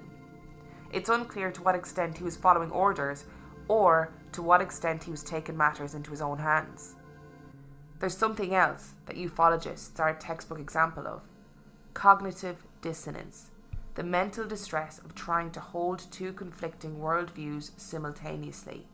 It's 0.92 1.10
unclear 1.10 1.52
to 1.52 1.64
what 1.64 1.76
extent 1.76 2.18
he 2.18 2.24
was 2.24 2.36
following 2.36 2.72
orders 2.72 3.26
or 3.68 4.14
to 4.34 4.42
what 4.42 4.62
extent 4.62 5.04
he 5.04 5.12
was 5.12 5.24
taking 5.24 5.58
matters 5.58 5.96
into 5.96 6.12
his 6.12 6.22
own 6.22 6.38
hands. 6.38 6.95
There's 8.00 8.18
something 8.18 8.54
else 8.54 8.94
that 9.06 9.16
ufologists 9.16 10.00
are 10.00 10.10
a 10.10 10.16
textbook 10.16 10.60
example 10.60 11.08
of 11.08 11.22
cognitive 11.94 12.66
dissonance, 12.82 13.52
the 13.96 14.04
mental 14.04 14.46
distress 14.46 15.00
of 15.00 15.16
trying 15.16 15.52
to 15.52 15.62
hold 15.62 16.12
two 16.12 16.34
conflicting 16.34 16.98
worldviews 16.98 17.72
simultaneously. 17.78 18.86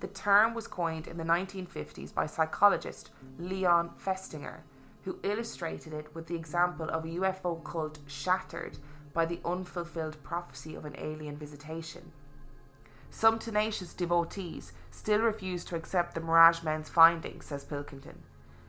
The 0.00 0.08
term 0.08 0.52
was 0.52 0.68
coined 0.68 1.08
in 1.08 1.16
the 1.16 1.24
1950s 1.24 2.12
by 2.12 2.26
psychologist 2.26 3.10
Leon 3.38 3.90
Festinger, 3.98 4.58
who 5.04 5.18
illustrated 5.22 5.94
it 5.94 6.14
with 6.14 6.26
the 6.26 6.34
example 6.34 6.90
of 6.90 7.04
a 7.04 7.08
UFO 7.08 7.64
cult 7.64 8.00
shattered 8.06 8.76
by 9.14 9.24
the 9.24 9.40
unfulfilled 9.46 10.22
prophecy 10.22 10.74
of 10.74 10.84
an 10.84 10.94
alien 10.98 11.38
visitation. 11.38 12.12
Some 13.10 13.38
tenacious 13.38 13.94
devotees 13.94 14.72
still 14.90 15.20
refuse 15.20 15.64
to 15.66 15.76
accept 15.76 16.14
the 16.14 16.20
Mirage 16.20 16.62
Men's 16.62 16.88
findings, 16.88 17.46
says 17.46 17.64
Pilkington. 17.64 18.22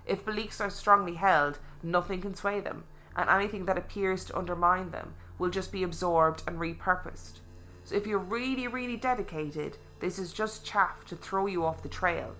If 0.05 0.25
beliefs 0.25 0.61
are 0.61 0.69
strongly 0.69 1.15
held, 1.15 1.59
nothing 1.83 2.21
can 2.21 2.35
sway 2.35 2.59
them, 2.61 2.85
and 3.15 3.29
anything 3.29 3.65
that 3.65 3.77
appears 3.77 4.23
to 4.25 4.37
undermine 4.37 4.91
them 4.91 5.15
will 5.37 5.49
just 5.49 5.71
be 5.71 5.83
absorbed 5.83 6.43
and 6.47 6.57
repurposed. 6.57 7.39
So 7.83 7.95
if 7.95 8.07
you're 8.07 8.19
really, 8.19 8.67
really 8.67 8.97
dedicated, 8.97 9.77
this 9.99 10.19
is 10.19 10.33
just 10.33 10.65
chaff 10.65 11.05
to 11.05 11.15
throw 11.15 11.45
you 11.45 11.65
off 11.65 11.83
the 11.83 11.89
trail. 11.89 12.35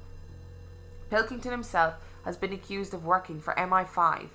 Pilkington 1.10 1.52
himself 1.52 1.95
has 2.26 2.38
been 2.38 2.54
accused 2.54 2.93
of 2.93 3.06
working 3.06 3.39
for 3.39 3.54
MI5 3.54 4.28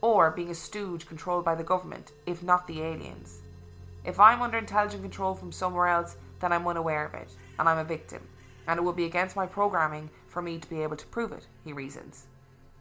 or 0.00 0.30
being 0.30 0.50
a 0.50 0.54
stooge 0.54 1.06
controlled 1.06 1.44
by 1.44 1.54
the 1.54 1.64
government, 1.64 2.12
if 2.26 2.42
not 2.42 2.66
the 2.66 2.80
aliens. 2.82 3.40
If 4.04 4.18
I'm 4.18 4.40
under 4.40 4.58
intelligent 4.58 5.02
control 5.02 5.34
from 5.34 5.52
somewhere 5.52 5.88
else, 5.88 6.16
then 6.40 6.52
I'm 6.52 6.66
unaware 6.66 7.06
of 7.06 7.14
it, 7.14 7.30
and 7.58 7.68
I'm 7.68 7.78
a 7.78 7.84
victim, 7.84 8.26
and 8.66 8.78
it 8.78 8.82
would 8.82 8.96
be 8.96 9.04
against 9.04 9.36
my 9.36 9.46
programming 9.46 10.10
for 10.26 10.42
me 10.42 10.58
to 10.58 10.68
be 10.68 10.82
able 10.82 10.96
to 10.96 11.06
prove 11.06 11.32
it, 11.32 11.46
he 11.64 11.72
reasons. 11.72 12.26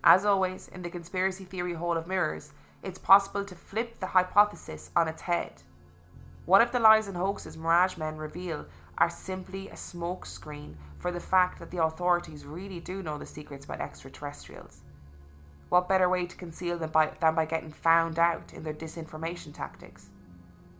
As 0.03 0.25
always, 0.25 0.69
in 0.69 0.81
the 0.81 0.89
conspiracy 0.89 1.43
theory 1.43 1.73
hall 1.73 1.97
of 1.97 2.07
mirrors, 2.07 2.53
it's 2.83 2.99
possible 2.99 3.43
to 3.43 3.55
flip 3.55 3.99
the 3.99 4.07
hypothesis 4.07 4.91
on 4.95 5.07
its 5.07 5.21
head. 5.21 5.61
What 6.45 6.61
if 6.61 6.71
the 6.71 6.79
lies 6.79 7.07
and 7.07 7.17
hoaxes 7.17 7.57
Mirage 7.57 7.97
Men 7.97 8.17
reveal 8.17 8.65
are 8.97 9.09
simply 9.09 9.69
a 9.69 9.73
smokescreen 9.73 10.75
for 10.97 11.11
the 11.11 11.19
fact 11.19 11.59
that 11.59 11.71
the 11.71 11.83
authorities 11.83 12.45
really 12.45 12.79
do 12.79 13.03
know 13.03 13.17
the 13.17 13.25
secrets 13.25 13.65
about 13.65 13.81
extraterrestrials? 13.81 14.81
What 15.69 15.87
better 15.87 16.09
way 16.09 16.25
to 16.25 16.35
conceal 16.35 16.77
them 16.77 16.89
by, 16.89 17.11
than 17.19 17.35
by 17.35 17.45
getting 17.45 17.71
found 17.71 18.17
out 18.17 18.53
in 18.53 18.63
their 18.63 18.73
disinformation 18.73 19.53
tactics? 19.53 20.09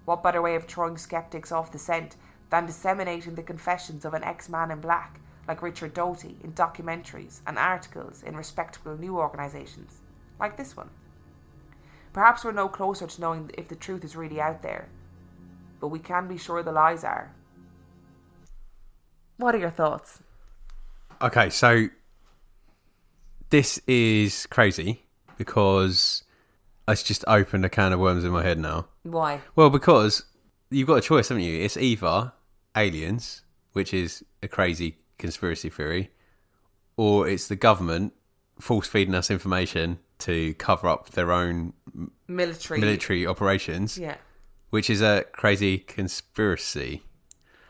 What 0.05 0.23
better 0.23 0.41
way 0.41 0.55
of 0.55 0.65
throwing 0.65 0.97
skeptics 0.97 1.51
off 1.51 1.71
the 1.71 1.77
scent 1.77 2.15
than 2.49 2.65
disseminating 2.65 3.35
the 3.35 3.43
confessions 3.43 4.05
of 4.05 4.13
an 4.13 4.23
ex 4.23 4.49
man 4.49 4.71
in 4.71 4.79
black 4.79 5.19
like 5.47 5.61
Richard 5.61 5.93
Doty 5.93 6.37
in 6.43 6.53
documentaries 6.53 7.39
and 7.47 7.57
articles 7.57 8.21
in 8.23 8.35
respectable 8.35 8.95
new 8.97 9.17
organisations, 9.17 10.01
like 10.39 10.57
this 10.57 10.77
one? 10.77 10.89
Perhaps 12.13 12.43
we're 12.43 12.51
no 12.51 12.67
closer 12.67 13.07
to 13.07 13.21
knowing 13.21 13.51
if 13.57 13.67
the 13.67 13.75
truth 13.75 14.03
is 14.03 14.15
really 14.15 14.39
out 14.39 14.61
there, 14.61 14.87
but 15.79 15.87
we 15.87 15.99
can 15.99 16.27
be 16.27 16.37
sure 16.37 16.61
the 16.61 16.71
lies 16.71 17.03
are. 17.03 17.31
What 19.37 19.55
are 19.55 19.59
your 19.59 19.69
thoughts? 19.69 20.21
Okay, 21.21 21.49
so 21.49 21.87
this 23.49 23.79
is 23.87 24.45
crazy 24.47 25.03
because 25.37 26.23
it's 26.87 27.03
just 27.03 27.23
opened 27.27 27.65
a 27.65 27.69
can 27.69 27.93
of 27.93 27.99
worms 27.99 28.23
in 28.23 28.31
my 28.31 28.43
head 28.43 28.59
now. 28.59 28.87
Why? 29.03 29.41
Well, 29.55 29.69
because 29.69 30.23
you've 30.69 30.87
got 30.87 30.97
a 30.97 31.01
choice, 31.01 31.29
haven't 31.29 31.43
you? 31.43 31.61
It's 31.61 31.77
either 31.77 32.33
aliens, 32.75 33.41
which 33.73 33.93
is 33.93 34.23
a 34.43 34.47
crazy 34.47 34.97
conspiracy 35.17 35.69
theory, 35.69 36.11
or 36.97 37.27
it's 37.27 37.47
the 37.47 37.55
government 37.55 38.13
force 38.59 38.87
feeding 38.87 39.15
us 39.15 39.31
information 39.31 39.99
to 40.19 40.53
cover 40.55 40.87
up 40.87 41.09
their 41.11 41.31
own 41.31 41.73
Military. 42.27 42.79
military 42.79 43.25
operations, 43.25 43.97
Yeah. 43.97 44.17
which 44.69 44.89
is 44.89 45.01
a 45.01 45.25
crazy 45.31 45.77
conspiracy. 45.79 47.01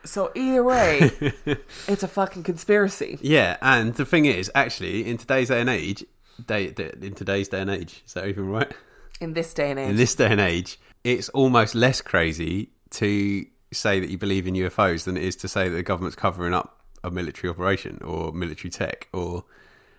So 0.04 0.32
either 0.34 0.64
way, 0.64 1.12
it's 1.88 2.04
a 2.04 2.08
fucking 2.08 2.44
conspiracy. 2.44 3.20
Yeah, 3.22 3.58
and 3.62 3.94
the 3.94 4.06
thing 4.06 4.26
is, 4.26 4.50
actually, 4.56 5.06
in 5.08 5.18
today's 5.18 5.50
day 5.50 5.60
and 5.62 5.70
age, 5.70 6.04
day, 6.48 6.74
in 7.02 7.14
today's 7.14 7.50
day 7.50 7.62
and 7.62 7.70
age, 7.70 8.02
is 8.06 8.14
that 8.14 8.28
even 8.28 8.48
right? 8.50 8.72
In 9.20 9.34
this 9.34 9.54
day 9.54 9.70
and 9.72 9.80
age. 9.80 9.90
In 9.90 9.96
this 9.98 10.16
day 10.16 10.28
and 10.32 10.40
age, 10.42 10.80
it's 11.04 11.30
almost 11.30 11.76
less 11.76 12.02
crazy 12.02 12.70
to 12.92 13.46
say 13.72 14.00
that 14.00 14.10
you 14.10 14.18
believe 14.18 14.48
in 14.48 14.56
UFOs 14.56 15.04
than 15.04 15.18
it 15.18 15.24
is 15.24 15.36
to 15.38 15.48
say 15.48 15.70
that 15.70 15.76
the 15.76 15.84
government's 15.84 16.16
covering 16.16 16.54
up 16.54 16.82
a 17.04 17.12
military 17.12 17.50
operation 17.50 18.00
or 18.04 18.32
military 18.34 18.70
tech 18.70 19.08
or 19.14 19.46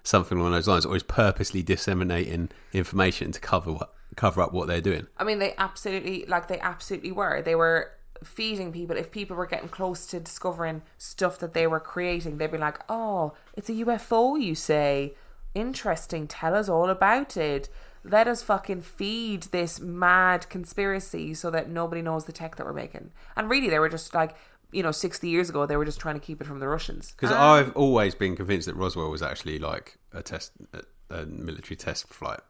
something 0.03 0.39
along 0.39 0.53
those 0.53 0.69
lines, 0.69 0.87
or 0.87 0.97
is 0.97 1.03
purposely 1.03 1.63
disseminating 1.63 2.51
information 2.73 3.33
to 3.33 3.41
cover 3.41 3.73
what 3.73 3.95
cover 4.17 4.43
up 4.43 4.53
what 4.53 4.67
they're 4.67 4.81
doing. 4.81 5.07
I 5.17 5.25
mean, 5.25 5.39
they 5.39 5.55
absolutely, 5.57 6.25
like, 6.27 6.49
they 6.49 6.59
absolutely 6.61 7.13
were. 7.13 7.43
They 7.43 7.55
were 7.55 7.93
feeding 8.25 8.73
people. 8.73 8.97
If 8.97 9.11
people 9.11 9.37
were 9.37 9.47
getting 9.47 9.69
close 9.69 10.07
to 10.07 10.21
discovering 10.21 10.83
stuff 10.99 11.39
that 11.39 11.55
they 11.55 11.67
were 11.67 11.81
creating, 11.81 12.39
they'd 12.39 12.51
be 12.51 12.59
like, 12.59 12.79
oh, 12.89 13.35
it's 13.55 13.69
a 13.69 13.73
UFO, 13.73 14.41
you 14.41 14.55
say. 14.55 15.15
Interesting. 15.55 16.27
Tell 16.27 16.55
us 16.55 16.69
all 16.69 16.91
about 16.91 17.37
it. 17.37 17.69
Let 18.03 18.27
us 18.27 18.43
fucking 18.43 18.83
feed 18.83 19.45
this 19.45 19.81
mad 19.81 20.49
conspiracy 20.49 21.35
so 21.35 21.51
that 21.51 21.69
nobody 21.69 22.01
knows 22.01 22.25
the 22.25 22.33
tech 22.33 22.57
that 22.57 22.65
we're 22.65 22.73
making. 22.73 23.11
And 23.37 23.51
really, 23.51 23.69
they 23.69 23.79
were 23.79 23.91
just 23.91 24.15
like, 24.15 24.37
you 24.73 24.83
know, 24.83 24.91
60 24.91 25.29
years 25.29 25.51
ago, 25.51 25.67
they 25.67 25.77
were 25.77 25.85
just 25.85 26.01
trying 26.01 26.15
to 26.15 26.21
keep 26.21 26.41
it 26.41 26.47
from 26.47 26.61
the 26.61 26.69
Russians. 26.69 27.13
Because 27.13 27.31
ah. 27.33 27.55
I've 27.55 27.77
always 27.77 28.15
been 28.15 28.37
convinced 28.37 28.67
that 28.67 28.77
Roswell 28.77 29.11
was 29.11 29.23
actually 29.23 29.59
like 29.59 29.99
a 30.13 30.23
test, 30.23 30.53
a, 30.73 30.83
a 31.15 31.27
military 31.27 31.77
test 31.77 32.09
flight 32.09 32.41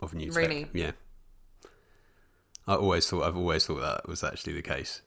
of 0.00 0.14
new 0.14 0.30
tech. 0.30 0.36
Really? 0.36 0.66
Yeah. 0.72 0.92
I 2.66 2.74
always 2.74 3.08
thought 3.08 3.22
I've 3.22 3.36
always 3.36 3.64
thought 3.64 3.80
that 3.80 4.08
was 4.08 4.22
actually 4.22 4.52
the 4.52 4.62
case, 4.62 5.00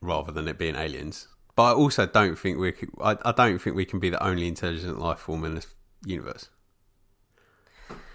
rather 0.00 0.30
than 0.30 0.46
it 0.46 0.58
being 0.58 0.76
aliens. 0.76 1.26
But 1.56 1.62
I 1.64 1.72
also 1.72 2.06
don't 2.06 2.38
think 2.38 2.58
we. 2.58 2.70
Could, 2.70 2.90
I, 3.02 3.16
I 3.24 3.32
don't 3.32 3.58
think 3.58 3.74
we 3.74 3.84
can 3.84 3.98
be 3.98 4.10
the 4.10 4.24
only 4.24 4.46
intelligent 4.46 4.98
life 4.98 5.18
form 5.18 5.44
in 5.44 5.56
this 5.56 5.66
universe. 6.04 6.50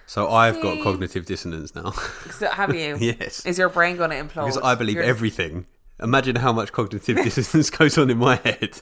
So 0.09 0.27
I've 0.27 0.59
got 0.59 0.81
cognitive 0.81 1.27
dissonance 1.27 1.75
now. 1.75 1.93
So 2.31 2.47
have 2.49 2.73
you? 2.73 2.97
yes, 2.99 3.45
Is 3.45 3.59
your 3.59 3.69
brain 3.69 3.95
going 3.95 4.09
to 4.09 4.15
implode? 4.15 4.45
because 4.47 4.57
I 4.57 4.73
believe 4.73 4.95
You're- 4.95 5.07
everything. 5.07 5.67
Imagine 6.01 6.35
how 6.37 6.51
much 6.51 6.71
cognitive 6.71 7.17
dissonance 7.23 7.69
goes 7.69 7.95
on 7.95 8.09
in 8.09 8.17
my 8.17 8.37
head. 8.37 8.81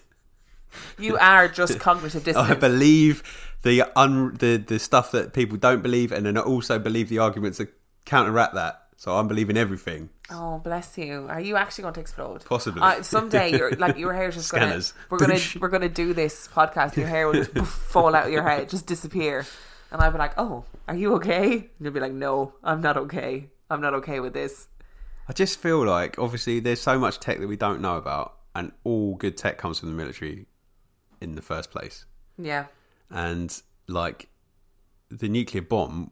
You 0.97 1.17
are 1.17 1.49
just 1.49 1.79
cognitive 1.81 2.23
dissonance. 2.23 2.51
I 2.51 2.55
believe 2.55 3.23
the 3.63 3.83
un 3.99 4.35
the 4.35 4.55
the 4.55 4.79
stuff 4.79 5.11
that 5.11 5.33
people 5.33 5.57
don't 5.57 5.81
believe, 5.83 6.13
and 6.13 6.25
then 6.25 6.37
I 6.37 6.41
also 6.41 6.79
believe 6.79 7.09
the 7.09 7.19
arguments 7.19 7.57
that 7.57 7.73
counteract 8.05 8.53
that. 8.53 8.83
So 8.95 9.17
I'm 9.17 9.27
believing 9.27 9.57
everything. 9.57 10.09
Oh, 10.29 10.59
bless 10.59 10.97
you. 10.97 11.27
Are 11.29 11.41
you 11.41 11.57
actually 11.57 11.81
going 11.83 11.95
to 11.95 11.99
explode? 11.99 12.45
Possibly. 12.45 12.81
Uh, 12.81 13.01
someday, 13.01 13.51
you're, 13.57 13.71
like 13.71 13.97
your 13.97 14.13
hair's 14.13 14.35
just 14.35 14.51
gonna. 14.51 14.67
Scanners. 14.67 14.93
We're 15.09 15.19
gonna 15.19 15.39
we're 15.59 15.73
gonna 15.75 15.89
do 15.89 16.13
this 16.13 16.47
podcast. 16.47 16.95
Your 16.95 17.07
hair 17.07 17.27
will 17.27 17.43
just 17.43 17.51
fall 17.67 18.15
out 18.15 18.27
of 18.27 18.31
your 18.31 18.43
head, 18.43 18.69
just 18.69 18.85
disappear. 18.85 19.45
And 19.91 20.01
I'll 20.01 20.11
be 20.11 20.17
like, 20.19 20.33
"Oh, 20.37 20.63
are 20.87 20.95
you 20.95 21.13
okay?" 21.15 21.53
And 21.53 21.69
you'll 21.79 21.93
be 21.93 21.99
like, 21.99 22.13
"No, 22.13 22.53
I'm 22.63 22.81
not 22.81 22.97
okay. 22.97 23.49
I'm 23.69 23.81
not 23.81 23.93
okay 23.95 24.19
with 24.19 24.33
this." 24.33 24.67
I 25.29 25.33
just 25.33 25.59
feel 25.59 25.85
like 25.85 26.17
obviously 26.17 26.59
there's 26.59 26.79
so 26.81 26.97
much 26.97 27.19
tech 27.19 27.39
that 27.39 27.47
we 27.47 27.57
don't 27.57 27.81
know 27.81 27.97
about, 27.97 28.37
and 28.55 28.71
all 28.83 29.15
good 29.15 29.35
tech 29.37 29.57
comes 29.57 29.79
from 29.79 29.89
the 29.89 29.95
military 29.95 30.47
in 31.21 31.35
the 31.35 31.41
first 31.41 31.71
place. 31.71 32.05
Yeah, 32.37 32.65
And 33.09 33.61
like 33.87 34.29
the 35.09 35.27
nuclear 35.27 35.63
bomb, 35.63 36.11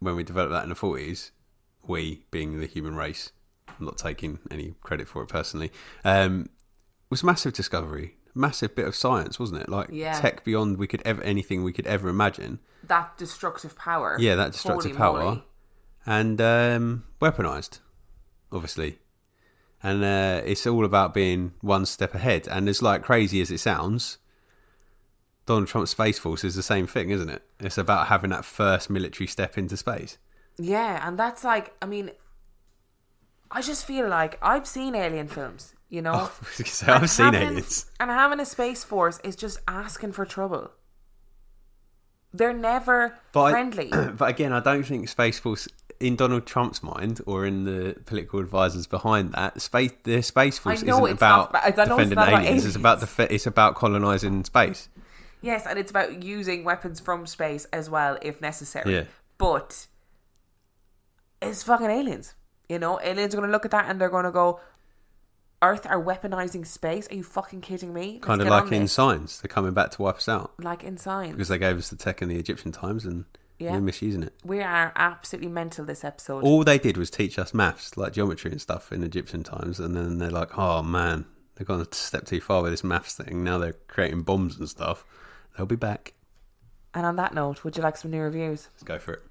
when 0.00 0.16
we 0.16 0.22
developed 0.22 0.52
that 0.52 0.62
in 0.62 0.68
the 0.68 0.74
40s, 0.74 1.30
we 1.86 2.24
being 2.30 2.60
the 2.60 2.66
human 2.66 2.94
race, 2.94 3.32
I'm 3.68 3.86
not 3.86 3.96
taking 3.96 4.38
any 4.50 4.74
credit 4.82 5.08
for 5.08 5.22
it 5.22 5.28
personally, 5.28 5.72
um, 6.04 6.50
was 7.10 7.22
a 7.22 7.26
massive 7.26 7.52
discovery, 7.52 8.16
massive 8.36 8.74
bit 8.76 8.86
of 8.86 8.94
science, 8.94 9.38
wasn't 9.40 9.62
it? 9.62 9.68
Like 9.68 9.88
Yeah. 9.90 10.12
tech 10.20 10.44
beyond 10.44 10.76
we 10.78 10.86
could 10.86 11.02
ever 11.04 11.22
anything 11.22 11.64
we 11.64 11.72
could 11.72 11.86
ever 11.86 12.08
imagine. 12.08 12.60
that 12.84 13.16
destructive 13.18 13.76
power. 13.76 14.16
Yeah, 14.20 14.36
that 14.36 14.52
destructive 14.52 14.92
Holy 14.92 14.98
power, 14.98 15.24
moly. 15.24 15.44
and 16.06 16.40
um, 16.40 17.04
weaponized, 17.20 17.80
obviously. 18.52 18.98
And 19.82 20.04
uh, 20.04 20.42
it's 20.44 20.66
all 20.66 20.84
about 20.84 21.12
being 21.14 21.52
one 21.60 21.84
step 21.86 22.14
ahead. 22.14 22.46
And 22.48 22.68
as 22.68 22.82
like 22.82 23.02
crazy 23.02 23.40
as 23.40 23.50
it 23.50 23.58
sounds, 23.58 24.18
Donald 25.46 25.68
Trump's 25.68 25.90
Space 25.92 26.18
Force 26.18 26.44
is 26.44 26.54
the 26.56 26.62
same 26.62 26.86
thing, 26.86 27.10
isn't 27.10 27.28
it? 27.28 27.42
It's 27.60 27.78
about 27.78 28.06
having 28.08 28.30
that 28.30 28.44
first 28.44 28.88
military 28.90 29.26
step 29.26 29.56
into 29.58 29.76
space. 29.76 30.18
Yeah, 30.58 31.06
and 31.06 31.18
that's 31.18 31.44
like, 31.44 31.74
I 31.82 31.86
mean, 31.86 32.10
I 33.50 33.62
just 33.62 33.84
feel 33.84 34.08
like 34.08 34.38
I've 34.42 34.66
seen 34.66 34.94
alien 34.94 35.28
films, 35.28 35.74
you 35.88 36.02
know. 36.02 36.12
Oh, 36.14 36.32
I've 36.86 37.02
And 37.02 37.10
seen 37.10 37.26
having- 37.32 37.42
aliens. 37.48 37.86
And 38.00 38.10
having 38.10 38.40
a 38.40 38.46
space 38.46 38.84
force 38.84 39.18
is 39.24 39.36
just 39.36 39.58
asking 39.68 40.12
for 40.12 40.24
trouble. 40.24 40.70
They're 42.32 42.52
never 42.52 43.16
But 43.32 43.44
I- 43.44 43.50
friendly. 43.52 43.90
but 44.18 44.28
again, 44.28 44.52
I 44.52 44.60
don't 44.60 44.84
think 44.84 45.08
Space 45.08 45.38
Force, 45.38 45.68
in 46.00 46.16
Donald 46.16 46.44
Trump's 46.44 46.82
mind 46.82 47.20
or 47.26 47.46
in 47.46 47.64
the 47.64 47.96
political 48.04 48.40
advisors 48.40 48.86
behind 48.86 49.32
that, 49.32 49.62
space 49.62 49.92
the 50.02 50.22
Space 50.22 50.58
Force 50.58 50.82
isn't 50.82 50.88
about 51.10 51.52
not- 51.54 51.64
I 51.64 51.68
it's 51.68 51.76
defending 51.78 52.12
about 52.12 52.28
aliens. 52.42 52.64
It's 52.66 52.76
about 52.76 53.00
the 53.00 53.34
it's 53.34 53.46
about 53.46 53.74
colonizing 53.76 54.44
space. 54.44 54.88
yes, 55.40 55.66
and 55.66 55.78
it's 55.78 55.90
about 55.90 56.22
using 56.22 56.64
weapons 56.64 57.00
from 57.00 57.26
space 57.26 57.64
as 57.72 57.88
well 57.88 58.18
if 58.20 58.40
necessary. 58.42 58.92
Yeah. 58.92 59.04
But 59.38 59.86
it's 61.40 61.62
fucking 61.62 61.86
aliens. 61.90 62.34
You 62.68 62.78
know, 62.78 63.00
aliens 63.00 63.32
are 63.32 63.38
going 63.38 63.48
to 63.48 63.52
look 63.52 63.64
at 63.64 63.70
that 63.70 63.88
and 63.88 63.98
they're 64.00 64.10
going 64.10 64.24
to 64.24 64.32
go, 64.32 64.60
Earth 65.62 65.86
are 65.86 66.00
weaponizing 66.02 66.66
space? 66.66 67.08
Are 67.10 67.14
you 67.14 67.22
fucking 67.22 67.62
kidding 67.62 67.92
me? 67.94 68.14
Let's 68.14 68.26
Kind 68.26 68.42
of 68.42 68.48
like 68.48 68.70
in 68.72 68.82
this." 68.82 68.92
science, 68.92 69.38
they're 69.40 69.48
coming 69.48 69.72
back 69.72 69.90
to 69.92 70.02
wipe 70.02 70.16
us 70.16 70.28
out 70.28 70.52
Like 70.62 70.84
in 70.84 70.96
science. 70.98 71.32
because 71.32 71.48
they 71.48 71.58
gave 71.58 71.78
us 71.78 71.88
the 71.88 71.96
tech 71.96 72.20
in 72.22 72.28
the 72.28 72.36
Egyptian 72.38 72.72
times 72.72 73.04
and 73.06 73.24
Yeah. 73.58 73.72
we're 73.72 73.80
misusing 73.80 74.22
it. 74.22 74.34
we 74.44 74.60
are 74.60 74.92
absolutely 74.96 75.50
mental 75.50 75.84
this 75.86 76.04
episode. 76.04 76.44
All 76.44 76.62
they 76.62 76.78
did 76.78 76.98
was 76.98 77.08
teach 77.10 77.38
us 77.38 77.54
maths, 77.54 77.96
like 77.96 78.12
geometry 78.12 78.50
and 78.52 78.60
stuff, 78.60 78.92
in 78.92 79.02
Egyptian 79.02 79.42
times, 79.42 79.80
and 79.80 79.96
then 79.96 80.18
they're 80.18 80.30
like, 80.30 80.56
"Oh 80.58 80.82
man, 80.82 81.24
they've 81.54 81.66
gone 81.66 81.80
a 81.80 81.94
step 81.94 82.26
too 82.26 82.40
far 82.42 82.62
with 82.62 82.72
this 82.72 82.84
maths 82.84 83.14
thing. 83.14 83.42
Now 83.42 83.56
they're 83.56 83.76
creating 83.88 84.22
bombs 84.24 84.58
and 84.58 84.68
stuff. 84.68 85.06
They'll 85.56 85.64
be 85.64 85.74
back. 85.76 86.12
And 86.92 87.06
on 87.06 87.16
that 87.16 87.32
note, 87.32 87.64
would 87.64 87.76
you 87.78 87.82
like 87.82 87.96
some 87.96 88.10
new 88.10 88.20
reviews? 88.20 88.68
Let's 88.74 88.82
go 88.82 88.98
for 88.98 89.14
it." 89.14 89.22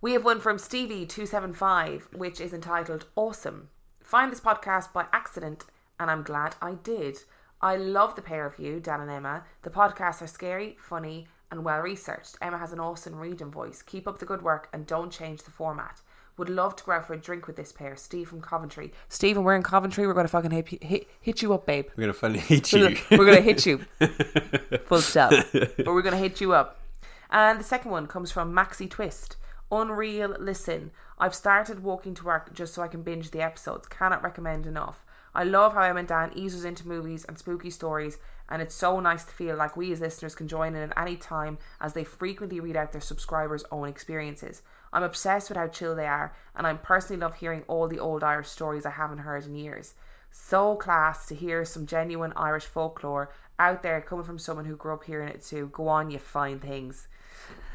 We 0.00 0.12
have 0.12 0.24
one 0.24 0.38
from 0.38 0.58
Stevie275, 0.58 2.12
which 2.14 2.40
is 2.40 2.52
entitled 2.52 3.06
Awesome. 3.16 3.70
Find 4.06 4.30
this 4.30 4.38
podcast 4.38 4.92
by 4.92 5.06
accident, 5.12 5.64
and 5.98 6.08
I'm 6.08 6.22
glad 6.22 6.54
I 6.62 6.74
did. 6.74 7.18
I 7.60 7.74
love 7.74 8.14
the 8.14 8.22
pair 8.22 8.46
of 8.46 8.56
you, 8.56 8.78
Dan 8.78 9.00
and 9.00 9.10
Emma. 9.10 9.42
The 9.62 9.70
podcasts 9.70 10.22
are 10.22 10.28
scary, 10.28 10.76
funny, 10.78 11.26
and 11.50 11.64
well 11.64 11.80
researched. 11.80 12.36
Emma 12.40 12.56
has 12.56 12.72
an 12.72 12.78
awesome 12.78 13.16
reading 13.16 13.50
voice. 13.50 13.82
Keep 13.82 14.06
up 14.06 14.20
the 14.20 14.24
good 14.24 14.42
work 14.42 14.68
and 14.72 14.86
don't 14.86 15.10
change 15.10 15.42
the 15.42 15.50
format. 15.50 16.02
Would 16.36 16.48
love 16.48 16.76
to 16.76 16.84
go 16.84 16.92
out 16.92 17.04
for 17.04 17.14
a 17.14 17.20
drink 17.20 17.48
with 17.48 17.56
this 17.56 17.72
pair. 17.72 17.96
Steve 17.96 18.28
from 18.28 18.40
Coventry. 18.40 18.92
Stephen, 19.08 19.42
we're 19.42 19.56
in 19.56 19.64
Coventry. 19.64 20.06
We're 20.06 20.14
going 20.14 20.26
to 20.26 20.30
fucking 20.30 20.52
hit, 20.52 20.84
hit, 20.84 21.08
hit 21.20 21.42
you 21.42 21.52
up, 21.52 21.66
babe. 21.66 21.86
We're 21.96 22.02
gonna 22.02 22.12
finally 22.12 22.38
hit 22.38 22.72
you. 22.72 22.96
we're 23.10 23.26
gonna 23.26 23.40
hit 23.40 23.66
you. 23.66 23.78
Full 24.86 25.00
stop. 25.00 25.32
but 25.52 25.86
we're 25.86 26.02
gonna 26.02 26.16
hit 26.16 26.40
you 26.40 26.52
up. 26.52 26.80
And 27.28 27.58
the 27.58 27.64
second 27.64 27.90
one 27.90 28.06
comes 28.06 28.30
from 28.30 28.54
Maxi 28.54 28.88
Twist. 28.88 29.34
Unreal 29.70 30.36
Listen. 30.38 30.92
I've 31.18 31.34
started 31.34 31.82
walking 31.82 32.14
to 32.14 32.24
work 32.24 32.54
just 32.54 32.74
so 32.74 32.82
I 32.82 32.88
can 32.88 33.02
binge 33.02 33.30
the 33.30 33.42
episodes. 33.42 33.88
Cannot 33.88 34.22
recommend 34.22 34.66
enough. 34.66 35.04
I 35.34 35.44
love 35.44 35.74
how 35.74 35.82
Em 35.82 35.96
and 35.96 36.08
Dan 36.08 36.32
ease 36.34 36.54
us 36.54 36.64
into 36.64 36.88
movies 36.88 37.24
and 37.24 37.38
spooky 37.38 37.70
stories, 37.70 38.18
and 38.48 38.62
it's 38.62 38.74
so 38.74 39.00
nice 39.00 39.24
to 39.24 39.32
feel 39.32 39.56
like 39.56 39.76
we 39.76 39.92
as 39.92 40.00
listeners 40.00 40.34
can 40.34 40.48
join 40.48 40.74
in 40.74 40.90
at 40.90 40.96
any 40.98 41.16
time 41.16 41.58
as 41.80 41.92
they 41.92 42.04
frequently 42.04 42.60
read 42.60 42.76
out 42.76 42.92
their 42.92 43.00
subscribers' 43.00 43.64
own 43.70 43.88
experiences. 43.88 44.62
I'm 44.92 45.02
obsessed 45.02 45.50
with 45.50 45.58
how 45.58 45.68
chill 45.68 45.94
they 45.94 46.06
are, 46.06 46.34
and 46.54 46.66
I 46.66 46.72
personally 46.74 47.20
love 47.20 47.34
hearing 47.34 47.64
all 47.68 47.86
the 47.86 47.98
old 47.98 48.22
Irish 48.22 48.48
stories 48.48 48.86
I 48.86 48.90
haven't 48.90 49.18
heard 49.18 49.44
in 49.44 49.54
years. 49.54 49.94
So 50.30 50.76
class 50.76 51.26
to 51.26 51.34
hear 51.34 51.64
some 51.64 51.86
genuine 51.86 52.32
Irish 52.36 52.64
folklore 52.64 53.30
out 53.58 53.82
there 53.82 54.00
coming 54.00 54.24
from 54.24 54.38
someone 54.38 54.64
who 54.64 54.76
grew 54.76 54.94
up 54.94 55.04
hearing 55.04 55.28
it 55.28 55.42
too. 55.42 55.70
Go 55.72 55.88
on, 55.88 56.10
you 56.10 56.18
fine 56.18 56.60
things. 56.60 57.08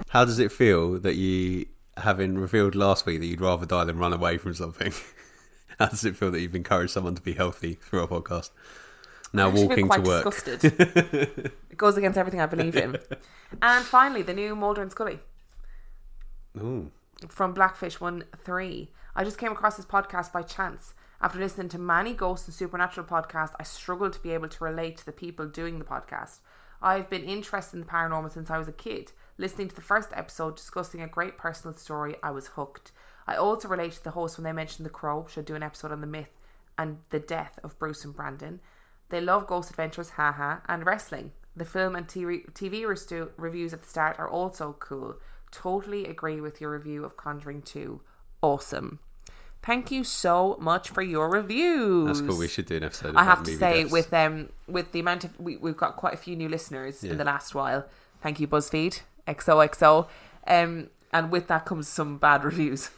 How 0.09 0.25
does 0.25 0.39
it 0.39 0.51
feel 0.51 0.99
that 0.99 1.15
you, 1.15 1.67
having 2.01 2.37
revealed 2.37 2.75
last 2.75 3.05
week 3.05 3.19
that 3.19 3.25
you'd 3.25 3.41
rather 3.41 3.65
die 3.65 3.85
than 3.85 3.97
run 3.97 4.13
away 4.13 4.37
from 4.37 4.53
something? 4.53 4.93
How 5.79 5.87
does 5.87 6.05
it 6.05 6.15
feel 6.15 6.31
that 6.31 6.41
you've 6.41 6.55
encouraged 6.55 6.91
someone 6.91 7.15
to 7.15 7.21
be 7.21 7.33
healthy 7.33 7.75
through 7.75 8.01
our 8.01 8.07
podcast? 8.07 8.51
Now 9.33 9.45
I 9.45 9.49
actually 9.49 9.75
feel 9.75 9.87
walking 9.87 10.03
to 10.03 10.09
work. 10.09 10.25
disgusted. 10.25 10.73
it 11.69 11.77
goes 11.77 11.97
against 11.97 12.17
everything 12.17 12.41
I 12.41 12.45
believe 12.45 12.75
in. 12.75 12.97
And 13.61 13.85
finally, 13.85 14.21
the 14.21 14.33
new 14.33 14.55
Mulder 14.55 14.81
and 14.81 14.91
Scully. 14.91 15.19
Ooh. 16.57 16.91
from 17.29 17.53
Blackfish 17.53 18.01
One 18.01 18.25
Three. 18.43 18.91
I 19.15 19.23
just 19.23 19.37
came 19.37 19.51
across 19.51 19.77
this 19.77 19.85
podcast 19.85 20.31
by 20.31 20.41
chance. 20.41 20.93
After 21.21 21.39
listening 21.39 21.69
to 21.69 21.79
many 21.79 22.13
ghosts 22.13 22.47
and 22.47 22.55
supernatural 22.55 23.05
podcasts, 23.05 23.53
I 23.59 23.63
struggled 23.63 24.13
to 24.13 24.19
be 24.19 24.31
able 24.31 24.49
to 24.49 24.63
relate 24.63 24.97
to 24.97 25.05
the 25.05 25.11
people 25.11 25.45
doing 25.47 25.79
the 25.79 25.85
podcast. 25.85 26.39
I've 26.81 27.09
been 27.09 27.23
interested 27.23 27.77
in 27.77 27.81
the 27.81 27.91
paranormal 27.91 28.31
since 28.31 28.49
I 28.49 28.57
was 28.57 28.67
a 28.67 28.73
kid. 28.73 29.11
Listening 29.37 29.69
to 29.69 29.75
the 29.75 29.81
first 29.81 30.09
episode 30.13 30.55
discussing 30.55 31.01
a 31.01 31.07
great 31.07 31.37
personal 31.37 31.75
story, 31.75 32.15
I 32.21 32.31
was 32.31 32.47
hooked. 32.47 32.91
I 33.27 33.35
also 33.35 33.67
relate 33.67 33.93
to 33.93 34.03
the 34.03 34.11
host 34.11 34.37
when 34.37 34.43
they 34.43 34.51
mentioned 34.51 34.85
The 34.85 34.89
Crow 34.91 35.25
should 35.29 35.45
do 35.45 35.55
an 35.55 35.63
episode 35.63 35.91
on 35.91 36.01
the 36.01 36.07
myth 36.07 36.29
and 36.77 36.97
the 37.09 37.19
death 37.19 37.59
of 37.63 37.77
Bruce 37.79 38.03
and 38.05 38.15
Brandon. 38.15 38.59
They 39.09 39.21
love 39.21 39.47
Ghost 39.47 39.69
Adventures, 39.69 40.11
haha, 40.11 40.57
and 40.67 40.85
wrestling. 40.85 41.31
The 41.55 41.65
film 41.65 41.95
and 41.95 42.07
TV, 42.07 43.31
reviews 43.37 43.73
at 43.73 43.81
the 43.81 43.87
start 43.87 44.17
are 44.19 44.29
also 44.29 44.75
cool. 44.79 45.15
Totally 45.51 46.05
agree 46.05 46.39
with 46.39 46.61
your 46.61 46.71
review 46.71 47.03
of 47.03 47.17
Conjuring 47.17 47.61
2. 47.63 47.99
Awesome. 48.41 48.99
Thank 49.61 49.91
you 49.91 50.03
so 50.03 50.57
much 50.59 50.89
for 50.89 51.01
your 51.03 51.29
reviews. 51.29 52.07
That's 52.07 52.21
cool. 52.21 52.37
We 52.39 52.47
should 52.47 52.65
do 52.65 52.77
an 52.77 52.83
episode. 52.83 53.15
I 53.15 53.23
have 53.25 53.43
to 53.43 53.55
say, 53.57 53.81
deaths. 53.83 53.91
with 53.91 54.11
um, 54.13 54.49
with 54.67 54.91
the 54.91 54.99
amount 54.99 55.23
of 55.23 55.39
we, 55.39 55.57
we've 55.57 55.77
got 55.77 55.97
quite 55.97 56.13
a 56.15 56.17
few 56.17 56.35
new 56.35 56.49
listeners 56.49 57.03
Yeah. 57.03 57.11
in 57.11 57.17
the 57.17 57.23
last 57.25 57.53
while. 57.53 57.85
Thank 58.23 58.39
you, 58.39 58.47
BuzzFeed, 58.47 59.01
XOXO, 59.27 60.07
um, 60.47 60.89
and 61.11 61.31
with 61.31 61.47
that 61.47 61.65
comes 61.65 61.87
some 61.87 62.17
bad 62.17 62.43
reviews. 62.43 62.89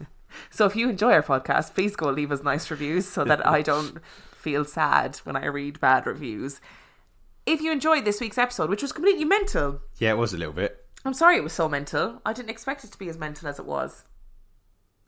so 0.50 0.66
if 0.66 0.76
you 0.76 0.88
enjoy 0.88 1.12
our 1.12 1.22
podcast, 1.22 1.74
please 1.74 1.96
go 1.96 2.10
leave 2.10 2.32
us 2.32 2.42
nice 2.42 2.70
reviews 2.70 3.06
so 3.06 3.24
that 3.24 3.46
I 3.46 3.62
don't 3.62 3.98
feel 4.32 4.64
sad 4.64 5.16
when 5.24 5.36
I 5.36 5.46
read 5.46 5.80
bad 5.80 6.06
reviews. 6.06 6.60
If 7.44 7.60
you 7.60 7.72
enjoyed 7.72 8.04
this 8.04 8.20
week's 8.20 8.38
episode, 8.38 8.70
which 8.70 8.82
was 8.82 8.92
completely 8.92 9.24
mental, 9.24 9.80
yeah, 9.98 10.10
it 10.10 10.18
was 10.18 10.32
a 10.32 10.38
little 10.38 10.52
bit. 10.52 10.84
I'm 11.04 11.14
sorry 11.14 11.36
it 11.36 11.42
was 11.42 11.52
so 11.52 11.68
mental. 11.68 12.22
I 12.24 12.32
didn't 12.32 12.50
expect 12.50 12.84
it 12.84 12.92
to 12.92 12.98
be 12.98 13.08
as 13.08 13.18
mental 13.18 13.48
as 13.48 13.58
it 13.58 13.66
was. 13.66 14.04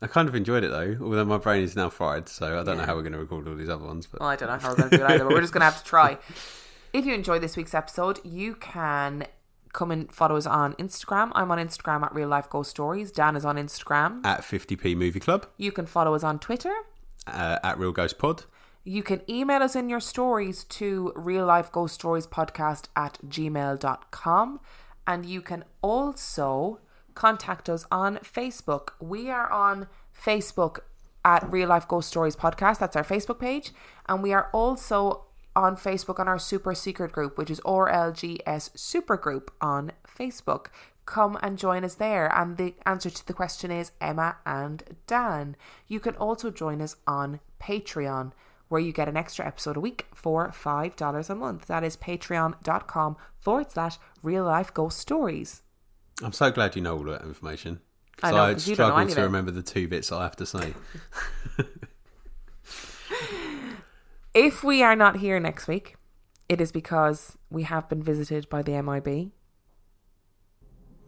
I 0.03 0.07
kind 0.09 0.29
of 0.29 0.35
enjoyed 0.35 0.65
it 0.65 0.71
though, 0.71 0.97
although 1.01 1.25
my 1.25 1.39
brain 1.39 1.63
is 1.63 1.77
now 1.77 1.89
fried, 1.89 2.29
so 2.29 2.61
I 2.61 2.65
don't 2.65 2.77
know 2.77 2.85
how 2.85 2.95
we're 2.97 3.03
going 3.03 3.13
to 3.13 3.19
record 3.19 3.47
all 3.47 3.55
these 3.55 3.69
other 3.69 3.85
ones. 3.87 4.07
But 4.07 4.21
Well, 4.21 4.29
I 4.29 4.37
don't 4.37 4.49
know 4.49 4.59
how 4.59 4.71
we're 4.71 4.77
going 4.77 4.91
to 4.91 4.97
do 4.99 5.05
it 5.05 5.11
either, 5.11 5.25
but 5.25 5.33
we're 5.33 5.41
just 5.41 5.53
going 5.53 5.61
to 5.61 5.67
have 5.67 5.79
to 5.79 5.85
try. 5.85 6.19
If 6.93 7.05
you 7.05 7.13
enjoyed 7.13 7.43
this 7.43 7.57
week's 7.57 7.75
episode, 7.75 8.21
you 8.25 8.55
can 8.55 9.27
come 9.75 9.91
and 9.91 10.11
follow 10.11 10.37
us 10.37 10.47
on 10.47 10.73
Instagram. 10.75 11.31
I'm 11.35 11.51
on 11.51 11.59
Instagram 11.59 12.03
at 12.05 12.15
Real 12.15 12.29
Life 12.29 12.49
Ghost 12.49 12.71
Stories. 12.71 13.11
Dan 13.13 13.37
is 13.37 13.45
on 13.45 13.57
Instagram. 13.57 14.25
at 14.25 14.41
50p 14.41 14.97
Movie 14.97 15.21
Club, 15.21 15.47
You 15.59 15.71
can 15.73 15.85
follow 15.87 16.15
us 16.15 16.25
on 16.25 16.39
Twitter. 16.39 16.73
uh, 17.27 17.59
at 17.63 17.79
Real 17.79 17.93
Ghost 17.93 18.19
Pod, 18.19 18.45
You 18.85 19.03
can 19.03 19.21
email 19.29 19.63
us 19.63 19.75
in 19.77 19.89
your 19.89 20.01
stories 20.01 20.65
to 20.79 21.13
real 21.17 21.47
life 21.47 21.71
ghost 21.73 21.95
stories 21.95 22.27
podcast 22.27 22.85
at 22.95 23.19
gmail.com. 23.27 24.61
And 25.07 25.27
you 25.27 25.41
can 25.43 25.65
also 25.83 26.81
contact 27.15 27.69
us 27.69 27.85
on 27.91 28.17
Facebook. 28.19 28.91
We 29.01 29.31
are 29.31 29.51
on 29.51 29.87
Facebook 30.29 30.79
at 31.25 31.51
Real 31.51 31.69
Life 31.69 31.87
Ghost 31.89 32.09
Stories 32.09 32.37
Podcast. 32.37 32.79
That's 32.79 32.97
our 32.97 33.05
Facebook 33.05 33.39
page. 33.39 33.73
And 34.09 34.23
we 34.23 34.33
are 34.33 34.49
also 34.53 35.25
on 35.57 35.77
Facebook 35.77 36.19
on 36.19 36.29
our 36.29 36.39
super 36.39 36.75
secret 36.75 37.13
group, 37.13 37.39
which 37.39 37.51
is 37.51 37.61
RLGS 37.61 38.71
Supergroup 38.77 39.49
on 39.61 39.93
Facebook. 40.07 40.67
Come 41.07 41.39
and 41.43 41.59
join 41.59 41.85
us 41.85 41.97
there. 41.97 42.27
And 42.35 42.57
the 42.57 42.75
answer 42.87 43.11
to 43.11 43.27
the 43.27 43.35
question 43.35 43.71
is 43.71 43.93
Emma 44.01 44.37
and 44.47 44.83
Dan. 45.07 45.55
You 45.87 46.01
can 46.01 46.17
also 46.17 46.51
join 46.51 46.81
us 46.81 46.97
on 47.07 47.41
Patreon, 47.63 48.33
where 48.69 48.81
you 48.81 48.93
get 48.93 49.09
an 49.09 49.17
extra 49.17 49.47
episode 49.47 49.77
a 49.77 49.81
week 49.81 50.07
for 50.15 50.49
$5 50.51 51.31
a 51.31 51.35
month. 51.35 51.67
That 51.67 51.85
is 51.85 51.97
patreon.com 51.97 53.17
forward 53.39 53.71
slash 53.71 53.99
real 54.23 54.45
life 54.45 54.73
ghost 54.73 54.99
stories. 54.99 55.63
I'm 56.23 56.33
so 56.33 56.51
glad 56.51 56.75
you 56.75 56.83
know 56.83 56.97
all 56.97 57.05
that 57.05 57.23
information. 57.23 57.81
I 58.23 58.31
know, 58.31 58.37
I 58.39 58.53
'cause 58.55 58.69
you 58.69 58.77
don't 58.77 58.89
know 58.91 58.95
struggle 58.95 59.15
to 59.17 59.23
remember 59.23 59.51
the 59.51 59.63
two 59.63 59.89
bits 59.89 60.11
I 60.13 60.23
have 60.23 60.37
to 60.37 60.47
say. 60.47 60.73
If 64.35 64.65
we 64.65 64.83
are 64.83 64.97
not 64.97 65.19
here 65.19 65.39
next 65.39 65.69
week, 65.69 65.95
it 66.49 66.61
is 66.61 66.73
because 66.73 67.39
we 67.51 67.63
have 67.63 67.89
been 67.89 68.03
visited 68.03 68.49
by 68.49 68.63
the 68.63 68.83
MIB. 68.83 69.31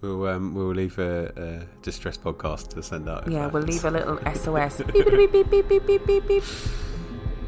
We'll 0.01 0.29
um, 0.29 0.55
we'll 0.55 0.75
leave 0.75 0.97
a, 0.99 1.33
a 1.37 1.83
distress 1.83 2.17
podcast 2.17 2.69
to 2.75 2.83
send 2.83 3.09
out. 3.09 3.29
Yeah, 3.29 3.49
we'll 3.49 3.65
leave 3.65 3.85
a 3.85 3.91
little 3.91 4.19
SOS. 4.33 4.83
beep, 4.93 5.11
beep, 5.11 5.33
beep, 5.33 5.51
beep, 5.51 5.69
beep, 5.69 5.87
beep, 5.87 6.07
beep, 6.07 6.29
beep. 6.29 6.45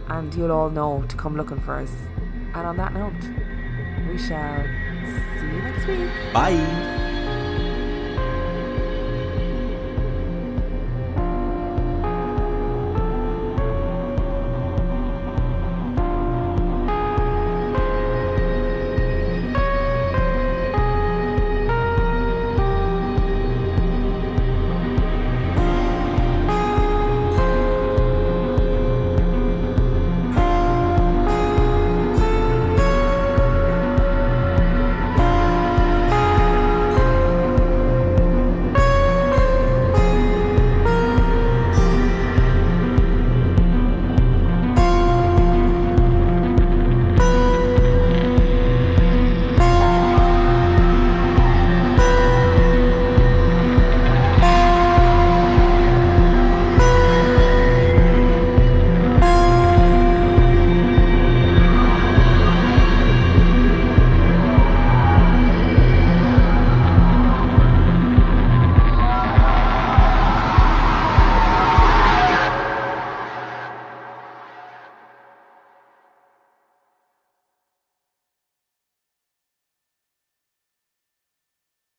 And 0.09 0.35
you'll 0.35 0.51
all 0.51 0.71
know 0.71 1.05
to 1.09 1.17
come 1.17 1.37
looking 1.37 1.61
for 1.61 1.77
us. 1.77 1.93
And 2.55 2.67
on 2.67 2.77
that 2.79 2.93
note, 2.93 3.13
we 4.11 4.19
shall 4.19 4.65
see 5.39 5.47
you 5.47 5.63
next 5.63 5.87
week. 5.87 6.11
Bye. 6.33 6.98